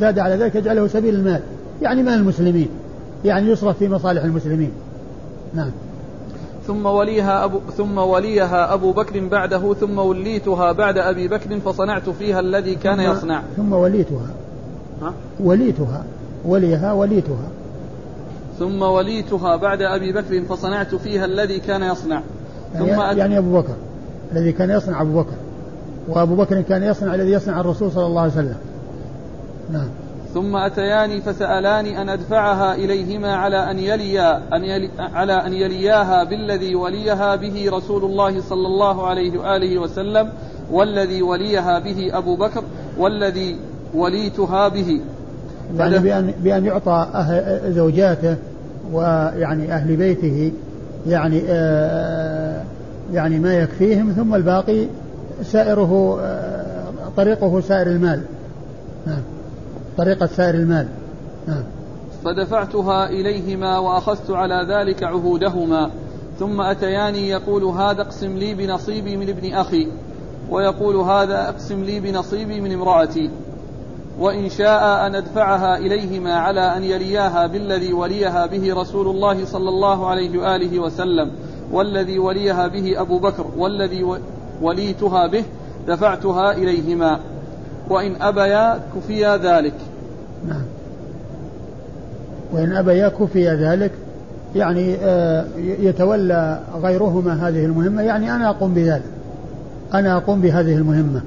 زاد, 0.00 0.18
على 0.18 0.34
ذلك 0.34 0.54
يجعله 0.54 0.86
سبيل 0.86 1.14
المال. 1.14 1.40
يعني 1.82 2.02
مال 2.02 2.14
المسلمين؟ 2.14 2.68
يعني 3.24 3.50
يصرف 3.50 3.78
في 3.78 3.88
مصالح 3.88 4.24
المسلمين. 4.24 4.70
نعم. 5.54 5.70
ثم 6.68 6.86
وليها 6.86 7.44
أبو 7.44 7.60
ثم 7.76 7.98
وليها 7.98 8.74
أبو 8.74 8.92
بكر 8.92 9.28
بعده 9.28 9.74
ثم 9.74 9.98
وليتها 9.98 10.72
بعد 10.72 10.98
أبي 10.98 11.28
بكر 11.28 11.60
فصنعت 11.60 12.10
فيها 12.10 12.40
الذي 12.40 12.74
كان 12.74 12.96
ثم 12.96 13.12
يصنع. 13.12 13.42
ثم 13.56 13.72
وليتها. 13.72 14.26
ها؟ 15.02 15.12
وليتها. 15.40 16.04
وليها 16.44 16.92
وليتها. 16.92 17.48
ثم 18.58 18.82
وليتها 18.82 19.56
بعد 19.56 19.82
أبي 19.82 20.12
بكر 20.12 20.44
فصنعت 20.44 20.94
فيها 20.94 21.24
الذي 21.24 21.60
كان 21.60 21.82
يصنع. 21.82 22.22
ثم 22.78 22.86
يعني. 22.86 23.18
يعني 23.18 23.38
أبو 23.38 23.60
بكر 23.60 23.74
الذي 24.32 24.52
كان 24.52 24.70
يصنع 24.70 25.02
أبو 25.02 25.20
بكر. 25.20 25.36
وأبو 26.08 26.36
بكر 26.36 26.60
كان 26.60 26.82
يصنع 26.82 27.14
الذي 27.14 27.30
يصنع 27.30 27.60
الرسول 27.60 27.92
صلى 27.92 28.06
الله 28.06 28.20
عليه 28.20 28.32
وسلم. 28.32 28.56
نعم. 29.72 29.88
ثم 30.34 30.56
أتياني 30.56 31.20
فسألاني 31.20 32.02
أن 32.02 32.08
أدفعها 32.08 32.74
إليهما 32.74 33.36
على 33.36 33.70
أن 33.70 33.78
يليا 33.78 34.36
أن 34.56 34.64
يلي 34.64 34.90
على 34.98 35.32
أن 35.32 35.52
يلياها 35.52 36.24
بالذي 36.24 36.74
وليها 36.74 37.36
به 37.36 37.70
رسول 37.72 38.04
الله 38.04 38.40
صلى 38.40 38.66
الله 38.66 39.06
عليه 39.06 39.38
وآله 39.38 39.78
وسلم 39.78 40.28
والذي 40.72 41.22
وليها 41.22 41.78
به 41.78 42.18
أبو 42.18 42.36
بكر 42.36 42.62
والذي 42.98 43.56
وليتها 43.94 44.68
به. 44.68 45.00
يعني 45.76 45.98
بأن 45.98 46.34
بأن 46.42 46.64
يعطى 46.64 47.06
أهل 47.14 47.72
زوجاته 47.72 48.36
ويعني 48.92 49.72
أهل 49.72 49.96
بيته 49.96 50.52
يعني 51.06 51.42
آه 51.48 52.62
يعني 53.12 53.38
ما 53.38 53.54
يكفيهم 53.54 54.12
ثم 54.12 54.34
الباقي 54.34 54.86
سائره 55.42 56.18
آه 56.22 56.64
طريقه 57.16 57.60
سائر 57.60 57.86
المال. 57.86 58.22
نعم. 59.06 59.22
طريقة 59.98 60.26
سائر 60.26 60.54
المال. 60.54 60.88
نعم. 61.48 61.62
فدفعتها 62.24 63.08
إليهما 63.08 63.78
وأخذت 63.78 64.30
على 64.30 64.66
ذلك 64.68 65.02
عهودهما 65.02 65.90
ثم 66.38 66.60
أتياني 66.60 67.28
يقول 67.28 67.64
هذا 67.64 68.02
اقسم 68.02 68.36
لي 68.36 68.54
بنصيبي 68.54 69.16
من 69.16 69.28
ابن 69.28 69.54
أخي 69.54 69.88
ويقول 70.50 70.96
هذا 70.96 71.48
اقسم 71.48 71.84
لي 71.84 72.00
بنصيبي 72.00 72.60
من 72.60 72.72
امرأتي 72.72 73.30
وإن 74.18 74.48
شاء 74.48 75.06
أن 75.06 75.14
أدفعها 75.14 75.78
إليهما 75.78 76.34
على 76.34 76.76
أن 76.76 76.82
يلياها 76.84 77.46
بالذي 77.46 77.92
وليها 77.92 78.46
به 78.46 78.74
رسول 78.74 79.08
الله 79.08 79.44
صلى 79.44 79.68
الله 79.68 80.06
عليه 80.06 80.38
وآله 80.38 80.78
وسلم 80.78 81.30
والذي 81.72 82.18
وليها 82.18 82.66
به 82.66 83.00
أبو 83.00 83.18
بكر 83.18 83.46
والذي 83.56 84.06
وليتها 84.62 85.26
به 85.26 85.44
دفعتها 85.88 86.52
إليهما. 86.52 87.20
وإن 87.90 88.22
أبيا 88.22 88.80
كفيا 88.96 89.36
ذلك. 89.36 89.74
نعم. 90.48 90.62
وإن 92.52 92.72
أبيا 92.72 93.08
كفي 93.08 93.48
ذلك 93.48 93.90
يعني 94.56 94.96
آه، 95.02 95.44
يتولى 95.58 96.60
غيرهما 96.82 97.48
هذه 97.48 97.64
المهمة. 97.64 98.02
يعني 98.02 98.34
أنا 98.34 98.50
أقوم 98.50 98.74
بذلك. 98.74 99.02
أنا 99.94 100.16
أقوم 100.16 100.40
بهذه 100.40 100.76
المهمة. 100.76 101.20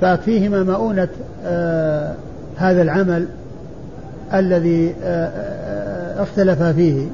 فأكفيهما 0.00 0.62
مؤونة 0.62 1.08
آه 1.44 2.14
هذا 2.56 2.82
العمل 2.82 3.28
الذي 4.34 4.94
آه 5.02 5.26
آه 5.26 6.22
اختلف 6.22 6.62
فيه. 6.62 7.06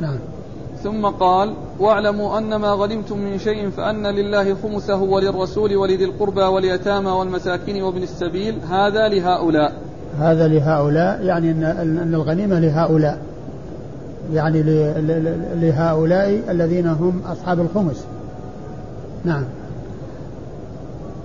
نعم. 0.00 0.16
ثم 0.82 1.06
قال 1.06 1.54
واعلموا 1.78 2.38
أن 2.38 2.56
ما 2.56 2.72
غنمتم 2.72 3.18
من 3.18 3.38
شيء 3.38 3.70
فأن 3.70 4.06
لله 4.06 4.54
خمسه 4.54 5.02
وللرسول 5.02 5.76
ولذي 5.76 6.04
القربى 6.04 6.42
واليتامى 6.42 7.10
والمساكين 7.10 7.82
وابن 7.82 8.02
السبيل 8.02 8.58
هذا 8.70 9.08
لهؤلاء. 9.08 9.72
هذا 10.20 10.48
لهؤلاء 10.48 11.22
يعني 11.24 11.50
أن 11.50 12.14
الغنيمة 12.14 12.58
لهؤلاء 12.58 13.18
يعني 14.32 14.62
لهؤلاء 15.54 16.42
الذين 16.48 16.86
هم 16.86 17.20
أصحاب 17.26 17.60
الخمس. 17.60 18.04
نعم. 19.24 19.44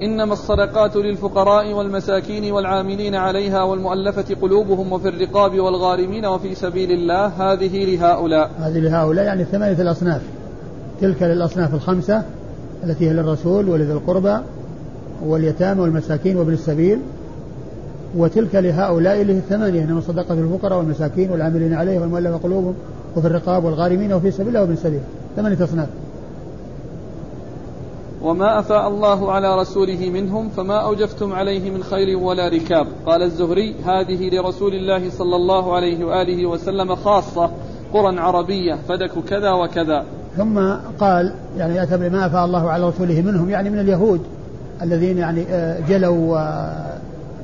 إنما 0.02 0.34
الصدقات 0.34 0.96
للفقراء 0.96 1.74
والمساكين 1.74 2.52
والعاملين 2.52 3.16
عليها 3.16 3.64
والمؤلفة 3.64 4.36
قلوبهم 4.42 4.94
وفي 4.94 5.08
الرقاب 5.08 5.60
والغارمين 5.60 6.26
وفي 6.26 6.56
سبيل 6.56 6.92
الله 6.92 7.26
هذه 7.26 7.86
لهؤلاء. 7.86 8.52
هذه 8.60 8.80
لهؤلاء 8.80 9.26
يعني 9.26 9.44
ثمانية 9.44 9.82
الأصناف. 9.82 10.22
تلك 11.02 11.24
للأصناف 11.24 11.74
الخمسة 11.74 12.24
التي 12.84 13.10
هي 13.10 13.14
للرسول 13.14 13.70
ولذي 13.70 13.92
القربى 13.92 14.38
واليتامى 15.26 15.82
والمساكين 15.82 16.38
وابن 16.38 16.54
السبيل. 16.54 17.00
وتلك 18.18 18.56
لهؤلاء 18.56 19.22
اللي 19.22 19.34
الثمانية 19.34 19.84
إنما 19.84 20.00
الصدقة 20.00 20.36
للفقراء 20.36 20.78
والمساكين 20.78 21.32
والعاملين 21.32 21.74
عليه 21.74 22.00
والمؤلفة 22.00 22.38
قلوبهم 22.38 22.74
وفي 23.18 23.28
الرقاب 23.28 23.64
والغارمين 23.64 24.14
وفي 24.14 24.32
سبيل 24.32 24.48
الله 24.48 24.62
وابن 24.62 24.74
السبيل 24.74 25.02
ثمانية 25.36 25.64
أصناف. 25.64 25.88
وما 28.22 28.60
أفاء 28.60 28.88
الله 28.88 29.32
على 29.32 29.60
رسوله 29.62 30.10
منهم 30.10 30.50
فما 30.50 30.78
أوجفتم 30.78 31.34
عليه 31.34 31.72
من 31.72 31.84
خير 31.84 32.18
ولا 32.18 32.48
ركاب. 32.48 32.88
قال 33.06 33.22
الزهري 33.22 33.76
هذه 33.86 34.30
لرسول 34.30 34.74
الله 34.74 35.10
صلى 35.10 35.36
الله 35.36 35.76
عليه 35.76 36.06
وآله 36.06 36.46
وسلم 36.46 36.96
خاصة 36.96 37.52
قرى 37.94 38.20
عربية 38.20 38.76
فدك 38.88 39.12
كذا 39.28 39.52
وكذا. 39.52 40.06
ثم 40.38 40.60
قال 41.00 41.34
يعني 41.58 41.84
أتى 41.84 41.98
بما 41.98 42.26
أفاء 42.26 42.46
الله 42.46 42.70
على 42.70 42.88
رسوله 42.88 43.22
منهم 43.22 43.50
يعني 43.50 43.70
من 43.70 43.80
اليهود 43.80 44.22
الذين 44.82 45.18
يعني 45.18 45.46
آه، 45.50 45.80
جلوا 45.90 46.38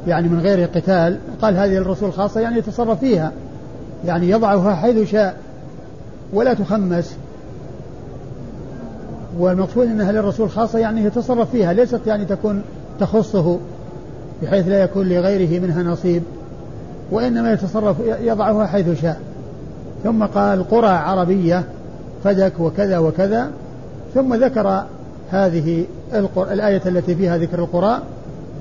يعني 0.08 0.28
من 0.28 0.40
غير 0.40 0.68
قتال 0.68 1.18
قال 1.42 1.58
هذه 1.58 1.70
للرسول 1.70 2.14
خاصة 2.14 2.40
يعني 2.42 2.58
يتصرف 2.58 3.00
فيها 3.00 3.32
يعني 4.06 4.30
يضعها 4.30 4.76
حيث 4.76 5.10
شاء 5.10 5.38
ولا 6.34 6.54
تخمس. 6.54 7.16
والمقصود 9.40 9.88
إنها 9.88 10.12
للرسول 10.12 10.50
خاصة 10.50 10.80
يعني 10.80 11.04
يتصرف 11.04 11.52
فيها 11.52 11.74
ليست 11.74 12.02
يعني 12.08 12.26
تكون 12.26 12.62
تخصه 13.00 13.60
بحيث 14.44 14.68
لا 14.68 14.84
يكون 14.84 15.10
لغيره 15.10 15.60
منها 15.60 15.84
نصيب 15.84 16.24
وإنما 17.12 17.54
يتصرف 17.54 17.96
يضعها 18.22 18.66
حيث 18.66 19.02
شاء. 19.02 19.20
ثم 20.04 20.26
قال 20.26 20.70
قرى 20.70 20.88
عربية 20.88 21.64
فدك 22.24 22.54
وكذا 22.60 22.98
وكذا 22.98 23.52
ثم 24.14 24.36
ذكر 24.36 24.84
هذه 25.32 25.86
الآية 26.38 26.82
التي 26.86 27.16
فيها 27.16 27.38
ذكر 27.38 27.60
القرى 27.60 28.02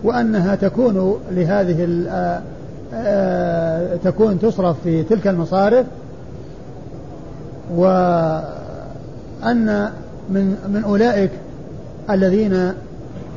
وأنها 0.07 0.55
تكون 0.55 1.21
لهذه 1.31 1.85
تكون 4.05 4.41
تصرف 4.41 4.77
في 4.85 5.03
تلك 5.03 5.27
المصارف 5.27 5.87
وأن 7.75 8.43
من 10.31 10.57
من 10.69 10.83
أولئك 10.85 11.31
الذين 12.11 12.73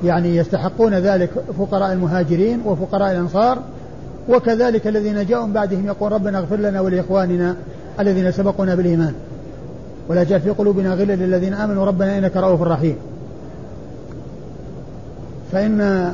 يعني 0.04 0.36
يستحقون 0.36 0.94
ذلك 0.94 1.30
فقراء 1.60 1.94
المهاجرين 1.94 2.62
وفقراء 2.66 3.12
الأنصار 3.12 3.60
وكذلك 4.30 4.88
الذين 4.88 5.26
جاءوا 5.26 5.48
بعدهم 5.48 5.86
يقول 5.86 6.12
ربنا 6.12 6.38
اغفر 6.40 6.56
لنا 6.56 6.82
ولإخواننا 6.82 7.56
الذين 8.00 8.32
سبقونا 8.32 8.76
بالإيمان. 8.76 9.14
ولا 10.10 10.24
جاء 10.24 10.40
في 10.40 10.50
قلوبنا 10.50 10.94
غلا 10.94 11.14
للذين 11.14 11.54
آمنوا 11.54 11.86
ربنا 11.86 12.18
إنك 12.18 12.38
رؤوف 12.38 12.62
رحيم. 12.62 12.96
فإن 15.52 16.14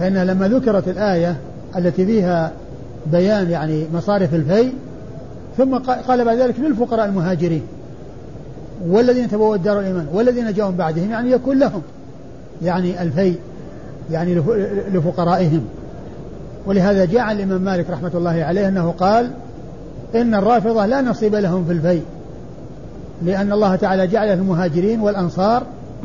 فإن 0.00 0.14
لما 0.14 0.48
ذكرت 0.48 0.88
الآية 0.88 1.36
التي 1.76 2.06
فيها 2.06 2.52
بيان 3.06 3.50
يعني 3.50 3.84
مصارف 3.94 4.34
الفي 4.34 4.68
ثم 5.56 5.74
قال 5.78 6.24
بعد 6.24 6.38
ذلك 6.38 6.60
للفقراء 6.60 7.06
المهاجرين 7.06 7.62
والذين 8.88 9.28
تبوا 9.28 9.56
الدار 9.56 9.80
الإيمان 9.80 10.06
والذين 10.12 10.52
جاءوا 10.52 10.70
بعدهم 10.70 11.10
يعني 11.10 11.30
يكون 11.30 11.58
لهم 11.58 11.82
يعني 12.62 13.02
الفي 13.02 13.34
يعني 14.10 14.34
لفقرائهم. 14.92 15.64
ولهذا 16.66 17.04
جاء 17.04 17.20
عن 17.20 17.36
الإمام 17.36 17.62
مالك 17.62 17.90
رحمة 17.90 18.10
الله 18.14 18.44
عليه 18.44 18.68
أنه 18.68 18.94
قال 19.00 19.30
إن 20.14 20.34
الرافضة 20.34 20.86
لا 20.86 21.00
نصيب 21.00 21.34
لهم 21.34 21.64
في 21.64 21.72
الفي 21.72 22.00
لأن 23.22 23.52
الله 23.52 23.76
تعالى 23.76 24.06
جعل 24.06 24.28
المهاجرين 24.28 25.00
والأنصار 25.00 25.62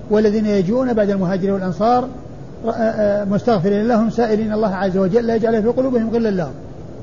والذين 0.09 0.45
يجون 0.45 0.93
بعد 0.93 1.09
المهاجرين 1.09 1.53
والأنصار 1.53 2.07
مستغفرين 3.29 3.87
لهم 3.87 4.09
سائلين 4.09 4.53
الله 4.53 4.75
عز 4.75 4.97
وجل 4.97 5.27
لا 5.27 5.35
يجعل 5.35 5.63
في 5.63 5.67
قلوبهم 5.67 6.09
غلا 6.09 6.29
لهم. 6.29 6.53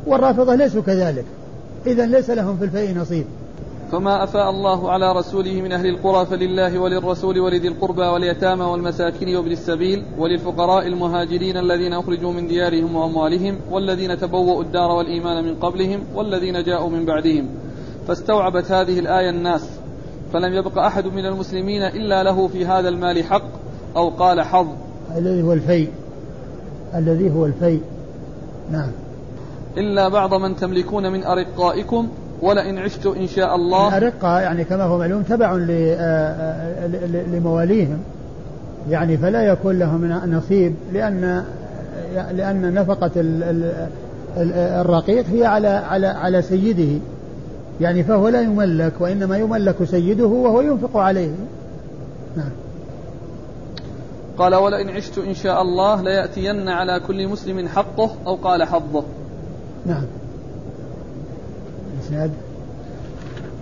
والرافضة 0.07 0.55
ليسوا 0.55 0.83
كذلك. 0.83 1.25
إذا 1.87 2.07
ليس 2.07 2.31
لهم 2.31 2.57
في 2.57 2.65
الفيء 2.65 2.99
نصيب. 2.99 3.25
فما 3.93 4.25
أفاء 4.25 4.51
الله 4.51 4.91
على 4.91 5.13
رسوله 5.13 5.63
من 5.63 5.73
أهل 5.73 5.87
القرى 5.87 6.27
فلله 6.27 6.79
وللرسول 6.79 7.39
ولذي 7.39 7.69
القربى 7.69 8.03
واليتامى 8.03 8.65
والمساكين 8.65 9.37
وابن 9.37 9.51
السبيل 9.51 10.05
وللفقراء 10.19 10.87
المهاجرين 10.87 11.57
الذين 11.57 11.93
أخرجوا 11.93 12.33
من 12.33 12.47
ديارهم 12.47 12.97
وأموالهم 12.97 13.59
والذين 13.71 14.19
تبوأوا 14.19 14.63
الدار 14.63 14.91
والإيمان 14.91 15.45
من 15.45 15.55
قبلهم 15.55 16.01
والذين 16.15 16.63
جاءوا 16.63 16.91
من 16.91 17.05
بعدهم. 17.05 17.49
فاستوعبت 18.09 18.73
هذه 18.73 18.99
الآية 18.99 19.31
الناس. 19.31 19.69
فلم 20.33 20.53
يبق 20.53 20.79
أحد 20.79 21.07
من 21.07 21.27
المسلمين 21.27 21.83
إلا 21.83 22.23
له 22.23 22.49
في 22.49 22.67
هذا 22.67 22.89
المال 22.89 23.25
حق 23.25 23.49
أو 23.97 24.09
قال 24.09 24.41
حظ. 24.41 24.67
الذي 25.17 25.43
هو 25.43 25.53
الفي 25.53 25.89
الذي 26.95 27.31
هو 27.31 27.47
الفي 27.47 27.79
نعم. 28.73 28.91
إلا 29.77 30.09
بعض 30.09 30.35
من 30.35 30.57
تملكون 30.57 31.13
من 31.13 31.25
أرقائكم 31.25 32.09
ولئن 32.43 32.79
عشت 32.79 33.07
إن 33.07 33.27
شاء 33.27 33.55
الله. 33.55 33.99
الأرقاء 33.99 34.43
يعني 34.43 34.65
كما 34.65 34.85
هو 34.85 34.99
معلوم 34.99 35.23
تبع 35.23 35.67
آه، 35.71 35.95
آه، 36.01 36.87
لمواليهم. 37.33 37.99
يعني 38.91 39.17
فلا 39.17 39.43
يكون 39.43 39.79
لهم 39.79 40.13
نصيب 40.27 40.75
لأن 40.93 41.45
لأن 42.15 42.75
نفقة 42.75 43.11
الرقيق 44.81 45.25
هي 45.27 45.45
على 45.45 45.69
على 45.69 46.07
على 46.07 46.43
سيده. 46.43 47.01
يعني 47.81 48.05
فهو 48.05 48.29
لا 48.29 48.41
يملك 48.41 48.93
وإنما 49.01 49.39
يملك 49.39 49.85
سيده 49.85 50.27
وهو 50.27 50.61
ينفق 50.61 50.97
عليه. 50.97 51.31
نعم. 52.37 52.51
قال 54.39 54.55
ولئن 54.55 54.91
عشت 54.91 55.19
إن 55.19 55.35
شاء 55.35 55.63
الله 55.63 56.03
ليأتين 56.03 56.69
على 56.69 57.01
كل 57.07 57.29
مسلم 57.29 57.69
حقه 57.69 58.11
أو 58.27 58.35
قال 58.35 58.63
حظه 58.65 59.03
نعم 59.87 60.05
الإسناد 61.95 62.31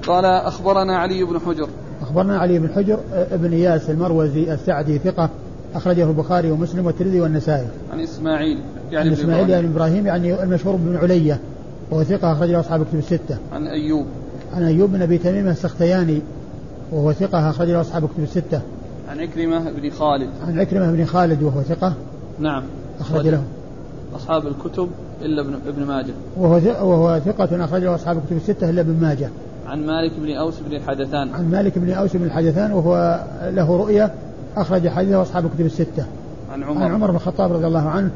قال 0.06 0.24
أخبرنا 0.24 0.96
علي 0.98 1.24
بن 1.24 1.38
حجر 1.38 1.68
أخبرنا 2.02 2.38
علي 2.38 2.58
بن 2.58 2.68
حجر 2.74 2.98
ابن 3.12 3.52
إياس 3.52 3.90
المروزي 3.90 4.54
السعدي 4.54 4.98
ثقة 4.98 5.30
أخرجه 5.74 6.10
البخاري 6.10 6.50
ومسلم 6.50 6.86
والترمذي 6.86 7.20
والنسائي. 7.20 7.66
عن 7.92 8.00
إسماعيل 8.00 8.60
يعني 8.92 9.08
عن 9.08 9.14
إسماعيل 9.14 9.50
يعني 9.50 9.66
إبراهيم 9.66 10.06
يعني 10.06 10.42
المشهور 10.42 10.76
بن 10.76 10.96
علية 10.96 11.40
وهو 11.90 12.02
ثقة 12.02 12.32
أخرجه 12.32 12.60
أصحاب 12.60 12.82
الكتب 12.82 12.98
الستة. 12.98 13.36
عن 13.52 13.66
أيوب. 13.66 14.06
عن 14.54 14.62
أيوب 14.62 14.92
بن 14.92 15.02
أبي 15.02 15.18
تميم 15.18 15.48
السختياني 15.48 16.20
وهو 16.92 17.12
ثقة 17.12 17.50
أخرجه 17.50 17.80
أصحاب 17.80 18.04
الكتب 18.04 18.22
الستة. 18.22 18.60
عن 19.10 19.20
عكرمة 19.20 19.70
بن 19.70 19.90
خالد. 19.90 20.28
عن 20.46 20.60
عكرمة 20.60 20.92
بن 20.92 21.04
خالد 21.04 21.42
وهو 21.42 21.62
ثقة. 21.62 21.94
نعم. 22.38 22.62
أخرج 23.00 23.26
له. 23.26 23.42
أصحاب 24.16 24.46
الكتب 24.46 24.88
إلا 25.22 25.42
ابن 25.42 25.54
ابن 25.68 25.84
ماجه. 25.84 26.12
وهو 26.36 26.60
وهو 26.90 27.20
ثقة 27.24 27.64
أخرجه 27.64 27.94
أصحاب 27.94 28.16
الكتب 28.16 28.36
الستة 28.36 28.70
إلا 28.70 28.80
ابن 28.80 28.96
ماجه. 29.00 29.30
عن 29.66 29.86
مالك 29.86 30.12
بن 30.18 30.36
أوس 30.36 30.54
بن 30.68 30.76
الحدثان. 30.76 31.34
عن 31.34 31.50
مالك 31.50 31.78
بن 31.78 31.90
أوس 31.90 32.16
بن 32.16 32.24
الحدثان 32.24 32.72
وهو 32.72 33.24
له 33.42 33.76
رؤية 33.76 34.10
أخرج 34.56 34.88
حديثه 34.88 35.22
أصحاب 35.22 35.44
الكتب 35.44 35.66
الستة. 35.66 36.06
عن 36.52 36.62
عمر. 36.62 36.82
عن 36.82 36.92
عمر 36.92 37.10
بن 37.10 37.16
الخطاب 37.16 37.52
رضي 37.52 37.66
الله 37.66 37.88
عنه 37.88 38.10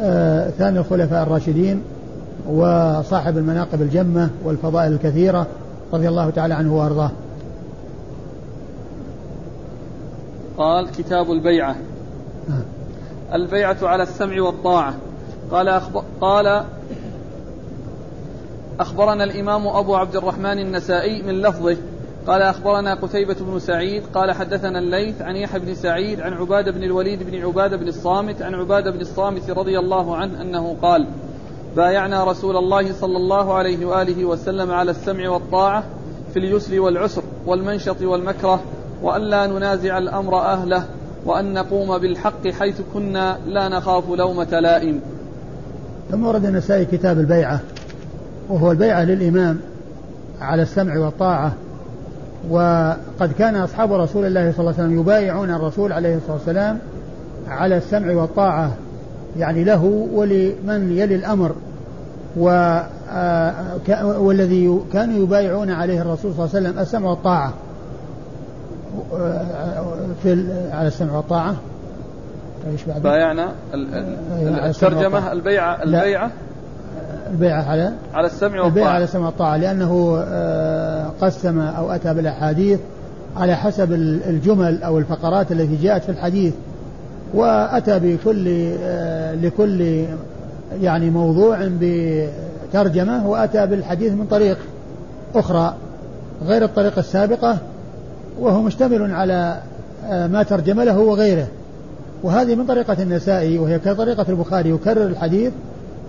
آه 0.00 0.50
ثاني 0.50 0.78
الخلفاء 0.78 1.22
الراشدين 1.22 1.82
وصاحب 2.48 3.38
المناقب 3.38 3.82
الجمة 3.82 4.30
والفضائل 4.44 4.92
الكثيرة 4.92 5.46
رضي 5.92 6.08
الله 6.08 6.30
تعالى 6.30 6.54
عنه 6.54 6.76
وأرضاه. 6.76 7.10
قال 10.62 10.90
كتاب 10.90 11.32
البيعة. 11.32 11.76
البيعة 13.34 13.76
على 13.82 14.02
السمع 14.02 14.42
والطاعة. 14.42 14.94
قال 15.50 15.68
أخبر 15.68 16.04
قال 16.20 16.64
أخبرنا 18.80 19.24
الإمام 19.24 19.66
أبو 19.66 19.94
عبد 19.94 20.16
الرحمن 20.16 20.58
النسائي 20.58 21.22
من 21.22 21.42
لفظه. 21.42 21.76
قال 22.26 22.42
أخبرنا 22.42 22.94
قتيبة 22.94 23.36
بن 23.40 23.58
سعيد. 23.58 24.02
قال 24.14 24.32
حدثنا 24.32 24.78
الليث 24.78 25.22
عن 25.22 25.36
يحيى 25.36 25.60
بن 25.60 25.74
سعيد 25.74 26.20
عن 26.20 26.32
عبادة 26.32 26.72
بن 26.72 26.82
الوليد 26.82 27.22
بن 27.30 27.44
عبادة 27.44 27.76
بن 27.76 27.88
الصامت 27.88 28.42
عن 28.42 28.54
عبادة 28.54 28.90
بن 28.90 29.00
الصامت 29.00 29.50
رضي 29.50 29.78
الله 29.78 30.16
عنه 30.16 30.42
أنه 30.42 30.76
قال 30.82 31.06
بايعنا 31.76 32.24
رسول 32.24 32.56
الله 32.56 32.92
صلى 32.92 33.16
الله 33.16 33.54
عليه 33.54 33.86
وآله 33.86 34.24
وسلم 34.24 34.70
على 34.70 34.90
السمع 34.90 35.28
والطاعة 35.28 35.84
في 36.32 36.38
اليسر 36.38 36.80
والعسر 36.80 37.22
والمنشط 37.46 38.02
والمكره 38.02 38.62
وألا 39.02 39.46
ننازع 39.46 39.98
الأمر 39.98 40.38
أهله 40.38 40.84
وأن 41.26 41.54
نقوم 41.54 41.98
بالحق 41.98 42.48
حيث 42.48 42.80
كنا 42.94 43.38
لا 43.46 43.68
نخاف 43.68 44.04
لومة 44.10 44.60
لائم. 44.60 45.00
ثم 46.10 46.26
ورد 46.26 46.44
النسائي 46.44 46.84
كتاب 46.84 47.18
البيعة 47.18 47.60
وهو 48.48 48.70
البيعة 48.72 49.04
للإمام 49.04 49.58
على 50.40 50.62
السمع 50.62 50.98
والطاعة. 50.98 51.52
وقد 52.50 53.32
كان 53.38 53.56
أصحاب 53.56 53.92
رسول 53.92 54.26
الله 54.26 54.52
صلى 54.52 54.60
الله 54.60 54.74
عليه 54.78 54.84
وسلم 54.84 55.00
يبايعون 55.00 55.50
الرسول 55.50 55.92
عليه 55.92 56.16
الصلاة 56.16 56.32
والسلام 56.32 56.78
على 57.48 57.76
السمع 57.76 58.12
والطاعة 58.12 58.70
يعني 59.38 59.64
له 59.64 59.84
ولمن 60.12 60.92
يلي 60.96 61.14
الأمر. 61.14 61.52
و 62.36 62.78
آه، 63.10 63.78
والذي 64.18 64.78
كانوا 64.92 65.22
يبايعون 65.22 65.70
عليه 65.70 66.02
الرسول 66.02 66.34
صلى 66.34 66.44
الله 66.44 66.56
عليه 66.56 66.68
وسلم 66.68 66.78
السمع 66.78 67.10
والطاعة. 67.10 67.52
في 70.22 70.46
على 70.72 70.88
السمع 70.88 71.16
والطاعة. 71.16 71.56
إيش 72.72 72.84
بعد؟ 72.84 73.02
بايعنا 73.02 73.48
الترجمة 74.64 75.32
البيعة 75.32 75.82
البيعة؟ 75.82 76.30
البيعة 77.30 77.70
على 77.70 77.92
على 78.14 78.26
السمع 78.26 78.48
والطاعة. 78.48 78.68
البيعة 78.68 78.90
على 78.90 79.04
السمع 79.04 79.26
والطاعة 79.26 79.56
لأنه 79.56 80.22
آه، 80.26 81.10
قسم 81.20 81.60
أو 81.60 81.90
أتى 81.90 82.14
بالأحاديث 82.14 82.80
على 83.36 83.56
حسب 83.56 83.92
الجمل 83.92 84.82
أو 84.82 84.98
الفقرات 84.98 85.52
التي 85.52 85.76
جاءت 85.76 86.02
في 86.02 86.08
الحديث 86.08 86.54
وأتى 87.34 87.98
بكل 87.98 88.72
آه، 88.82 89.34
لكل 89.34 90.04
يعني 90.80 91.10
موضوع 91.10 91.68
بترجمة 91.80 93.28
وأتى 93.28 93.66
بالحديث 93.66 94.12
من 94.12 94.26
طريق 94.26 94.58
أخرى 95.34 95.74
غير 96.46 96.64
الطريقة 96.64 97.00
السابقة 97.00 97.58
وهو 98.40 98.62
مشتمل 98.62 99.14
على 99.14 99.60
آه، 100.10 100.26
ما 100.26 100.42
ترجم 100.42 100.80
له 100.80 100.98
وغيره. 100.98 101.46
وهذه 102.22 102.54
من 102.54 102.66
طريقة 102.66 103.02
النسائي 103.02 103.58
وهي 103.58 103.78
كطريقة 103.78 104.26
البخاري 104.28 104.70
يكرر 104.70 105.06
الحديث 105.06 105.52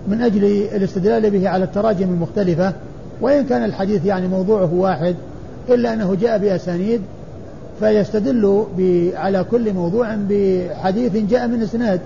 من 0.08 0.22
أجل 0.22 0.44
الاستدلال 0.44 1.30
به 1.30 1.48
على 1.48 1.64
التراجم 1.64 2.08
المختلفة. 2.08 2.72
وإن 3.20 3.44
كان 3.44 3.64
الحديث 3.64 4.04
يعني 4.04 4.28
موضوعه 4.28 4.74
واحد 4.74 5.14
إلا 5.68 5.92
أنه 5.92 6.14
جاء 6.14 6.38
بأسانيد 6.38 7.00
فيستدل 7.80 8.64
على 9.14 9.44
كل 9.50 9.72
موضوع 9.72 10.16
بحديث 10.28 11.16
جاء 11.16 11.48
من 11.48 11.62
إسناد 11.62 12.00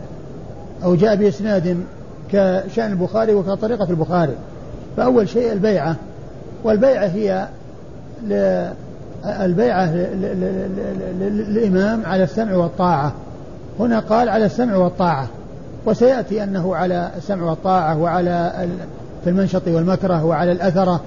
أو 0.85 0.95
جاء 0.95 1.16
بإسناد 1.16 1.77
كشأن 2.33 2.93
البخاري 2.93 3.35
وكطريقة 3.35 3.91
البخاري. 3.91 4.35
فأول 4.97 5.29
شيء 5.29 5.53
البيعة. 5.53 5.97
والبيعة 6.64 7.07
هي 7.07 7.49
البيعة 9.27 9.95
للإمام 11.21 12.03
على 12.07 12.25
السمع 12.25 12.57
والطاعة. 12.57 13.12
هنا 13.81 13.99
قال 13.99 14.29
على 14.29 14.47
السمع 14.47 14.77
والطاعة. 14.77 15.27
وسيأتي 15.87 16.45
أنه 16.45 16.77
على 16.77 17.11
السمع 17.16 17.45
والطاعة 17.51 17.99
وعلى 17.99 18.69
في 19.25 19.31
المنشط 19.31 19.69
والمكره 19.69 20.25
وعلى 20.25 20.53
الأثرة 20.53 21.01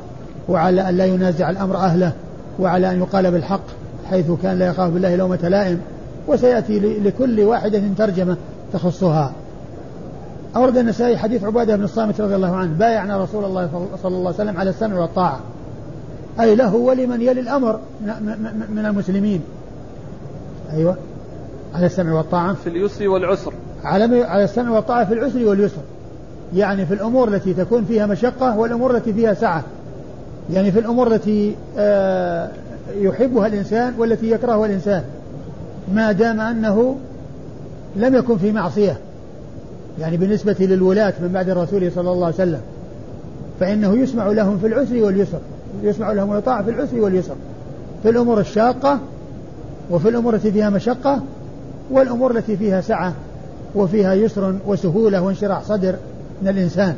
وعلى 0.50 0.90
أن 0.90 0.98
لا 0.98 1.06
ينازع 1.06 1.50
الأمر 1.50 1.76
أهله 1.76 2.12
وعلى 2.60 2.92
أن 2.92 3.00
يقال 3.00 3.32
بالحق 3.32 3.64
حيث 4.10 4.32
كان 4.44 4.60
لا 4.60 4.68
يخاف 4.68 4.94
بالله 4.94 5.16
لومة 5.16 5.48
لائم. 5.48 5.82
وسيأتي 6.28 6.80
لكل 6.80 7.40
واحدة 7.40 7.82
ترجمة 7.98 8.38
تخصها. 8.74 9.32
أورد 10.56 10.78
النسائي 10.78 11.18
حديث 11.18 11.44
عبادة 11.44 11.76
بن 11.76 11.84
الصامت 11.84 12.22
رضي 12.22 12.36
الله 12.36 12.56
عنه 12.56 12.74
بايعنا 12.74 13.24
رسول 13.24 13.46
الله 13.46 13.70
صلى 14.04 14.16
الله 14.16 14.28
عليه 14.28 14.44
وسلم 14.44 14.58
على 14.58 14.70
السمع 14.70 15.00
والطاعة. 15.00 15.40
أي 16.42 16.56
له 16.56 16.76
ولمن 16.76 17.22
يلي 17.22 17.40
الأمر 17.40 17.80
من 18.70 18.86
المسلمين. 18.86 19.42
أيوة. 20.74 20.96
على 21.76 21.86
السمع 21.86 22.14
والطاعة. 22.14 22.54
في 22.54 22.70
اليسر 22.70 23.08
والعسر. 23.08 23.54
على 23.84 24.24
على 24.24 24.44
السمع 24.44 24.72
والطاعة 24.72 25.06
في 25.06 25.14
العسر 25.14 25.46
واليسر. 25.46 25.82
يعني 26.56 26.86
في 26.86 26.94
الأمور 26.94 27.28
التي 27.28 27.54
تكون 27.54 27.86
فيها 27.86 28.06
مشقة 28.06 28.58
والأمور 28.58 28.98
التي 28.98 29.14
فيها 29.14 29.34
سعة. 29.34 29.64
يعني 30.54 30.72
في 30.72 30.80
الأمور 30.80 31.08
التي 31.08 31.56
آه، 31.78 32.50
يحبها 32.96 33.48
الإنسان 33.48 33.94
والتي 33.98 34.32
يكرهها 34.32 34.66
الإنسان. 34.66 35.04
ما 35.94 36.12
دام 36.12 36.42
أنه 36.42 36.98
لم 37.96 38.16
يكن 38.16 38.38
في 38.38 38.52
معصية. 38.52 38.98
يعني 40.00 40.18
بالنسبة 40.18 40.56
للولاة 40.60 41.14
من 41.22 41.28
بعد 41.34 41.50
الرسول 41.50 41.92
صلى 41.92 42.12
الله 42.12 42.26
عليه 42.26 42.36
وسلم. 42.36 42.62
فإنه 43.60 43.98
يسمع 43.98 44.28
لهم 44.28 44.58
في 44.58 44.68
العسر 44.68 45.04
واليسر. 45.04 45.40
يسمع 45.84 46.12
لهم 46.12 46.34
الطاعة 46.34 46.64
في 46.64 46.70
العسر 46.70 47.00
واليسر. 47.00 47.36
في 48.04 48.10
الأمور 48.10 48.40
الشاقة 48.40 49.00
وفي 49.92 50.10
الأمور 50.10 50.36
التي 50.36 50.52
فيها 50.52 50.70
مشقة 50.70 51.22
والأمور 51.92 52.32
التي 52.32 52.58
فيها 52.58 52.82
سعة 52.82 53.14
وفيها 53.76 54.14
يسر 54.14 54.56
وسهولة 54.68 55.22
وانشراح 55.22 55.64
صدر 55.64 55.96
من 56.42 56.48
الإنسان. 56.48 56.96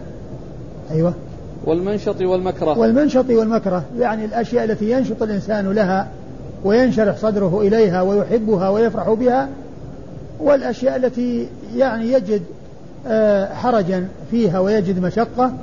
أيوة. 0.91 1.13
والمنشط 1.65 2.21
والمكره. 2.21 2.79
والمنشط 2.79 3.29
والمكره 3.29 3.83
يعني 3.99 4.25
الأشياء 4.25 4.63
التي 4.63 4.91
ينشط 4.91 5.23
الإنسان 5.23 5.71
لها 5.71 6.07
وينشرح 6.63 7.17
صدره 7.17 7.61
إليها 7.61 8.01
ويحبها 8.01 8.69
ويفرح 8.69 9.09
بها 9.09 9.49
والأشياء 10.39 10.95
التي 10.95 11.47
يعني 11.75 12.11
يجد 12.13 12.41
آه، 13.07 13.53
حرجا 13.53 14.07
فيها 14.31 14.59
ويجد 14.59 14.99
مشقة 14.99 15.53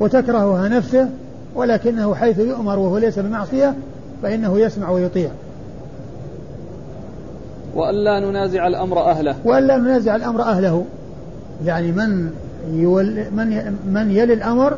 وتكرهها 0.00 0.68
نفسه 0.68 1.08
ولكنه 1.54 2.14
حيث 2.14 2.38
يؤمر 2.38 2.78
وهو 2.78 2.98
ليس 2.98 3.18
بمعصية 3.18 3.74
فإنه 4.22 4.58
يسمع 4.58 4.90
ويطيع. 4.90 5.30
وألا 7.74 8.20
ننازع 8.20 8.66
الأمر 8.66 9.00
أهله. 9.00 9.36
وألا 9.44 9.76
ننازع 9.76 10.16
الأمر 10.16 10.42
أهله. 10.42 10.84
يعني 11.64 11.92
من 11.92 12.30
يول 12.72 13.24
من 13.36 13.76
من 13.86 14.10
يلي 14.10 14.32
الأمر 14.32 14.74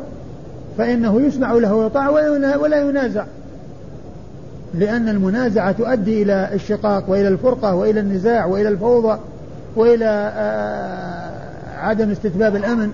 فإنه 0.77 1.21
يسمع 1.21 1.53
له 1.53 1.75
ويطاع 1.75 2.09
ولا 2.57 2.81
ينازع. 2.81 3.25
لأن 4.73 5.09
المنازعة 5.09 5.71
تؤدي 5.71 6.23
إلى 6.23 6.49
الشقاق 6.53 7.09
وإلى 7.09 7.27
الفرقة 7.27 7.75
وإلى 7.75 7.99
النزاع 7.99 8.45
وإلى 8.45 8.69
الفوضى 8.69 9.19
وإلى 9.75 10.31
آه، 10.35 11.31
عدم 11.79 12.11
استتباب 12.11 12.55
الأمن 12.55 12.91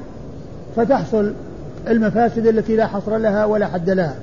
فتحصل 0.76 1.34
المفاسد 1.90 2.48
التي 2.48 2.76
لا 2.76 2.88
حصر 2.88 3.18
لها 3.18 3.46
ولا 3.46 3.68
حد 3.68 3.90
لها. 3.90 4.16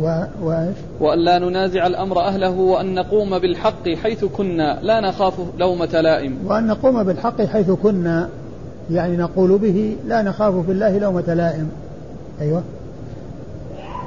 و... 0.00 0.22
وإيش؟ 0.42 0.76
وأن 1.00 1.18
لا 1.18 1.38
ننازع 1.38 1.86
الأمر 1.86 2.20
أهله 2.20 2.50
وأن 2.50 2.94
نقوم 2.94 3.38
بالحق 3.38 3.88
حيث 3.88 4.24
كنا. 4.24 4.78
لا 4.82 5.00
نخاف 5.00 5.34
لومة 5.58 6.00
لائم. 6.00 6.38
وأن 6.46 6.66
نقوم 6.66 7.02
بالحق 7.02 7.42
حيث 7.42 7.70
كنا 7.70 8.28
يعني 8.90 9.16
نقول 9.16 9.58
به 9.58 9.96
لا 10.06 10.22
نخاف 10.22 10.66
في 10.66 10.72
الله 10.72 10.98
لومة 10.98 11.34
لائم. 11.34 11.68
أيوة. 12.40 12.62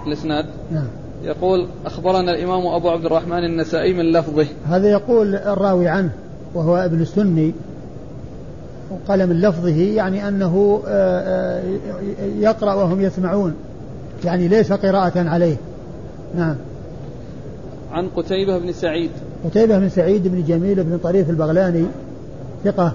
الإسناد؟ 0.08 0.46
نعم. 0.72 0.88
يقول 1.24 1.68
أخبرنا 1.86 2.32
الإمام 2.32 2.68
أبو 2.68 2.90
عبد 2.90 3.06
الرحمن 3.06 3.44
النسائي 3.44 3.94
من 3.94 4.12
لفظه. 4.12 4.46
هذا 4.68 4.92
يقول 4.92 5.36
الراوي 5.36 5.88
عنه 5.88 6.10
وهو 6.56 6.76
ابن 6.78 7.02
السني 7.02 7.54
وقال 8.92 9.28
من 9.28 9.42
لفظه 9.42 9.78
يعني 9.78 10.28
أنه 10.28 10.82
آه، 10.88 11.60
آه، 11.60 11.64
يقرأ 12.40 12.74
وهم 12.74 13.02
يسمعون 13.02 13.54
يعني 14.26 14.48
ليس 14.48 14.74
قراءة 14.74 15.30
عليه. 15.30 15.56
نعم. 16.36 16.56
عن 17.92 18.10
قتيبة 18.10 18.58
بن 18.58 18.72
سعيد. 18.72 19.10
قتيبة 19.46 19.80
بن 19.80 19.90
سعيد 19.90 20.28
بن 20.28 20.44
جميل 20.44 20.84
بن 20.84 20.98
طريف 20.98 21.30
البغلاني 21.30 21.86
ثقة 22.64 22.94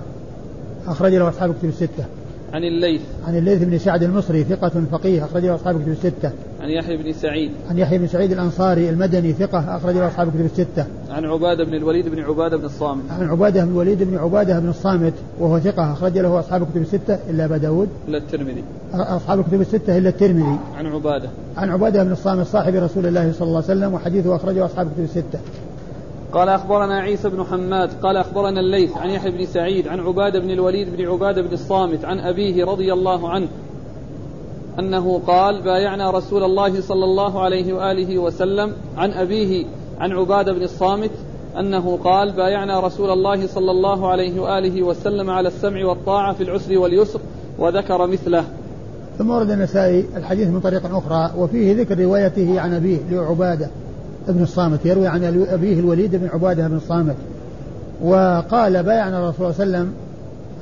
أخرج 0.86 1.14
له 1.14 1.28
أصحاب 1.28 1.55
كتب 1.55 1.68
الستة. 1.68 2.05
عن 2.53 2.64
الليث. 2.64 3.01
عن 3.26 3.36
الليث 3.36 3.62
بن 3.62 3.78
سعد 3.78 4.03
المصري 4.03 4.45
ثقة 4.45 4.82
فقيه 4.92 5.24
أخرج 5.24 5.45
له 5.45 5.55
أصحاب 5.55 5.82
كتب 5.82 5.88
الستة. 5.88 6.30
عن 6.64 6.70
يحيى 6.70 6.96
بن 6.96 7.12
سعيد. 7.12 7.50
عن 7.70 7.78
يحيى 7.78 7.98
بن 7.98 8.06
سعيد 8.06 8.32
الأنصاري 8.32 8.90
المدني 8.90 9.32
ثقة 9.32 9.76
أخرج 9.76 9.94
له 9.94 10.06
أصحاب 10.06 10.28
كتب 10.28 10.44
الستة. 10.44 10.86
عن 11.10 11.24
عبادة 11.24 11.64
بن 11.64 11.74
الوليد 11.74 12.08
بن 12.08 12.22
عبادة 12.22 12.56
بن 12.56 12.64
الصامت. 12.64 13.02
عن 13.10 13.28
عبادة 13.28 13.64
بن 13.64 13.70
الوليد 13.70 14.02
بن 14.02 14.18
عبادة 14.18 14.60
بن 14.60 14.68
الصامت 14.68 15.12
وهو 15.40 15.58
ثقة 15.58 15.92
أخرج 15.92 16.18
له 16.18 16.40
أصحاب 16.40 16.66
كتب 16.70 16.82
الستة 16.82 17.18
إلا 17.30 17.44
أبا 17.44 17.56
داود. 17.56 17.88
إلا 18.08 18.18
الترمذي. 18.18 18.64
أصحاب 18.94 19.44
كتب 19.44 19.60
الستة 19.60 19.98
إلا 19.98 20.08
الترمذي. 20.08 20.58
عن 20.76 20.86
عبادة. 20.86 21.28
عن 21.56 21.70
عبادة 21.70 22.04
بن 22.04 22.12
الصامت 22.12 22.46
صاحب 22.46 22.74
رسول 22.74 23.06
الله 23.06 23.32
صلى 23.32 23.48
الله 23.48 23.62
عليه 23.68 23.80
وسلم 23.80 23.94
وحديثه 23.94 24.36
أخرجه 24.36 24.64
أصحاب 24.64 24.88
كتب 24.92 25.04
الستة. 25.04 25.38
قال 26.32 26.48
أخبرنا 26.48 26.98
عيسى 27.00 27.28
بن 27.28 27.44
حماد 27.44 27.90
قال 28.02 28.16
أخبرنا 28.16 28.60
الليث 28.60 28.96
عن 28.96 29.10
يحيى 29.10 29.30
بن 29.30 29.46
سعيد 29.46 29.88
عن 29.88 30.00
عبادة 30.00 30.40
بن 30.40 30.50
الوليد 30.50 30.96
بن 30.96 31.06
عبادة 31.06 31.42
بن 31.42 31.52
الصامت 31.52 32.04
عن 32.04 32.18
أبيه 32.18 32.64
رضي 32.64 32.92
الله 32.92 33.28
عنه 33.30 33.48
أنه 34.79 35.20
قال 35.27 35.62
بايعنا 35.62 36.11
رسول 36.11 36.45
الله 36.45 36.81
صلى 36.81 37.05
الله 37.05 37.43
عليه 37.43 37.72
وآله 37.72 38.18
وسلم 38.18 38.72
عن 38.97 39.11
أبيه 39.11 39.66
عن 39.99 40.12
عبادة 40.12 40.53
بن 40.53 40.62
الصامت 40.62 41.11
أنه 41.59 41.99
قال 42.05 42.33
بايعنا 42.33 42.81
رسول 42.81 43.11
الله 43.11 43.47
صلى 43.47 43.70
الله 43.70 44.09
عليه 44.09 44.41
وآله 44.41 44.83
وسلم 44.83 45.31
على 45.31 45.49
السمع 45.49 45.87
والطاعة 45.87 46.35
في 46.35 46.43
العسر 46.43 46.79
واليسر 46.79 47.20
وذكر 47.59 48.07
مثله. 48.07 48.45
ثم 49.18 49.31
ورد 49.31 49.51
النسائي 49.51 50.05
الحديث 50.16 50.49
من 50.49 50.61
طريق 50.61 50.97
أخرى 50.97 51.31
وفيه 51.39 51.81
ذكر 51.81 51.99
روايته 51.99 52.61
عن 52.61 52.75
أبيه 52.75 52.99
لعبادة 53.11 53.70
بن 54.29 54.43
الصامت 54.43 54.87
يروي 54.87 55.07
عن 55.07 55.47
أبيه 55.51 55.81
الوليد 55.81 56.16
بن 56.16 56.29
عبادة 56.29 56.68
بن 56.68 56.77
الصامت. 56.77 57.16
وقال 58.05 58.83
بايعنا 58.83 59.18
الرسول 59.18 59.55
صلى 59.55 59.64
الله 59.64 59.79
عليه 59.79 59.89
وسلم 59.89 59.95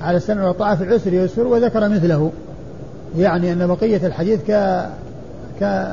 على 0.01 0.17
السمع 0.17 0.49
والطاعة 0.49 0.77
في 0.77 0.85
العسر 0.85 1.13
يسر 1.13 1.47
وذكر 1.47 1.89
مثله. 1.89 2.31
يعني 3.19 3.53
أن 3.53 3.67
بقية 3.67 4.07
الحديث 4.07 4.41
ك 4.51 4.87
ك 5.61 5.89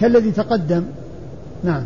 كالذي 0.00 0.30
تقدم. 0.30 0.82
نعم. 1.64 1.82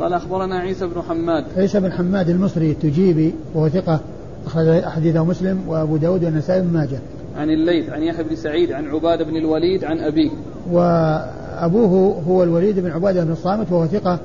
قال 0.00 0.12
أخبرنا 0.12 0.58
عيسى 0.58 0.86
بن 0.86 1.02
حماد. 1.08 1.44
عيسى 1.56 1.80
بن 1.80 1.92
حماد 1.92 2.28
المصري 2.28 2.70
التجيبي 2.70 3.34
وهو 3.54 3.68
ثقة 3.68 4.00
أخرج 4.46 4.84
حديثه 4.84 5.24
مسلم 5.24 5.60
وأبو 5.68 5.96
داود 5.96 6.24
والنسائي 6.24 6.60
بن 6.60 6.72
ماجه. 6.72 6.98
عن 7.36 7.50
الليث 7.50 7.90
عن 7.90 8.02
يحيى 8.02 8.24
بن 8.24 8.36
سعيد 8.36 8.72
عن 8.72 8.86
عبادة 8.86 9.24
بن 9.24 9.36
الوليد 9.36 9.84
عن 9.84 9.98
أبيه. 9.98 10.30
وأبوه 10.70 12.22
هو 12.28 12.42
الوليد 12.42 12.78
بن 12.78 12.90
عبادة 12.90 13.24
بن 13.24 13.32
الصامت 13.32 13.72
وهو 13.72 13.86
ثقة 13.86 14.18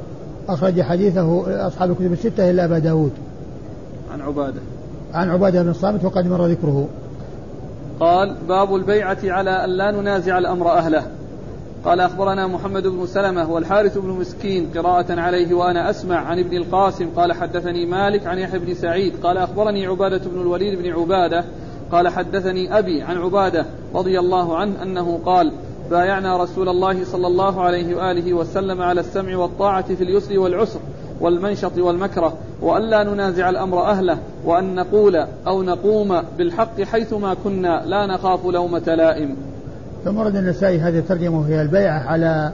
أخرج 0.49 0.82
حديثه 0.82 1.43
أصحاب 1.68 1.91
الكتب 1.91 2.13
الستة 2.13 2.49
إلا 2.49 2.66
أبا 2.66 2.80
داود. 2.80 3.11
عن 4.11 4.22
عبادة. 4.22 4.59
عن 5.13 5.30
عبادة 5.30 5.63
بن 5.63 5.70
الصامت 5.70 6.05
وقد 6.05 6.28
مر 6.28 6.47
ذكره. 6.47 6.88
قال 7.99 8.35
باب 8.47 8.75
البيعة 8.75 9.17
على 9.23 9.63
أن 9.63 9.69
لا 9.69 9.91
ننازع 9.91 10.37
الأمر 10.37 10.71
أهله. 10.71 11.03
قال 11.85 11.99
أخبرنا 11.99 12.47
محمد 12.47 12.87
بن 12.87 13.05
سلمة 13.05 13.51
والحارث 13.51 13.97
بن 13.97 14.09
مسكين 14.09 14.69
قراءة 14.75 15.19
عليه 15.19 15.53
وأنا 15.53 15.89
أسمع 15.89 16.15
عن 16.15 16.39
ابن 16.39 16.57
القاسم 16.57 17.09
قال 17.15 17.33
حدثني 17.33 17.85
مالك 17.85 18.27
عن 18.27 18.39
يحيى 18.39 18.59
بن 18.59 18.73
سعيد 18.73 19.13
قال 19.23 19.37
أخبرني 19.37 19.87
عبادة 19.87 20.29
بن 20.29 20.41
الوليد 20.41 20.81
بن 20.81 20.91
عبادة 20.91 21.45
قال 21.91 22.07
حدثني 22.07 22.77
أبي 22.79 23.01
عن 23.01 23.17
عبادة 23.17 23.65
رضي 23.95 24.19
الله 24.19 24.57
عنه 24.57 24.83
أنه 24.83 25.19
قال 25.25 25.51
بايعنا 25.91 26.37
رسول 26.37 26.69
الله 26.69 27.05
صلى 27.05 27.27
الله 27.27 27.61
عليه 27.61 27.95
وآله 27.95 28.33
وسلم 28.33 28.81
على 28.81 28.99
السمع 28.99 29.37
والطاعة 29.37 29.95
في 29.95 30.03
اليسر 30.03 30.39
والعسر. 30.39 30.79
والمنشط 31.22 31.78
والمكره 31.78 32.34
وألا 32.61 33.03
ننازع 33.03 33.49
الأمر 33.49 33.82
أهله 33.82 34.18
وأن 34.45 34.76
نقول 34.76 35.16
أو 35.47 35.63
نقوم 35.63 36.22
بالحق 36.38 36.82
حيثما 36.82 37.36
كنا 37.43 37.84
لا 37.86 38.05
نخاف 38.05 38.45
لومة 38.45 38.95
لائم. 38.97 39.36
ثم 40.05 40.18
ورد 40.18 40.36
النسائي 40.36 40.80
هذه 40.80 40.99
الترجمة 40.99 41.39
وهي 41.39 41.61
البيعة 41.61 41.99
على 41.99 42.51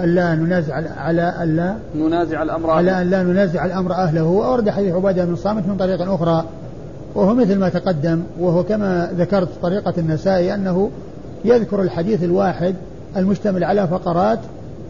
ألا 0.00 0.34
ننازع 0.34 0.74
على 0.96 1.34
ألا 1.42 1.76
ننازع 1.94 2.42
الأمر 2.42 2.70
على 2.70 3.02
أن 3.02 3.10
لا 3.10 3.22
ننازع 3.22 3.64
الأمر 3.64 3.92
أهله. 3.92 4.24
وأورد 4.24 4.70
حديث 4.70 4.94
عبادة 4.94 5.24
بن 5.24 5.36
صامت 5.36 5.66
من 5.66 5.76
طريق 5.76 6.02
أخرى 6.02 6.44
وهو 7.14 7.34
مثل 7.34 7.58
ما 7.58 7.68
تقدم 7.68 8.22
وهو 8.40 8.62
كما 8.62 9.10
ذكرت 9.18 9.48
طريقة 9.62 9.94
النسائي 9.98 10.54
أنه 10.54 10.90
يذكر 11.44 11.82
الحديث 11.82 12.24
الواحد 12.24 12.74
المشتمل 13.16 13.64
على 13.64 13.88
فقرات 13.88 14.38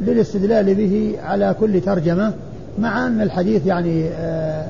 للاستدلال 0.01 0.75
به 0.75 1.17
على 1.23 1.55
كل 1.61 1.81
ترجمة 1.81 2.33
مع 2.79 3.07
أن 3.07 3.21
الحديث 3.21 3.67
يعني 3.67 4.09
آه، 4.09 4.69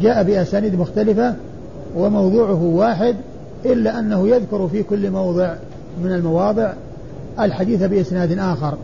جاء 0.00 0.22
بأسانيد 0.22 0.74
مختلفة 0.74 1.34
وموضوعه 1.96 2.62
واحد 2.62 3.16
إلا 3.64 3.98
أنه 3.98 4.28
يذكر 4.28 4.68
في 4.68 4.82
كل 4.82 5.10
موضع 5.10 5.54
من 6.04 6.12
المواضع 6.12 6.72
الحديث 7.40 7.82
بإسناد 7.82 8.38
آخر 8.38 8.74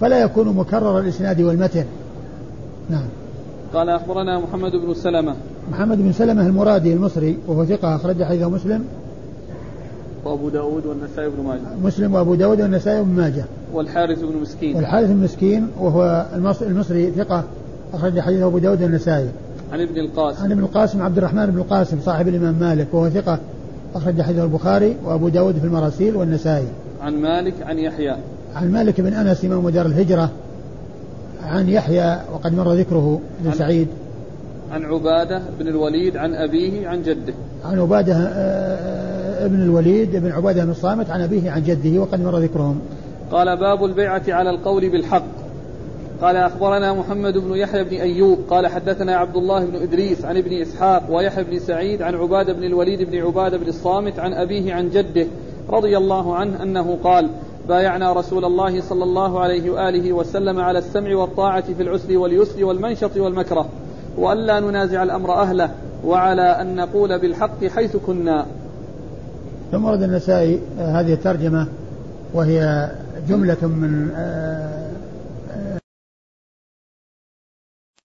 فلا 0.00 0.20
يكون 0.22 0.48
مكرر 0.48 0.98
الإسناد 0.98 1.40
والمتن. 1.40 1.84
نعم. 2.90 3.06
قال 3.74 3.88
أخبرنا 3.88 4.40
محمد 4.40 4.72
بن 4.72 4.94
سلمة. 4.94 5.34
محمد 5.70 5.98
بن 5.98 6.12
سلمة 6.12 6.46
المرادي 6.46 6.92
المصري 6.92 7.38
وهو 7.46 7.64
ثقة 7.64 7.96
أخرج 7.96 8.22
حديثه 8.22 8.50
مسلم. 8.50 8.84
وأبو 10.24 10.48
داود 10.48 10.86
والنسائي 10.86 11.28
بن 11.28 11.44
ماجه. 11.44 11.60
مسلم 11.84 12.14
وأبو 12.14 12.34
داود 12.34 12.60
والنسائي 12.60 13.02
بن 13.02 13.10
ماجه. 13.10 13.44
والحارث 13.72 14.18
بن 14.18 14.36
مسكين. 14.42 14.76
والحارث 14.76 15.10
بن 15.10 15.16
مسكين 15.16 15.68
وهو 15.80 16.26
المصري 16.66 17.10
ثقة 17.10 17.44
أخرج 17.94 18.20
حديثه 18.20 18.46
أبو 18.46 18.58
داود 18.58 18.82
والنسائي. 18.82 19.28
عن 19.72 19.80
ابن 19.80 19.98
القاسم. 19.98 20.44
عن 20.44 20.52
ابن 20.52 20.64
القاسم 20.64 21.02
عبد 21.02 21.18
الرحمن 21.18 21.46
بن 21.46 21.58
القاسم 21.58 22.00
صاحب 22.00 22.28
الإمام 22.28 22.54
مالك 22.54 22.86
وهو 22.92 23.08
ثقة 23.08 23.38
أخرج 23.94 24.22
حديثه 24.22 24.44
البخاري 24.44 24.96
وأبو 25.04 25.28
داود 25.28 25.58
في 25.58 25.64
المراسيل 25.64 26.16
والنسائي. 26.16 26.66
عن 27.00 27.14
مالك 27.16 27.54
عن 27.62 27.78
يحيى. 27.78 28.16
عن 28.54 28.72
مالك 28.72 29.00
بن 29.00 29.12
أنس 29.12 29.44
إمام 29.44 29.68
دار 29.68 29.86
الهجرة. 29.86 30.30
عن 31.44 31.68
يحيى 31.68 32.20
وقد 32.32 32.54
مر 32.54 32.72
ذكره 32.72 33.20
بن 33.44 33.52
سعيد. 33.52 33.88
عن 34.72 34.84
عبادة 34.84 35.42
بن 35.58 35.68
الوليد 35.68 36.16
عن 36.16 36.34
أبيه 36.34 36.88
عن 36.88 37.02
جده. 37.02 37.34
عن 37.64 37.78
عبادة 37.78 38.14
آه، 38.14 38.18
آه، 38.18 39.46
ابن 39.46 39.62
الوليد 39.62 40.16
بن 40.16 40.32
عبادة 40.32 40.64
بن 40.64 40.70
الصامت 40.70 41.10
عن 41.10 41.20
أبيه 41.20 41.50
عن 41.50 41.62
جده 41.62 42.00
وقد 42.00 42.20
مر 42.20 42.38
ذكرهم. 42.38 42.80
قال 43.30 43.56
باب 43.56 43.84
البيعة 43.84 44.22
على 44.28 44.50
القول 44.50 44.90
بالحق. 44.90 45.43
قال 46.22 46.36
أخبرنا 46.36 46.92
محمد 46.92 47.38
بن 47.38 47.56
يحيى 47.56 47.84
بن 47.84 47.96
أيوب 47.96 48.38
قال 48.50 48.66
حدثنا 48.66 49.16
عبد 49.16 49.36
الله 49.36 49.64
بن 49.64 49.76
إدريس 49.76 50.24
عن 50.24 50.36
ابن 50.36 50.52
إسحاق 50.52 51.02
ويحيى 51.10 51.44
بن 51.44 51.58
سعيد 51.58 52.02
عن 52.02 52.14
عبادة 52.14 52.52
بن 52.52 52.64
الوليد 52.64 53.02
بن 53.02 53.18
عبادة 53.18 53.58
بن 53.58 53.68
الصامت 53.68 54.18
عن 54.18 54.32
أبيه 54.32 54.74
عن 54.74 54.90
جده 54.90 55.26
رضي 55.68 55.96
الله 55.96 56.36
عنه 56.36 56.62
أنه 56.62 56.98
قال 57.04 57.30
بايعنا 57.68 58.12
رسول 58.12 58.44
الله 58.44 58.80
صلى 58.80 59.04
الله 59.04 59.40
عليه 59.40 59.70
وآله 59.70 60.12
وسلم 60.12 60.60
على 60.60 60.78
السمع 60.78 61.16
والطاعة 61.16 61.74
في 61.74 61.82
العسر 61.82 62.18
واليسر 62.18 62.64
والمنشط 62.64 63.16
والمكره 63.16 63.68
وألا 64.18 64.60
ننازع 64.60 65.02
الأمر 65.02 65.32
أهله 65.32 65.70
وعلى 66.04 66.60
أن 66.60 66.76
نقول 66.76 67.18
بالحق 67.18 67.64
حيث 67.64 67.96
كنا. 67.96 68.46
ثم 69.72 69.84
ورد 69.84 70.02
النسائي 70.02 70.60
هذه 70.78 71.12
الترجمة 71.12 71.66
وهي 72.34 72.90
جملة 73.28 73.56
من 73.62 74.10
آه، 74.16 74.90